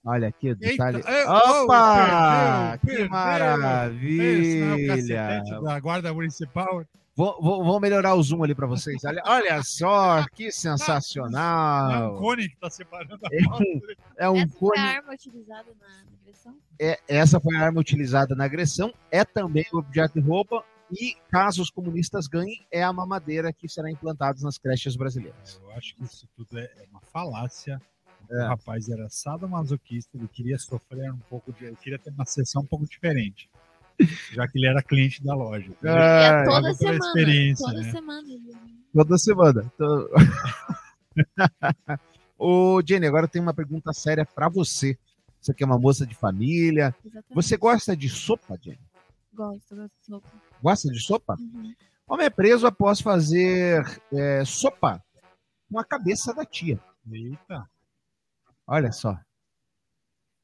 Olha 0.04 0.28
aqui 0.28 0.50
o 0.50 0.56
detalhe. 0.56 0.98
Eita, 0.98 1.10
é, 1.10 1.24
Opa! 1.28 2.78
perdeu, 2.84 3.04
que 3.04 3.08
perdeu. 3.08 3.08
Esse 3.08 3.08
não 3.08 4.66
é 4.66 4.74
o 4.74 4.78
maravilha! 4.78 4.86
cacetete 4.86 5.62
da 5.64 5.80
guarda 5.80 6.12
municipal. 6.14 6.84
Vou, 7.16 7.40
vou- 7.40 7.64
vou 7.64 7.80
melhorar 7.80 8.14
o 8.14 8.22
zoom 8.22 8.42
ali 8.42 8.54
para 8.56 8.66
vocês. 8.66 9.02
Olha, 9.04 9.22
olha 9.24 9.62
só, 9.62 10.24
que 10.34 10.46
É 10.46 10.48
um 10.48 10.50
sensacional. 10.52 12.18
cone 12.18 12.48
que 12.48 12.56
tá 12.56 12.68
separando 12.68 13.14
a 13.24 13.28
É 13.32 13.40
um, 13.48 13.80
é 14.18 14.30
um 14.30 14.36
Essa 14.38 14.48
foi 14.58 14.76
cone. 14.76 14.78
a 14.80 14.90
arma 14.96 15.12
utilizada 15.14 15.72
na 15.80 15.86
agressão? 16.20 16.56
É, 16.80 16.98
essa 17.08 17.40
foi 17.40 17.56
a 17.56 17.60
arma 17.60 17.80
utilizada 17.80 18.34
na 18.34 18.44
agressão, 18.44 18.92
é 19.12 19.24
também 19.24 19.64
o 19.72 19.78
objeto 19.78 20.20
de 20.20 20.26
roupa. 20.26 20.64
E 20.92 21.16
caso 21.30 21.62
os 21.62 21.70
comunistas 21.70 22.26
ganhem, 22.28 22.60
é 22.70 22.82
a 22.82 22.92
mamadeira 22.92 23.52
que 23.52 23.66
será 23.68 23.90
implantada 23.90 24.38
nas 24.42 24.58
creches 24.58 24.96
brasileiras. 24.96 25.58
Eu 25.64 25.70
acho 25.72 25.94
que 25.96 26.04
isso 26.04 26.28
tudo 26.36 26.58
é 26.58 26.64
é 26.64 26.84
uma 26.90 27.00
falácia. 27.00 27.80
É. 28.30 28.44
O 28.44 28.48
rapaz 28.48 28.88
era 28.88 29.08
sadomasoquista, 29.08 30.16
ele 30.16 30.28
queria 30.28 30.58
sofrer 30.58 31.12
um 31.12 31.18
pouco 31.30 31.52
de. 31.52 31.64
Ele 31.66 31.76
queria 31.76 31.98
ter 31.98 32.10
uma 32.10 32.24
sessão 32.24 32.62
um 32.62 32.66
pouco 32.66 32.86
diferente. 32.86 33.48
Já 34.32 34.48
que 34.48 34.58
ele 34.58 34.66
era 34.66 34.82
cliente 34.82 35.22
da 35.22 35.34
loja. 35.34 35.70
Ah, 35.84 36.42
é 36.42 36.44
toda 36.44 36.74
semana. 36.74 37.00
Toda 37.56 37.80
né? 37.80 37.90
semana. 37.90 38.28
Toda 38.92 39.18
semana. 39.18 39.72
Tô- 39.78 40.10
Ô, 42.36 42.82
Jenny, 42.84 43.06
agora 43.06 43.28
tem 43.28 43.40
uma 43.40 43.54
pergunta 43.54 43.92
séria 43.92 44.26
para 44.26 44.48
você. 44.48 44.98
Você 45.40 45.54
que 45.54 45.62
é 45.62 45.66
uma 45.66 45.78
moça 45.78 46.06
de 46.06 46.14
família. 46.14 46.94
Exatamente. 47.04 47.34
Você 47.34 47.56
gosta 47.56 47.96
de 47.96 48.08
sopa, 48.08 48.58
Jenny? 48.60 48.80
Gosto, 49.32 49.76
gosto 49.76 49.94
de 50.00 50.06
sopa. 50.06 50.28
Gosta 50.62 50.90
de 50.90 51.00
sopa? 51.00 51.36
Uhum. 51.38 51.74
Homem 52.06 52.26
é 52.26 52.30
preso 52.30 52.66
após 52.66 53.00
fazer 53.00 53.84
é, 54.12 54.44
sopa 54.44 55.02
com 55.70 55.78
a 55.78 55.84
cabeça 55.84 56.34
da 56.34 56.44
tia. 56.44 56.78
Eita. 57.10 57.68
Olha 58.66 58.92
só. 58.92 59.18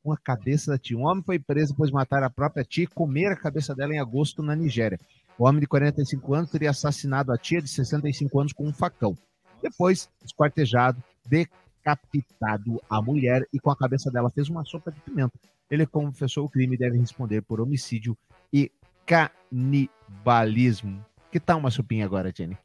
Com 0.03 0.13
a 0.13 0.19
cabeça 0.19 0.71
da 0.71 0.79
tia. 0.79 0.97
Um 0.97 1.05
homem 1.05 1.23
foi 1.23 1.39
preso 1.39 1.73
após 1.75 1.91
matar 1.91 2.23
a 2.23 2.31
própria 2.31 2.65
tia 2.65 2.85
e 2.85 2.87
comer 2.87 3.33
a 3.33 3.37
cabeça 3.37 3.75
dela 3.75 3.95
em 3.95 3.99
agosto 3.99 4.43
na 4.43 4.57
Nigéria. 4.57 4.99
O 5.39 5.45
homem 5.45 5.61
de 5.61 5.67
45 5.67 6.35
anos 6.35 6.51
teria 6.51 6.71
assassinado 6.71 7.33
a 7.33 7.39
tia 7.39 7.61
de 7.63 7.69
65 7.69 8.41
anos 8.41 8.53
com 8.53 8.67
um 8.67 8.73
facão. 8.73 9.17
Depois, 9.63 10.11
esquartejado, 10.25 11.03
decapitado 11.27 12.81
a 12.89 13.01
mulher 13.01 13.47
e 13.53 13.59
com 13.59 13.71
a 13.71 13.77
cabeça 13.77 14.11
dela 14.11 14.31
fez 14.31 14.49
uma 14.49 14.65
sopa 14.65 14.91
de 14.91 15.01
pimenta. 15.01 15.39
Ele 15.71 15.87
confessou 15.87 16.47
o 16.47 16.49
crime 16.49 16.75
e 16.75 16.79
deve 16.79 16.99
responder 16.99 17.43
por 17.43 17.61
homicídio 17.61 18.17
e 18.53 18.71
canibalismo. 19.07 21.05
Que 21.31 21.39
tal 21.39 21.59
uma 21.59 21.71
sopinha 21.71 22.05
agora, 22.05 22.33
Jenny? 22.37 22.59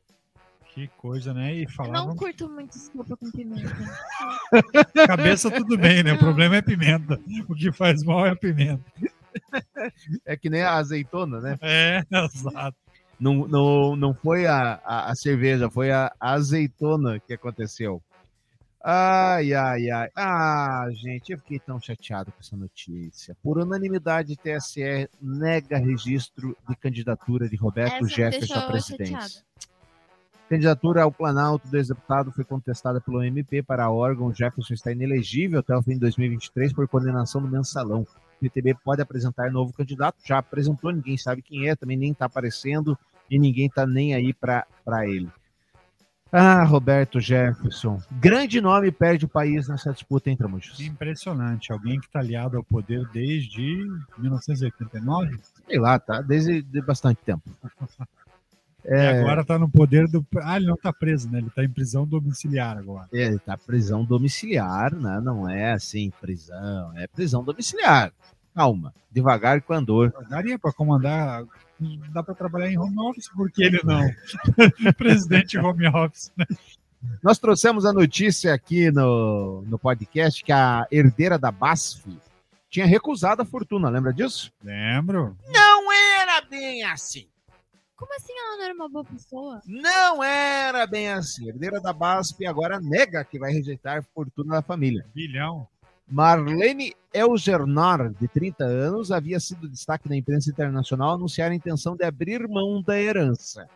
Que 0.75 0.89
coisa, 0.97 1.33
né? 1.33 1.55
E 1.55 1.63
Eu 1.63 1.69
falavam 1.69 2.09
não 2.09 2.15
curto 2.17 2.49
muito 2.49 2.77
sopa 2.77 3.15
com 3.15 3.31
pimenta. 3.31 3.73
cabeça 5.07 5.49
tudo 5.49 5.77
bem, 5.77 6.03
né? 6.03 6.11
O 6.11 6.19
problema 6.19 6.57
é 6.57 6.61
pimenta. 6.61 7.17
O 7.47 7.55
que 7.55 7.71
faz 7.71 8.03
mal 8.03 8.25
é 8.25 8.31
a 8.31 8.35
pimenta. 8.35 8.83
É 10.25 10.35
que 10.35 10.49
nem 10.49 10.63
a 10.63 10.73
azeitona, 10.73 11.39
né? 11.39 11.57
É, 11.61 12.03
exato. 12.11 12.75
Não, 13.17 13.47
não, 13.47 13.95
não 13.95 14.13
foi 14.13 14.45
a, 14.45 14.81
a, 14.83 15.11
a 15.11 15.15
cerveja, 15.15 15.69
foi 15.69 15.91
a, 15.91 16.13
a 16.19 16.33
azeitona 16.33 17.21
que 17.21 17.33
aconteceu. 17.33 18.03
Ai, 18.83 19.53
ai, 19.53 19.89
ai. 19.89 20.09
Ah, 20.13 20.87
gente, 20.91 21.31
eu 21.31 21.37
fiquei 21.37 21.57
tão 21.57 21.79
chateado 21.79 22.33
com 22.33 22.39
essa 22.41 22.57
notícia. 22.57 23.35
Por 23.41 23.57
unanimidade, 23.57 24.35
TSE 24.35 25.09
nega 25.21 25.77
registro 25.77 26.55
de 26.67 26.75
candidatura 26.75 27.47
de 27.47 27.55
Roberto 27.55 28.05
Essa 28.05 28.13
Jefferson 28.13 28.53
à 28.59 28.67
presidência. 28.67 29.19
chateada. 29.21 29.45
Candidatura 30.49 31.01
ao 31.01 31.11
Planalto 31.11 31.67
do 31.67 31.75
ex-deputado 31.75 32.31
foi 32.31 32.43
contestada 32.43 33.01
pelo 33.01 33.23
MP 33.23 33.63
para 33.63 33.89
órgão. 33.89 34.33
Jefferson 34.33 34.75
está 34.75 34.91
inelegível 34.91 35.59
até 35.59 35.75
o 35.75 35.81
fim 35.81 35.93
de 35.93 36.01
2023 36.01 36.71
por 36.71 36.87
condenação 36.87 37.41
do 37.41 37.47
mensalão. 37.47 38.01
O 38.01 38.39
PTB 38.41 38.75
pode 38.83 39.01
apresentar 39.01 39.51
novo 39.51 39.73
candidato, 39.73 40.17
já 40.23 40.37
apresentou, 40.37 40.91
ninguém 40.91 41.17
sabe 41.17 41.41
quem 41.41 41.67
é, 41.67 41.75
também 41.75 41.97
nem 41.97 42.11
está 42.11 42.25
aparecendo 42.25 42.97
e 43.29 43.39
ninguém 43.39 43.65
está 43.65 43.87
nem 43.87 44.13
aí 44.13 44.33
para 44.33 44.65
ele. 45.07 45.29
Ah, 46.31 46.63
Roberto 46.63 47.19
Jefferson. 47.19 47.99
Grande 48.11 48.59
nome 48.59 48.91
perde 48.91 49.25
o 49.25 49.29
país 49.29 49.67
nessa 49.67 49.93
disputa, 49.93 50.29
hein, 50.29 50.35
Tramujas? 50.35 50.79
Impressionante. 50.79 51.71
Alguém 51.71 51.99
que 51.99 52.07
está 52.07 52.19
aliado 52.19 52.57
ao 52.57 52.63
poder 52.63 53.07
desde 53.13 53.87
1989 54.17 55.39
Sei 55.65 55.79
lá, 55.79 55.97
tá? 55.97 56.21
Desde 56.21 56.61
de 56.61 56.81
bastante 56.81 57.21
tempo. 57.23 57.49
e 58.87 59.07
agora 59.19 59.41
está 59.41 59.57
no 59.57 59.69
poder 59.69 60.07
do. 60.07 60.25
Ah, 60.41 60.57
ele 60.57 60.67
não 60.67 60.75
está 60.75 60.93
preso, 60.93 61.29
né? 61.29 61.39
Ele 61.39 61.47
está 61.47 61.63
em 61.63 61.69
prisão 61.69 62.05
domiciliar 62.05 62.77
agora. 62.77 63.07
É, 63.11 63.23
Ele 63.23 63.39
tá 63.39 63.57
prisão 63.57 64.05
domiciliar, 64.05 64.93
né? 64.95 65.19
Não 65.21 65.49
é 65.49 65.73
assim, 65.73 66.11
prisão, 66.21 66.91
é 66.95 67.07
prisão 67.07 67.43
domiciliar. 67.43 68.11
Calma, 68.53 68.93
devagar 69.11 69.61
com 69.61 69.73
andor. 69.73 70.13
Daria 70.29 70.57
para 70.57 70.71
comandar. 70.71 71.43
Dá 72.13 72.23
para 72.23 72.33
trabalhar 72.35 72.71
em 72.71 72.77
home 72.77 72.97
office, 72.99 73.27
por 73.27 73.51
que 73.51 73.63
ele 73.63 73.81
não? 73.83 74.09
Presidente 74.97 75.57
home 75.57 75.87
office. 75.87 76.31
né? 76.37 76.45
Nós 77.21 77.37
trouxemos 77.37 77.85
a 77.85 77.91
notícia 77.91 78.53
aqui 78.53 78.89
no, 78.91 79.61
no 79.67 79.77
podcast 79.77 80.43
que 80.43 80.51
a 80.51 80.87
herdeira 80.89 81.37
da 81.37 81.51
BASF 81.51 82.17
tinha 82.69 82.85
recusado 82.85 83.41
a 83.41 83.45
fortuna, 83.45 83.89
lembra 83.89 84.13
disso? 84.13 84.51
Lembro. 84.63 85.35
Não 85.51 85.91
era 85.91 86.41
bem 86.41 86.83
assim. 86.83 87.27
Como 87.95 88.13
assim 88.13 88.33
ela 88.37 88.57
não 88.57 88.63
era 88.63 88.73
uma 88.73 88.89
boa 88.89 89.05
pessoa? 89.05 89.61
Não 89.65 90.23
era 90.23 90.85
bem 90.85 91.09
assim. 91.09 91.45
A 91.45 91.49
herdeira 91.49 91.79
da 91.79 91.93
BASF 91.93 92.45
agora 92.45 92.79
nega 92.79 93.23
que 93.23 93.39
vai 93.39 93.53
rejeitar 93.53 93.99
a 93.99 94.01
fortuna 94.01 94.55
da 94.55 94.61
família. 94.61 95.05
Bilhão. 95.13 95.67
Marlene 96.07 96.93
Elgernor, 97.13 98.13
de 98.19 98.27
30 98.27 98.63
anos, 98.63 99.11
havia 99.11 99.39
sido 99.39 99.67
destaque 99.67 100.07
na 100.07 100.15
imprensa 100.15 100.49
internacional 100.49 101.13
anunciar 101.13 101.51
a 101.51 101.55
intenção 101.55 101.95
de 101.95 102.03
abrir 102.03 102.47
mão 102.47 102.81
da 102.81 102.99
herança. 102.99 103.67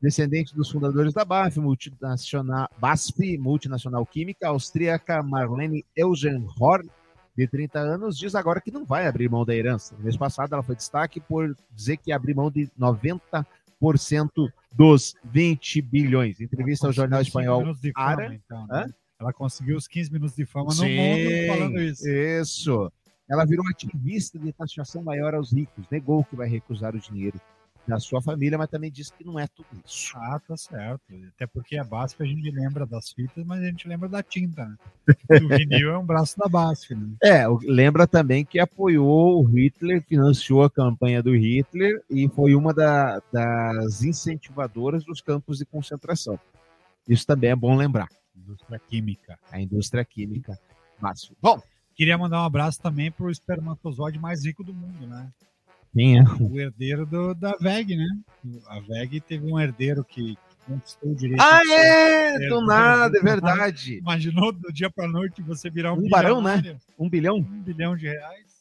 Descendente 0.00 0.54
dos 0.54 0.70
fundadores 0.70 1.14
da 1.14 1.24
BASF, 1.24 1.60
multinacional, 1.60 2.68
BASF, 2.76 3.38
multinacional 3.38 4.04
química 4.04 4.48
austríaca, 4.48 5.22
Marlene 5.22 5.84
Elgernor, 5.96 6.84
de 7.36 7.46
30 7.46 7.78
anos, 7.78 8.18
diz 8.18 8.34
agora 8.34 8.60
que 8.60 8.70
não 8.70 8.84
vai 8.84 9.06
abrir 9.06 9.28
mão 9.28 9.44
da 9.44 9.54
herança. 9.54 9.96
No 9.96 10.04
mês 10.04 10.16
passado, 10.16 10.52
ela 10.52 10.62
foi 10.62 10.76
destaque 10.76 11.20
por 11.20 11.56
dizer 11.70 11.96
que 11.96 12.10
ia 12.10 12.16
abrir 12.16 12.34
mão 12.34 12.50
de 12.50 12.70
90% 12.78 13.44
dos 14.72 15.14
20 15.24 15.82
bilhões. 15.82 16.40
Entrevista 16.40 16.86
ao 16.86 16.92
jornal 16.92 17.20
espanhol 17.20 17.58
15 17.58 17.64
minutos 17.64 17.82
de 17.82 17.92
fama, 17.92 18.34
então, 18.34 18.66
né? 18.66 18.86
Ela 19.18 19.32
conseguiu 19.32 19.76
os 19.76 19.86
15 19.86 20.12
minutos 20.12 20.36
de 20.36 20.44
fama 20.44 20.66
no 20.66 20.72
Sim, 20.72 20.96
mundo 20.96 21.46
falando 21.48 21.80
isso. 21.80 22.08
Isso. 22.08 22.92
Ela 23.30 23.44
virou 23.44 23.66
ativista 23.68 24.38
de 24.38 24.52
taxação 24.52 25.02
maior 25.02 25.34
aos 25.34 25.52
ricos. 25.52 25.86
Negou 25.90 26.24
que 26.24 26.36
vai 26.36 26.48
recusar 26.48 26.94
o 26.94 27.00
dinheiro 27.00 27.40
da 27.86 27.98
sua 27.98 28.22
família, 28.22 28.56
mas 28.56 28.70
também 28.70 28.90
disse 28.90 29.12
que 29.12 29.24
não 29.24 29.38
é 29.38 29.46
tudo 29.48 29.66
isso. 29.84 30.12
Ah, 30.16 30.40
tá 30.46 30.56
certo. 30.56 31.02
Até 31.34 31.46
porque 31.46 31.76
a 31.76 31.82
BASF 31.84 32.22
a 32.22 32.26
gente 32.26 32.50
lembra 32.50 32.86
das 32.86 33.10
fitas, 33.10 33.44
mas 33.44 33.60
a 33.62 33.66
gente 33.66 33.88
lembra 33.88 34.08
da 34.08 34.22
tinta, 34.22 34.64
né? 34.64 34.76
O 35.42 35.48
vinil 35.48 35.90
é 35.90 35.98
um 35.98 36.06
braço 36.06 36.38
da 36.38 36.48
BASF, 36.48 36.94
né? 36.94 37.14
É, 37.22 37.48
o- 37.48 37.58
lembra 37.64 38.06
também 38.06 38.44
que 38.44 38.58
apoiou 38.60 39.42
o 39.42 39.44
Hitler, 39.44 40.02
financiou 40.04 40.62
a 40.62 40.70
campanha 40.70 41.22
do 41.22 41.34
Hitler 41.36 42.02
e 42.08 42.28
foi 42.28 42.54
uma 42.54 42.72
da- 42.72 43.20
das 43.32 44.02
incentivadoras 44.02 45.04
dos 45.04 45.20
campos 45.20 45.58
de 45.58 45.64
concentração. 45.66 46.38
Isso 47.08 47.26
também 47.26 47.50
é 47.50 47.56
bom 47.56 47.74
lembrar. 47.76 48.08
Indústria 48.36 48.78
química. 48.78 49.38
A 49.50 49.60
indústria 49.60 50.04
química. 50.04 50.58
Márcio. 51.00 51.34
Bom, 51.40 51.60
Queria 51.94 52.16
mandar 52.16 52.40
um 52.40 52.46
abraço 52.46 52.80
também 52.80 53.12
pro 53.12 53.30
espermatozoide 53.30 54.18
mais 54.18 54.46
rico 54.46 54.64
do 54.64 54.72
mundo, 54.72 55.06
né? 55.06 55.30
Quem 55.92 56.18
é? 56.18 56.22
O 56.40 56.58
herdeiro 56.58 57.04
do- 57.06 57.34
da 57.34 57.56
VEG, 57.60 57.96
né? 57.96 58.06
A 58.68 58.80
VEG 58.80 59.20
teve 59.20 59.44
um 59.50 59.58
herdeiro 59.60 60.04
que 60.04 60.36
conquistou 60.66 61.10
o 61.12 61.14
direito. 61.16 61.40
Ah, 61.42 61.60
é! 61.68 62.32
herdeiro 62.34 62.54
Do 62.60 62.66
nada, 62.66 63.18
é 63.18 63.22
verdade. 63.22 63.98
Imaginou 63.98 64.52
do 64.52 64.72
dia 64.72 64.90
pra 64.90 65.06
noite 65.08 65.42
você 65.42 65.68
virar 65.70 65.92
um, 65.94 65.98
Um 66.06 66.08
barão, 66.08 66.40
né? 66.42 66.78
Um 66.98 67.08
bilhão? 67.08 67.36
Um 67.36 67.62
bilhão 67.62 67.96
de 67.96 68.06
reais. 68.06 68.52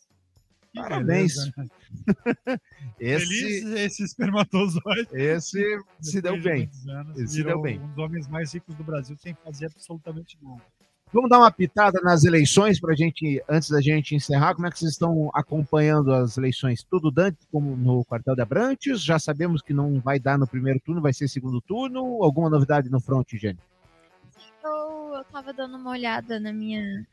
Que 0.74 0.80
Parabéns. 0.80 1.36
beleza, 1.36 1.54
né? 1.58 1.68
Esse, 3.00 3.26
Feliz 3.26 3.64
esse 3.66 4.04
espermatozoide. 4.04 5.10
esse 5.12 5.62
se 6.00 6.22
deu 6.22 6.40
bem. 6.42 6.70
anos, 6.88 7.18
Esse 7.18 7.34
se 7.34 7.44
deu 7.44 7.62
bem. 7.62 7.80
Um 7.80 7.88
dos 7.88 7.98
homens 7.98 8.28
mais 8.28 8.54
ricos 8.54 8.74
do 8.76 8.84
Brasil 8.84 9.18
sem 9.18 9.34
fazer 9.44 9.66
absolutamente 9.66 10.38
nada. 10.42 10.62
Vamos 11.14 11.30
dar 11.30 11.40
uma 11.40 11.52
pitada 11.52 12.00
nas 12.02 12.24
eleições 12.24 12.80
para 12.80 12.96
gente, 12.96 13.44
antes 13.50 13.70
da 13.70 13.82
gente 13.82 14.16
encerrar. 14.16 14.56
Como 14.56 14.66
é 14.66 14.72
que 14.72 14.80
vocês 14.80 14.94
estão 14.94 15.30
acompanhando 15.34 16.14
as 16.14 16.38
eleições? 16.38 16.84
Tudo 16.84 17.12
dante 17.12 17.38
como 17.52 17.76
no 17.76 18.06
quartel 18.06 18.34
de 18.34 18.42
Abrantes? 18.42 19.04
Já 19.04 19.20
sabemos 19.20 19.62
que 19.62 19.74
não 19.74 20.00
vai 20.00 20.20
dar 20.20 20.38
no 20.38 20.48
primeiro 20.48 20.80
turno, 20.80 21.02
vai 21.02 21.12
ser 21.12 21.28
segundo 21.28 21.60
turno. 21.60 22.24
Alguma 22.24 22.50
novidade 22.50 22.90
no 22.90 23.02
front, 23.02 23.28
Jenny? 23.34 23.60
Eu, 24.64 25.16
eu 25.16 25.26
tava 25.26 25.52
dando 25.52 25.76
uma 25.76 25.92
olhada 25.92 26.40
na 26.40 26.54
minha 26.54 27.06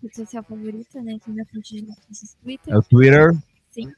rede 0.00 0.14
social 0.14 0.44
favorita, 0.44 1.02
né? 1.02 1.14
Aqui 1.14 1.32
na 1.32 1.44
frente 1.44 1.74
de 1.74 1.82
notícias 1.88 2.36
Twitter. 2.40 2.72
É 2.72 2.78
o 2.78 2.82
Twitter. 2.82 3.32
Sim. 3.68 3.92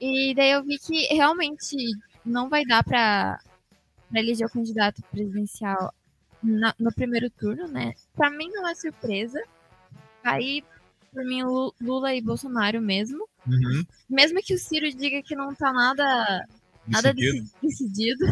E 0.00 0.34
daí 0.34 0.50
eu 0.50 0.64
vi 0.64 0.76
que 0.76 1.06
realmente 1.14 1.76
não 2.24 2.48
vai 2.48 2.64
dar 2.64 2.82
pra 2.82 3.38
eleger 4.12 4.48
o 4.48 4.50
candidato 4.50 5.02
presidencial 5.12 5.94
na- 6.42 6.74
no 6.78 6.92
primeiro 6.92 7.28
turno, 7.30 7.66
né? 7.68 7.94
Pra 8.14 8.30
mim 8.30 8.48
não 8.50 8.66
é 8.68 8.74
surpresa. 8.74 9.42
Aí, 10.24 10.62
por 11.12 11.24
mim, 11.24 11.42
Lu- 11.42 11.74
Lula 11.80 12.14
e 12.14 12.20
Bolsonaro 12.20 12.80
mesmo. 12.80 13.26
Mesmo 14.08 14.40
que 14.42 14.54
o 14.54 14.58
Ciro 14.58 14.90
diga 14.92 15.22
que 15.22 15.34
não 15.34 15.54
tá 15.54 15.72
nada, 15.72 16.46
nada 16.86 17.12
Decidido. 17.14 17.44
deci- 17.44 17.54
decidido. 17.62 18.24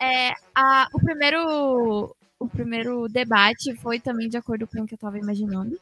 É, 0.00 0.32
a, 0.54 0.88
o 0.92 0.98
primeiro 1.00 2.16
o 2.38 2.48
primeiro 2.48 3.08
debate 3.08 3.74
foi 3.76 3.98
também 4.00 4.28
de 4.28 4.36
acordo 4.36 4.66
com 4.66 4.82
o 4.82 4.86
que 4.86 4.94
eu 4.94 4.98
tava 4.98 5.18
imaginando. 5.18 5.78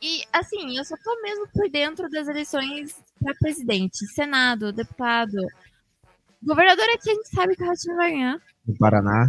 E, 0.00 0.22
assim, 0.32 0.76
eu 0.76 0.84
só 0.84 0.94
tô 1.02 1.20
mesmo 1.22 1.46
por 1.48 1.68
dentro 1.70 2.08
das 2.10 2.28
eleições 2.28 2.94
para 3.22 3.34
presidente, 3.34 4.06
senado, 4.14 4.72
deputado. 4.72 5.36
Governador 6.42 6.84
aqui 6.94 7.10
a 7.10 7.14
gente 7.14 7.28
sabe 7.30 7.56
que 7.56 7.62
o 7.62 7.66
Ratinho 7.66 7.96
vai 7.96 8.10
ganhar. 8.12 8.38
No 8.66 8.76
Paraná. 8.76 9.28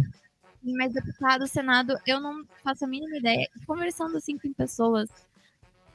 Mas 0.74 0.92
deputado, 0.92 1.46
senado, 1.46 1.94
eu 2.06 2.20
não 2.20 2.44
faço 2.62 2.84
a 2.84 2.88
mínima 2.88 3.16
ideia. 3.16 3.48
Conversando 3.66 4.16
assim 4.16 4.36
com 4.38 4.52
pessoas 4.52 5.08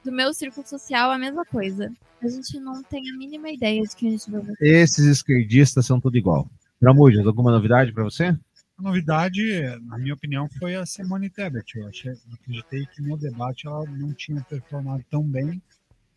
do 0.03 0.11
meu 0.11 0.34
círculo 0.34 0.65
social, 0.65 1.11
a 1.11 1.17
mesma 1.17 1.45
coisa. 1.45 1.91
A 2.22 2.28
gente 2.28 2.59
não 2.59 2.84
tem 2.84 3.09
a 3.09 3.17
mínima 3.17 3.49
ideia 3.49 3.82
de 3.82 3.95
quem 3.95 4.09
a 4.09 4.11
gente 4.11 4.30
vai 4.30 4.41
votar. 4.41 4.55
Esses 4.61 5.05
esquerdistas 5.05 5.86
são 5.86 5.99
tudo 5.99 6.17
igual. 6.17 6.49
Tramujas, 6.80 7.26
alguma 7.26 7.51
novidade 7.51 7.91
para 7.91 8.03
você? 8.03 8.26
A 8.78 8.82
novidade, 8.82 9.41
na 9.82 9.97
minha 9.97 10.13
opinião, 10.13 10.47
foi 10.57 10.76
a 10.76 10.86
Simone 10.86 11.30
Tebet. 11.30 11.78
Eu 11.78 11.88
achei, 11.88 12.13
acreditei 12.34 12.86
que 12.88 13.01
no 13.01 13.17
debate 13.17 13.67
ela 13.67 13.86
não 13.86 14.13
tinha 14.13 14.41
performado 14.41 15.03
tão 15.09 15.24
bem 15.24 15.61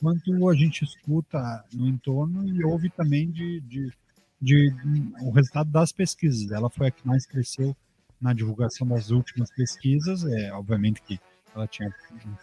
quanto 0.00 0.48
a 0.48 0.55
gente 0.55 0.84
escuta 0.84 1.64
no 1.72 1.86
entorno 1.88 2.46
e 2.48 2.64
ouve 2.64 2.90
também 2.90 3.30
de, 3.30 3.61
de, 3.61 3.92
de, 4.40 4.70
de 4.70 5.12
o 5.22 5.30
resultado 5.30 5.70
das 5.70 5.92
pesquisas. 5.92 6.50
Ela 6.50 6.70
foi 6.70 6.88
a 6.88 6.90
que 6.90 7.07
mais 7.07 7.26
cresceu 7.26 7.76
na 8.25 8.33
divulgação 8.33 8.87
das 8.89 9.11
últimas 9.11 9.51
pesquisas. 9.51 10.25
É, 10.25 10.51
obviamente 10.53 11.03
que 11.03 11.20
ela 11.55 11.68
tinha 11.68 11.89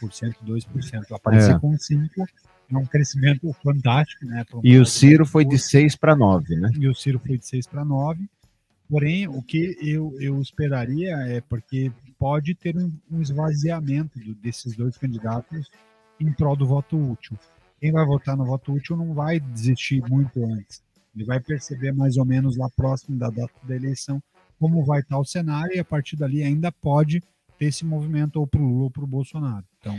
1%, 0.01 0.35
2%, 0.45 0.93
ela 1.09 1.17
apareceu 1.17 1.55
É. 1.55 1.59
com 1.59 1.71
5%. 1.75 2.27
É 2.71 2.77
um 2.77 2.85
crescimento 2.85 3.51
fantástico, 3.61 4.25
né? 4.25 4.45
um 4.53 4.61
E 4.63 4.79
o 4.79 4.85
Ciro 4.85 5.25
foi 5.25 5.43
de 5.43 5.59
6 5.59 5.95
para 5.97 6.15
9, 6.15 6.55
né? 6.55 6.69
e 6.79 6.87
o 6.87 6.95
Ciro 6.95 7.19
foi 7.19 7.37
de 7.37 7.45
6 7.45 7.67
para 7.67 7.83
9. 7.83 8.23
Porém, 8.87 9.27
o 9.27 9.41
que 9.41 9.75
eu, 9.81 10.15
eu 10.19 10.39
esperaria 10.41 11.15
é 11.27 11.41
porque 11.41 11.91
pode 12.19 12.53
ter 12.55 12.77
um, 12.77 12.91
um 13.11 13.21
esvaziamento 13.21 14.17
do- 14.19 14.35
desses 14.35 14.75
dois 14.75 14.97
candidatos 14.97 15.69
em 16.19 16.31
prol 16.31 16.55
do 16.55 16.65
voto 16.67 16.97
útil. 16.97 17.37
Quem 17.79 17.91
vai 17.91 18.05
votar 18.05 18.37
no 18.37 18.45
voto 18.45 18.71
útil 18.73 18.95
não 18.95 19.13
vai 19.13 19.39
desistir 19.39 20.01
muito 20.09 20.45
antes. 20.45 20.81
Ele 21.15 21.25
vai 21.25 21.39
perceber 21.41 21.91
mais 21.93 22.15
ou 22.15 22.23
menos 22.25 22.55
lá 22.55 22.69
próximo 22.69 23.17
da 23.17 23.29
data 23.29 23.51
da 23.63 23.75
eleição 23.75 24.21
como 24.61 24.85
vai 24.85 24.99
estar 24.99 25.17
o 25.17 25.25
cenário 25.25 25.75
e 25.75 25.79
a 25.79 25.83
partir 25.83 26.15
dali 26.15 26.43
ainda 26.43 26.71
pode 26.71 27.19
ter 27.57 27.65
esse 27.65 27.83
movimento 27.83 28.39
ou 28.39 28.45
para 28.45 28.61
o 28.61 28.63
Lula 28.63 28.83
ou 28.83 28.91
para 28.91 29.03
o 29.03 29.07
Bolsonaro. 29.07 29.65
Então, 29.79 29.97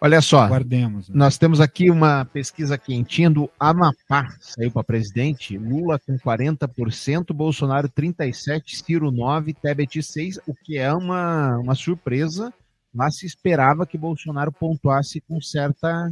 Olha 0.00 0.22
só, 0.22 0.40
aguardemos. 0.44 1.10
né? 1.10 1.14
nós 1.14 1.36
temos 1.36 1.60
aqui 1.60 1.90
uma 1.90 2.24
pesquisa 2.24 2.78
quentinha 2.78 3.28
do 3.28 3.50
Amapá, 3.60 4.34
saiu 4.40 4.70
para 4.70 4.82
presidente, 4.82 5.58
Lula 5.58 5.98
com 5.98 6.18
40%, 6.18 7.34
Bolsonaro 7.34 7.86
37%, 7.90 8.62
Ciro 8.66 9.12
9%, 9.12 9.54
Tebet 9.60 10.00
6%, 10.00 10.40
o 10.46 10.54
que 10.54 10.78
é 10.78 10.90
uma, 10.90 11.58
uma 11.58 11.74
surpresa, 11.74 12.52
mas 12.92 13.18
se 13.18 13.26
esperava 13.26 13.86
que 13.86 13.98
Bolsonaro 13.98 14.50
pontuasse 14.50 15.20
com 15.20 15.38
certa, 15.38 16.10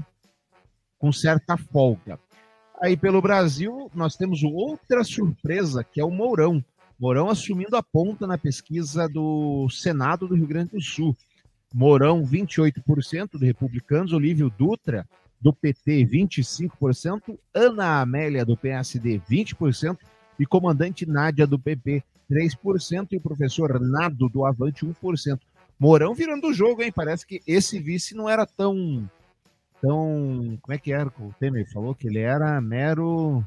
com 0.99 1.11
certa 1.11 1.57
folga. 1.57 2.19
Aí 2.83 2.95
pelo 2.95 3.23
Brasil, 3.23 3.91
nós 3.95 4.17
temos 4.17 4.43
outra 4.43 5.03
surpresa, 5.03 5.83
que 5.83 5.99
é 5.99 6.05
o 6.05 6.11
Mourão. 6.11 6.63
Mourão 7.01 7.31
assumindo 7.31 7.77
a 7.77 7.83
ponta 7.83 8.27
na 8.27 8.37
pesquisa 8.37 9.09
do 9.09 9.67
Senado 9.71 10.29
do 10.29 10.35
Rio 10.35 10.47
Grande 10.47 10.73
do 10.73 10.83
Sul. 10.83 11.17
Mourão, 11.73 12.23
28% 12.23 13.39
do 13.39 13.45
Republicanos, 13.45 14.13
Olívio 14.13 14.51
Dutra, 14.51 15.09
do 15.41 15.51
PT, 15.51 16.05
25%, 16.05 17.39
Ana 17.55 18.03
Amélia, 18.03 18.45
do 18.45 18.55
PSD, 18.55 19.19
20%, 19.19 19.97
e 20.39 20.45
comandante 20.45 21.07
Nádia, 21.07 21.47
do 21.47 21.59
PP, 21.59 22.05
3%, 22.31 23.09
e 23.13 23.17
o 23.17 23.21
professor 23.21 23.81
Nado, 23.81 24.29
do 24.29 24.45
Avante, 24.45 24.85
1%. 24.85 25.41
Mourão 25.79 26.15
virando 26.15 26.49
o 26.49 26.53
jogo, 26.53 26.83
hein? 26.83 26.93
Parece 26.93 27.27
que 27.27 27.41
esse 27.47 27.79
vice 27.79 28.15
não 28.15 28.29
era 28.29 28.45
tão. 28.45 29.09
tão. 29.81 30.59
Como 30.61 30.75
é 30.75 30.79
que 30.79 30.93
era? 30.93 31.09
O 31.19 31.33
Temer 31.41 31.67
falou 31.73 31.95
que 31.95 32.07
ele 32.07 32.19
era 32.19 32.61
mero. 32.61 33.43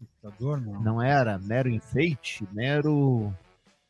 Ditador, 0.00 0.60
não. 0.60 0.80
Não 0.82 1.02
era 1.02 1.38
mero 1.38 1.68
enfeite, 1.68 2.46
mero. 2.52 3.32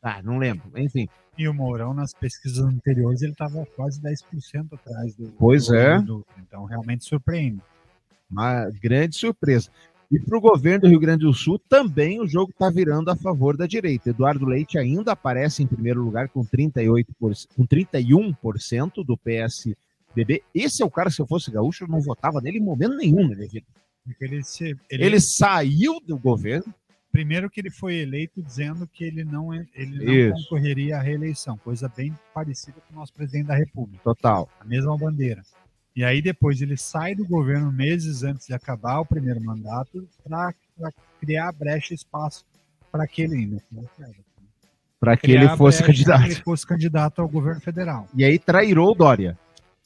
Ah, 0.02 0.22
não 0.22 0.38
lembro. 0.38 0.70
Enfim, 0.76 1.08
E 1.36 1.48
o 1.48 1.54
Mourão, 1.54 1.92
nas 1.92 2.14
pesquisas 2.14 2.58
anteriores, 2.58 3.22
ele 3.22 3.32
estava 3.32 3.66
quase 3.76 4.00
10% 4.00 4.72
atrás 4.72 5.14
do. 5.16 5.32
Pois 5.38 5.66
do 5.66 5.74
é. 5.74 6.00
Dutra. 6.00 6.34
Então, 6.38 6.64
realmente 6.64 7.04
surpreende. 7.04 7.60
Uma 8.30 8.70
grande 8.70 9.16
surpresa. 9.16 9.70
E 10.10 10.20
para 10.20 10.38
o 10.38 10.40
governo 10.40 10.82
do 10.82 10.88
Rio 10.88 11.00
Grande 11.00 11.24
do 11.24 11.34
Sul 11.34 11.58
também 11.68 12.20
o 12.20 12.28
jogo 12.28 12.52
está 12.52 12.70
virando 12.70 13.10
a 13.10 13.16
favor 13.16 13.56
da 13.56 13.66
direita. 13.66 14.10
Eduardo 14.10 14.46
Leite 14.46 14.78
ainda 14.78 15.12
aparece 15.12 15.62
em 15.62 15.66
primeiro 15.66 16.00
lugar 16.02 16.28
com 16.28 16.44
38%, 16.44 17.04
com 17.56 17.66
31% 17.66 19.04
do 19.04 19.16
PSDB. 19.16 20.44
Esse 20.54 20.82
é 20.82 20.86
o 20.86 20.90
cara, 20.90 21.10
se 21.10 21.20
eu 21.20 21.26
fosse 21.26 21.50
gaúcho, 21.50 21.84
eu 21.84 21.88
não 21.88 22.00
votava 22.00 22.40
nele 22.40 22.58
em 22.58 22.62
momento 22.62 22.96
nenhum. 22.96 23.28
Porque 23.28 23.64
ele, 24.20 24.42
se, 24.44 24.76
Ele, 24.90 25.04
ele, 25.04 25.20
saiu 25.20 26.00
do 26.00 26.18
governo. 26.18 26.72
primeiro 27.12 27.48
que 27.48 27.60
ele 27.60 27.70
foi 27.70 27.96
eleito 27.96 28.42
dizendo 28.42 28.86
que 28.86 29.02
ele 29.04 29.24
não, 29.24 29.52
é- 29.52 29.66
ele 29.74 30.04
não 30.04 30.12
Isso. 30.14 30.42
concorreria 30.44 30.98
à 30.98 31.00
reeleição, 31.00 31.56
coisa 31.56 31.88
bem 31.88 32.12
parecida 32.34 32.76
com 32.86 32.94
o 32.94 32.98
nosso 33.00 33.12
presidente 33.14 33.46
da 33.46 33.54
República, 33.56 34.02
Total. 34.04 34.48
a 34.60 34.64
mesma 34.64 34.96
bandeira. 34.98 35.42
E 35.94 36.04
aí 36.04 36.20
depois 36.20 36.60
ele 36.60 36.76
sai 36.76 37.14
do 37.14 37.24
governo 37.26 37.72
meses 37.72 38.22
antes 38.22 38.46
de 38.46 38.52
acabar 38.52 39.00
o 39.00 39.06
primeiro 39.06 39.40
mandato 39.42 40.06
para 40.22 40.52
criar 41.18 41.52
brecha 41.52 41.94
e 41.94 41.96
espaço 41.96 42.44
para 42.92 43.06
que 43.06 43.22
ele 43.22 43.34
ainda 43.36 43.62
Para 45.00 45.16
que 45.16 45.30
ele 45.30 45.48
fosse 45.56 45.78
brecha 45.82 45.92
que 45.92 46.04
candidato. 46.04 46.24
ele 46.26 46.34
fosse 46.42 46.66
candidato 46.66 47.22
ao 47.22 47.28
governo 47.28 47.60
federal. 47.62 48.06
E 48.14 48.24
aí 48.24 48.38
trairou 48.38 48.92
o 48.92 48.94
Dória. 48.94 49.38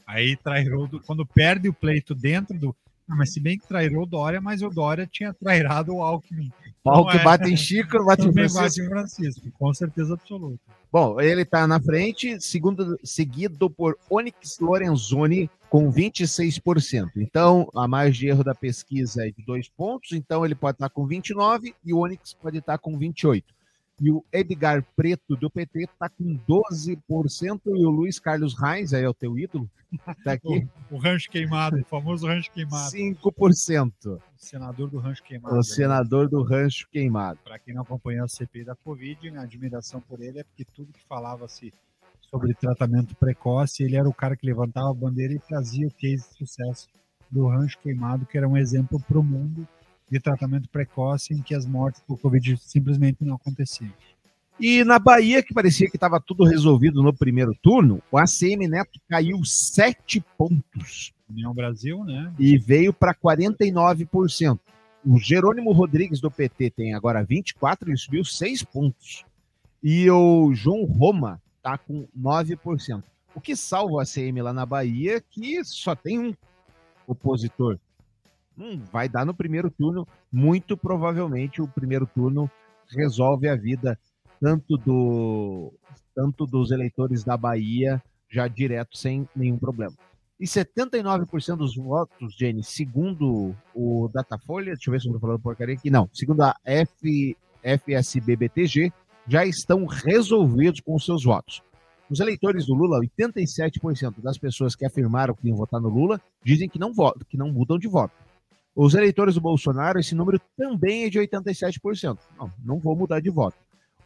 Aí 0.07 0.37
Trairoldo, 0.37 1.01
quando 1.01 1.25
perde 1.25 1.68
o 1.68 1.73
pleito 1.73 2.12
dentro 2.14 2.59
do. 2.59 2.75
Mas 3.17 3.33
se 3.33 3.41
bem 3.41 3.59
que 3.59 3.67
trairou 3.67 4.05
o 4.05 4.07
Dória, 4.07 4.41
mas 4.41 4.63
o 4.63 4.71
Dória 4.71 5.07
tinha 5.07 5.33
trairado 5.35 5.95
o 5.95 6.03
Alckmin. 6.03 6.53
Pau 6.83 7.05
Não 7.05 7.11
que 7.11 7.19
é. 7.19 7.23
bate 7.23 7.51
em 7.51 7.57
Chico, 7.57 8.05
bate 8.05 8.27
em 8.27 8.33
Francisco. 8.33 8.63
bate 8.63 8.81
em 8.81 8.89
Francisco, 8.89 9.51
com 9.59 9.75
certeza 9.75 10.15
absoluta. 10.15 10.59
Bom, 10.93 11.21
ele 11.21 11.43
está 11.43 11.67
na 11.67 11.81
frente, 11.81 12.41
segundo, 12.41 12.99
seguido 13.05 13.71
por 13.71 13.97
Onyx 14.11 14.59
Lorenzoni 14.59 15.49
com 15.69 15.93
26%. 15.93 17.11
Então, 17.17 17.69
a 17.77 17.87
margem 17.87 18.21
de 18.21 18.27
erro 18.29 18.43
da 18.43 18.55
pesquisa 18.55 19.25
é 19.25 19.31
de 19.31 19.45
dois 19.45 19.69
pontos, 19.69 20.13
então 20.13 20.45
ele 20.45 20.55
pode 20.55 20.77
estar 20.77 20.89
com 20.89 21.07
29 21.07 21.75
e 21.85 21.95
o 21.95 21.99
Onyx 21.99 22.35
pode 22.35 22.59
estar 22.59 22.77
com 22.79 22.99
28. 22.99 23.55
E 24.01 24.11
o 24.11 24.24
Edgar 24.32 24.82
Preto 24.96 25.36
do 25.36 25.51
PT 25.51 25.82
está 25.82 26.09
com 26.09 26.38
12% 26.48 27.61
e 27.66 27.84
o 27.84 27.90
Luiz 27.90 28.18
Carlos 28.18 28.59
Reis, 28.59 28.94
aí 28.94 29.05
é 29.05 29.09
o 29.09 29.12
teu 29.12 29.38
ídolo, 29.38 29.70
está 30.18 30.32
aqui, 30.32 30.66
O 30.90 30.96
rancho 30.96 31.28
queimado, 31.30 31.78
o 31.78 31.84
famoso 31.84 32.26
rancho 32.26 32.51
queimado. 32.51 32.90
5%. 32.90 33.92
O 34.07 34.20
senador 34.38 34.88
do 34.88 34.98
rancho 34.98 35.22
queimado. 35.22 35.59
O 35.59 35.62
senador 35.62 36.28
do 36.30 36.42
Rancho 36.42 36.88
Queimado. 36.90 37.38
Para 37.44 37.59
quem 37.59 37.74
não 37.74 37.82
acompanhou 37.82 38.24
a 38.24 38.28
CPI 38.28 38.64
da 38.64 38.74
Covid, 38.74 39.30
minha 39.30 39.42
admiração 39.42 40.01
por 40.01 40.22
ele 40.22 40.38
é 40.38 40.44
porque 40.44 40.64
tudo 40.64 40.92
que 40.92 41.05
falava-se 41.05 41.70
sobre 42.22 42.55
tratamento 42.55 43.14
precoce, 43.16 43.82
ele 43.82 43.96
era 43.96 44.09
o 44.09 44.14
cara 44.14 44.34
que 44.34 44.46
levantava 44.46 44.90
a 44.90 44.94
bandeira 44.94 45.34
e 45.34 45.38
trazia 45.38 45.86
o 45.86 45.92
case 45.92 46.30
de 46.30 46.38
sucesso 46.38 46.88
do 47.30 47.46
rancho 47.48 47.78
queimado, 47.80 48.24
que 48.24 48.38
era 48.38 48.48
um 48.48 48.57
exemplo 48.57 48.98
para 48.98 49.18
o 49.18 49.22
mundo 49.22 49.68
de 50.11 50.19
tratamento 50.19 50.69
precoce 50.69 51.33
em 51.33 51.43
que 51.43 51.55
as 51.55 51.67
mortes 51.67 52.03
por 52.07 52.19
Covid 52.19 52.57
simplesmente 52.59 53.25
não 53.25 53.37
aconteciam. 53.37 53.93
E 54.59 54.85
na 54.85 54.99
Bahia, 54.99 55.43
que 55.43 55.55
parecia 55.55 55.89
que 55.89 55.97
estava 55.97 56.21
tudo 56.21 56.45
resolvido 56.45 57.03
no 57.03 57.15
primeiro 57.15 57.55
turno, 57.63 58.03
o 58.11 58.19
ACM 58.19 58.69
Neto 58.69 59.01
caiu 59.09 59.43
7 59.43 60.23
pontos 60.37 61.15
União 61.31 61.55
Brasil, 61.55 62.05
né? 62.05 62.33
e 62.39 62.59
veio 62.59 62.93
para 62.93 63.15
49%. 63.15 64.59
O 65.05 65.19
Jerônimo 65.19 65.73
Rodrigues 65.73 66.21
do 66.21 66.31
PT 66.31 66.71
tem 66.71 66.95
agora 66.95 67.25
24 67.25 67.91
e 67.93 67.97
subiu 67.97 68.25
6 68.25 68.65
pontos. 68.65 69.25
E 69.83 70.11
o 70.11 70.53
João 70.53 70.85
Roma 70.85 71.41
está 71.57 71.79
com 71.79 72.07
9%. 72.19 73.03
O 73.35 73.41
que 73.41 73.57
salva 73.57 73.95
o 73.95 74.01
ACM 74.01 74.43
lá 74.43 74.53
na 74.53 74.67
Bahia 74.67 75.17
é 75.17 75.21
que 75.21 75.65
só 75.65 75.95
tem 75.95 76.19
um 76.19 76.35
opositor. 77.07 77.79
Hum, 78.61 78.83
vai 78.93 79.09
dar 79.09 79.25
no 79.25 79.33
primeiro 79.33 79.71
turno. 79.71 80.07
Muito 80.31 80.77
provavelmente 80.77 81.63
o 81.63 81.67
primeiro 81.67 82.07
turno 82.07 82.51
resolve 82.89 83.49
a 83.49 83.57
vida 83.57 83.99
tanto 84.39 84.77
do 84.77 85.73
tanto 86.15 86.47
dos 86.47 86.71
eleitores 86.71 87.25
da 87.25 87.37
Bahia 87.37 88.03
já 88.29 88.47
direto 88.47 88.99
sem 88.99 89.27
nenhum 89.35 89.57
problema. 89.57 89.95
E 90.39 90.45
79% 90.45 91.57
dos 91.57 91.77
votos, 91.77 92.35
Jenny, 92.35 92.63
segundo 92.63 93.55
o 93.75 94.09
Datafolha, 94.13 94.73
deixa 94.73 94.89
eu 94.89 94.93
ver 94.93 95.01
se 95.01 95.07
eu 95.07 95.11
estou 95.11 95.21
falando 95.21 95.43
porcaria 95.43 95.75
aqui, 95.75 95.91
não, 95.91 96.09
segundo 96.13 96.43
a 96.43 96.57
F, 96.65 97.37
FSB-BTG, 97.63 98.93
já 99.29 99.45
estão 99.45 99.85
resolvidos 99.85 100.81
com 100.81 100.99
seus 100.99 101.25
votos. 101.25 101.63
Os 102.09 102.21
eleitores 102.21 102.67
do 102.67 102.75
Lula, 102.75 103.01
87% 103.01 104.21
das 104.23 104.39
pessoas 104.39 104.75
que 104.75 104.87
afirmaram 104.87 105.35
que 105.35 105.47
iam 105.47 105.57
votar 105.57 105.81
no 105.81 105.89
Lula, 105.89 106.21
dizem 106.43 106.69
que 106.69 106.79
não 106.79 106.93
votam, 106.93 107.27
que 107.29 107.37
não 107.37 107.53
mudam 107.53 107.79
de 107.79 107.87
voto. 107.87 108.15
Os 108.75 108.95
eleitores 108.95 109.35
do 109.35 109.41
Bolsonaro, 109.41 109.99
esse 109.99 110.14
número 110.14 110.41
também 110.57 111.05
é 111.05 111.11
de 111.11 111.18
87%. 111.18 112.18
Não, 112.39 112.53
não 112.64 112.79
vou 112.79 112.95
mudar 112.95 113.21
de 113.21 113.31
voto. 113.31 113.57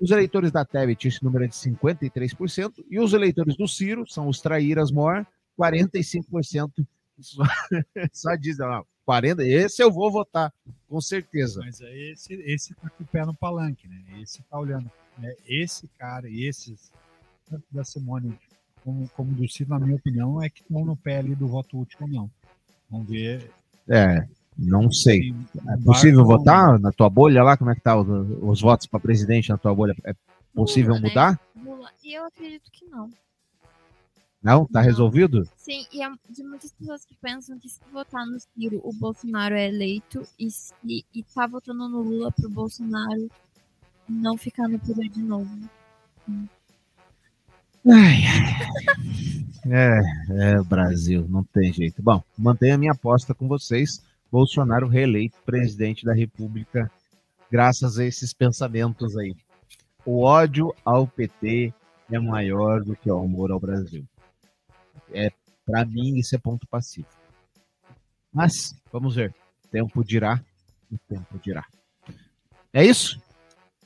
Os 0.01 0.11
eleitores 0.11 0.51
da 0.51 0.65
Tebet, 0.65 1.07
esse 1.07 1.23
número 1.23 1.45
é 1.45 1.47
de 1.47 1.55
53%, 1.55 2.85
e 2.91 2.99
os 2.99 3.13
eleitores 3.13 3.57
do 3.57 3.69
Ciro, 3.69 4.05
são 4.09 4.29
os 4.29 4.41
traíras 4.41 4.91
mor, 4.91 5.27
45%. 5.59 6.87
Só, 7.21 7.43
só 8.13 8.35
dizem, 8.35 8.67
ó, 8.67 8.83
40, 9.05 9.45
esse 9.45 9.83
eu 9.83 9.93
vou 9.93 10.11
votar, 10.11 10.53
com 10.89 11.01
certeza. 11.01 11.61
Mas 11.61 11.81
é 11.81 12.13
esse, 12.13 12.35
esse 12.35 12.75
tá 12.75 12.89
com 12.91 13.05
o 13.05 13.07
pé 13.07 13.25
no 13.25 13.35
palanque, 13.35 13.87
né? 13.87 14.03
Esse 14.21 14.43
tá 14.43 14.59
olhando. 14.59 14.91
Né? 15.19 15.35
Esse 15.47 15.87
cara 15.99 16.29
e 16.29 16.45
esses, 16.45 16.91
tanto 17.49 17.65
da 17.71 17.85
Simone 17.85 18.37
como, 18.83 19.09
como 19.11 19.33
do 19.33 19.49
Ciro, 19.49 19.71
na 19.71 19.79
minha 19.79 19.97
opinião, 19.97 20.43
é 20.43 20.49
que 20.49 20.63
estão 20.63 20.85
no 20.85 20.97
pé 20.97 21.19
ali 21.19 21.35
do 21.35 21.47
voto 21.47 21.79
útil 21.79 21.99
ou 22.03 22.09
não. 22.09 22.31
Vamos 22.91 23.09
ver. 23.09 23.51
É, 23.89 24.27
não 24.57 24.91
sei. 24.91 25.35
É 25.69 25.77
possível 25.85 26.25
votar 26.25 26.79
na 26.79 26.93
tua 26.93 27.11
bolha 27.11 27.43
lá? 27.43 27.57
Como 27.57 27.71
é 27.71 27.75
que 27.75 27.81
tá 27.81 27.97
os, 27.97 28.09
os 28.43 28.61
votos 28.61 28.87
para 28.87 29.01
presidente 29.01 29.51
na 29.51 29.59
tua 29.59 29.75
bolha? 29.75 29.95
É 30.05 30.15
possível 30.55 30.95
Lula, 30.95 31.01
né? 31.03 31.09
mudar? 31.09 31.41
Lula. 31.65 31.91
E 32.03 32.15
eu 32.15 32.25
acredito 32.25 32.71
que 32.71 32.85
não. 32.87 33.11
Não? 34.43 34.67
Tá 34.67 34.81
Não. 34.81 34.87
resolvido? 34.87 35.49
Sim, 35.57 35.87
e 35.91 36.03
há 36.03 36.15
de 36.29 36.45
muitas 36.45 36.71
pessoas 36.73 37.05
que 37.07 37.17
pensam 37.17 37.59
que 37.59 37.69
se 37.69 37.81
votar 37.91 38.27
no 38.27 38.39
Ciro, 38.39 38.79
o 38.85 38.93
Bolsonaro 38.93 39.55
é 39.55 39.69
eleito 39.69 40.23
e, 40.39 40.51
se, 40.51 40.75
e 40.85 41.23
tá 41.35 41.47
votando 41.47 41.89
no 41.89 42.03
Lula 42.03 42.31
pro 42.31 42.51
Bolsonaro 42.51 43.31
não 44.07 44.37
ficar 44.37 44.69
no 44.69 44.79
poder 44.79 45.09
de 45.09 45.23
novo. 45.23 45.49
É, 49.67 50.01
é 50.31 50.61
o 50.61 50.65
Brasil, 50.65 51.27
não 51.27 51.43
tem 51.43 51.73
jeito. 51.73 52.03
Bom, 52.03 52.23
mantenho 52.37 52.75
a 52.75 52.79
minha 52.79 52.93
aposta 52.93 53.35
com 53.35 53.49
vocês. 53.49 54.03
Bolsonaro 54.35 54.89
reeleito 54.89 55.37
presidente 55.47 56.05
da 56.05 56.13
República, 56.13 56.91
graças 57.49 58.01
a 58.01 58.05
esses 58.05 58.33
pensamentos 58.33 59.17
aí. 59.17 59.33
O 60.05 60.25
ódio 60.25 60.75
ao 60.85 61.07
PT 61.07 61.73
é 62.11 62.19
maior 62.19 62.83
do 62.83 62.97
que 62.97 63.09
o 63.09 63.17
amor 63.17 63.53
ao 63.53 63.61
Brasil. 63.61 64.05
É, 65.13 65.31
para 65.65 65.85
mim, 65.85 66.17
isso 66.17 66.35
é 66.35 66.39
ponto 66.39 66.67
passivo. 66.67 67.07
Mas, 68.33 68.75
vamos 68.93 69.15
ver. 69.15 69.33
O 69.67 69.69
tempo 69.69 70.05
dirá. 70.05 70.43
O 70.91 70.99
tempo 70.99 71.39
dirá. 71.39 71.65
É 72.73 72.85
isso? 72.85 73.23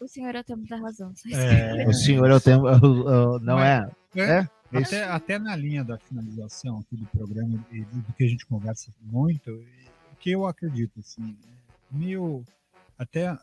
O 0.01 0.09
senhor 0.09 0.35
é 0.35 0.41
o 0.41 0.45
tempo 0.45 0.67
da 0.67 0.79
razão. 0.79 1.13
É, 1.31 1.87
O 1.87 1.93
senhor 1.93 2.31
é 2.31 2.35
o 2.35 2.41
tempo. 2.41 2.65
Não 3.41 3.59
é? 3.61 3.91
É? 4.17 4.23
É. 4.23 4.49
Até, 4.73 5.05
até 5.05 5.39
na 5.39 5.55
linha 5.55 5.85
da 5.85 5.99
finalização 5.99 6.79
aqui 6.79 6.97
do 6.97 7.05
programa 7.07 7.63
e 7.71 7.83
do 7.83 8.13
que 8.15 8.25
a 8.25 8.29
gente 8.29 8.47
conversa 8.47 8.91
muito, 9.03 9.63
que 10.21 10.31
eu 10.31 10.47
acredito, 10.47 11.01
assim, 11.01 11.37
meio 11.91 12.45
até 12.99 13.37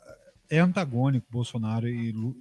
é 0.50 0.60
antagônico 0.60 1.26
Bolsonaro 1.32 1.88
e 1.88 2.12
Lu- 2.12 2.36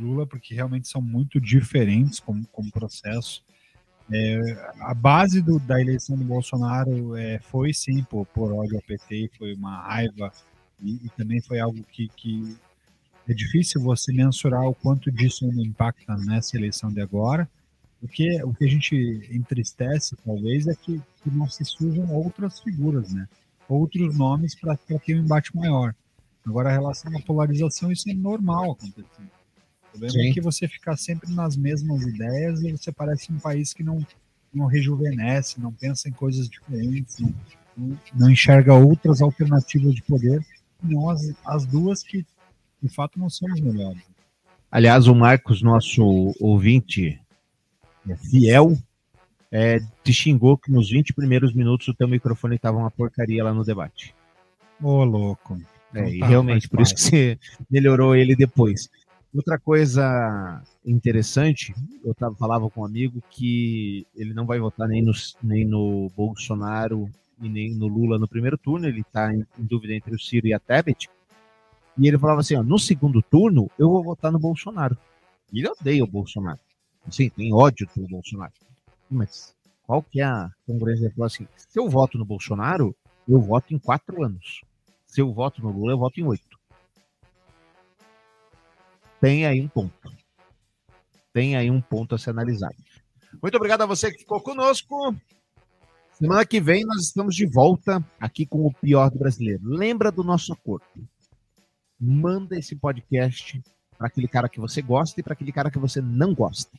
Lula, 0.00 0.26
porque 0.26 0.54
realmente 0.54 0.88
são 0.88 1.02
muito 1.02 1.40
diferentes 1.40 2.20
como, 2.20 2.46
como 2.48 2.70
processo. 2.70 3.42
É, 4.10 4.38
a 4.80 4.94
base 4.94 5.42
do- 5.42 5.58
da 5.60 5.80
eleição 5.80 6.16
do 6.16 6.24
Bolsonaro 6.24 7.16
é, 7.16 7.38
foi 7.40 7.74
sim 7.74 8.02
por, 8.04 8.26
por 8.26 8.52
ódio 8.52 8.76
ao 8.76 8.82
PT, 8.82 9.30
foi 9.36 9.54
uma 9.54 9.82
raiva 9.82 10.32
e, 10.82 11.06
e 11.06 11.10
também 11.10 11.42
foi 11.42 11.58
algo 11.60 11.82
que, 11.92 12.08
que 12.16 12.56
é 13.28 13.34
difícil 13.34 13.82
você 13.82 14.12
mensurar 14.12 14.66
o 14.66 14.74
quanto 14.74 15.10
disso 15.12 15.44
impacta 15.60 16.16
nessa 16.16 16.56
eleição 16.56 16.90
de 16.90 17.00
agora. 17.00 17.48
Porque 18.00 18.42
o 18.44 18.54
que 18.54 18.64
a 18.64 18.68
gente 18.68 18.94
entristece, 19.30 20.16
talvez, 20.24 20.66
é 20.68 20.74
que, 20.74 20.98
que 21.22 21.30
não 21.30 21.48
se 21.48 21.64
surjam 21.64 22.08
outras 22.14 22.60
figuras, 22.60 23.12
né? 23.12 23.28
Outros 23.68 24.16
nomes 24.16 24.54
para 24.54 24.76
ter 24.76 25.14
um 25.14 25.18
embate 25.24 25.54
maior. 25.54 25.94
Agora, 26.46 26.70
a 26.70 26.72
relação 26.72 27.14
à 27.16 27.20
polarização, 27.20 27.92
isso 27.92 28.08
é 28.08 28.14
normal 28.14 28.72
acontecer. 28.72 29.02
O 29.02 29.90
problema 29.90 30.12
Sim. 30.12 30.30
é 30.30 30.32
que 30.32 30.40
você 30.40 30.66
ficar 30.66 30.96
sempre 30.96 31.30
nas 31.34 31.56
mesmas 31.56 32.02
ideias 32.02 32.62
e 32.62 32.72
você 32.72 32.90
parece 32.90 33.30
um 33.32 33.38
país 33.38 33.74
que 33.74 33.82
não, 33.82 34.04
não 34.54 34.66
rejuvenesce, 34.66 35.60
não 35.60 35.72
pensa 35.72 36.08
em 36.08 36.12
coisas 36.12 36.48
diferentes, 36.48 37.18
não, 37.18 37.34
não- 37.76 37.98
não 38.14 38.30
enxerga 38.30 38.72
outras 38.74 39.20
alternativas 39.20 39.94
de 39.94 40.02
poder, 40.02 40.42
não 40.82 41.10
as, 41.10 41.20
as 41.44 41.66
duas 41.66 42.02
que, 42.02 42.24
de 42.82 42.88
fato, 42.88 43.18
não 43.18 43.28
são 43.28 43.52
as 43.52 43.60
melhores. 43.60 44.02
Aliás, 44.70 45.06
o 45.08 45.14
Marcos, 45.14 45.60
nosso 45.62 46.34
ouvinte 46.40 47.20
é, 48.08 48.16
fiel, 48.16 48.76
é, 49.50 49.78
te 50.02 50.12
xingou 50.12 50.58
que 50.58 50.70
nos 50.70 50.90
20 50.90 51.14
primeiros 51.14 51.54
minutos 51.54 51.88
o 51.88 51.94
teu 51.94 52.06
microfone 52.06 52.56
estava 52.56 52.78
uma 52.78 52.90
porcaria 52.90 53.42
lá 53.42 53.52
no 53.52 53.64
debate. 53.64 54.14
Ô, 54.82 55.04
louco. 55.04 55.58
É, 55.94 56.08
e 56.08 56.18
realmente, 56.20 56.68
por 56.68 56.80
isso 56.80 56.94
que 56.94 57.00
você 57.00 57.38
melhorou 57.70 58.14
ele 58.14 58.36
depois. 58.36 58.90
Outra 59.34 59.58
coisa 59.58 60.62
interessante, 60.84 61.74
eu 62.04 62.14
tava, 62.14 62.34
falava 62.34 62.68
com 62.70 62.82
um 62.82 62.84
amigo 62.84 63.22
que 63.30 64.06
ele 64.14 64.32
não 64.34 64.46
vai 64.46 64.58
votar 64.58 64.88
nem 64.88 65.02
no, 65.02 65.12
nem 65.42 65.64
no 65.64 66.10
Bolsonaro 66.16 67.10
e 67.40 67.48
nem 67.48 67.74
no 67.74 67.86
Lula 67.86 68.18
no 68.18 68.28
primeiro 68.28 68.58
turno, 68.58 68.86
ele 68.86 69.00
está 69.00 69.32
em, 69.32 69.46
em 69.58 69.64
dúvida 69.64 69.94
entre 69.94 70.14
o 70.14 70.18
Ciro 70.18 70.46
e 70.46 70.54
a 70.54 70.58
Tebet. 70.58 71.08
E 71.96 72.06
ele 72.06 72.18
falava 72.18 72.40
assim: 72.40 72.56
ó, 72.56 72.62
no 72.62 72.78
segundo 72.78 73.22
turno 73.22 73.70
eu 73.78 73.90
vou 73.90 74.02
votar 74.02 74.30
no 74.30 74.38
Bolsonaro. 74.38 74.96
E 75.52 75.60
ele 75.60 75.68
odeia 75.68 76.04
o 76.04 76.06
Bolsonaro. 76.06 76.60
Sim, 77.10 77.30
tem 77.30 77.52
ódio 77.52 77.88
pelo 77.94 78.08
Bolsonaro. 78.08 78.52
Mas 79.10 79.54
qual 79.84 80.02
que 80.02 80.20
é 80.20 80.24
a? 80.24 80.50
Ele 80.68 81.10
falou 81.10 81.26
assim: 81.26 81.46
se 81.56 81.78
eu 81.78 81.88
voto 81.88 82.18
no 82.18 82.24
Bolsonaro, 82.24 82.94
eu 83.26 83.40
voto 83.40 83.74
em 83.74 83.78
quatro 83.78 84.22
anos. 84.22 84.62
Se 85.06 85.20
eu 85.20 85.32
voto 85.32 85.62
no 85.62 85.70
Lula, 85.70 85.92
eu 85.92 85.98
voto 85.98 86.20
em 86.20 86.24
oito. 86.24 86.58
Tem 89.20 89.46
aí 89.46 89.60
um 89.60 89.68
ponto. 89.68 90.12
Tem 91.32 91.56
aí 91.56 91.70
um 91.70 91.80
ponto 91.80 92.14
a 92.14 92.18
ser 92.18 92.30
analisado. 92.30 92.76
Muito 93.42 93.56
obrigado 93.56 93.82
a 93.82 93.86
você 93.86 94.10
que 94.10 94.18
ficou 94.18 94.40
conosco. 94.40 95.14
Semana 96.12 96.44
que 96.44 96.60
vem 96.60 96.84
nós 96.84 97.04
estamos 97.04 97.34
de 97.34 97.46
volta 97.46 98.04
aqui 98.20 98.44
com 98.44 98.66
o 98.66 98.74
pior 98.74 99.10
do 99.10 99.18
brasileiro. 99.18 99.62
Lembra 99.64 100.10
do 100.10 100.24
nosso 100.24 100.52
acordo. 100.52 100.84
Manda 101.98 102.58
esse 102.58 102.76
podcast 102.76 103.62
para 103.96 104.08
aquele 104.08 104.28
cara 104.28 104.48
que 104.48 104.60
você 104.60 104.82
gosta 104.82 105.18
e 105.18 105.22
para 105.22 105.32
aquele 105.32 105.52
cara 105.52 105.70
que 105.70 105.78
você 105.78 106.00
não 106.00 106.34
gosta. 106.34 106.70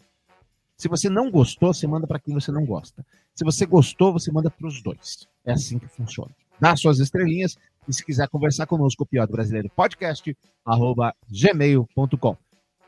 Se 0.80 0.88
você 0.88 1.09
não 1.09 1.30
gostou, 1.30 1.73
você 1.73 1.86
manda 1.86 2.07
para 2.07 2.19
quem 2.19 2.34
você 2.34 2.53
não 2.53 2.65
gosta. 2.65 3.05
Se 3.36 3.43
você 3.43 3.65
gostou, 3.65 4.13
você 4.13 4.32
manda 4.32 4.49
para 4.49 4.65
os 4.65 4.82
dois. 4.82 5.27
É 5.45 5.51
assim 5.51 5.77
que 5.77 5.89
funciona. 5.89 6.32
Dá 6.57 6.73
suas 6.77 6.99
estrelinhas 6.99 7.57
e 7.86 7.93
se 7.93 8.03
quiser 8.03 8.30
conversar 8.30 8.65
conosco, 8.65 9.03
o 9.03 9.05
pior 9.05 9.27
brasileiro 9.27 9.69
podcast, 9.75 10.36
arroba 10.65 11.13
gmail.com. 11.30 12.38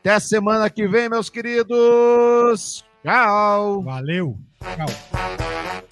Até 0.00 0.18
semana 0.20 0.70
que 0.70 0.88
vem, 0.88 1.10
meus 1.10 1.28
queridos. 1.28 2.82
Tchau. 3.04 3.82
Valeu. 3.82 4.38
Tchau. 4.58 5.91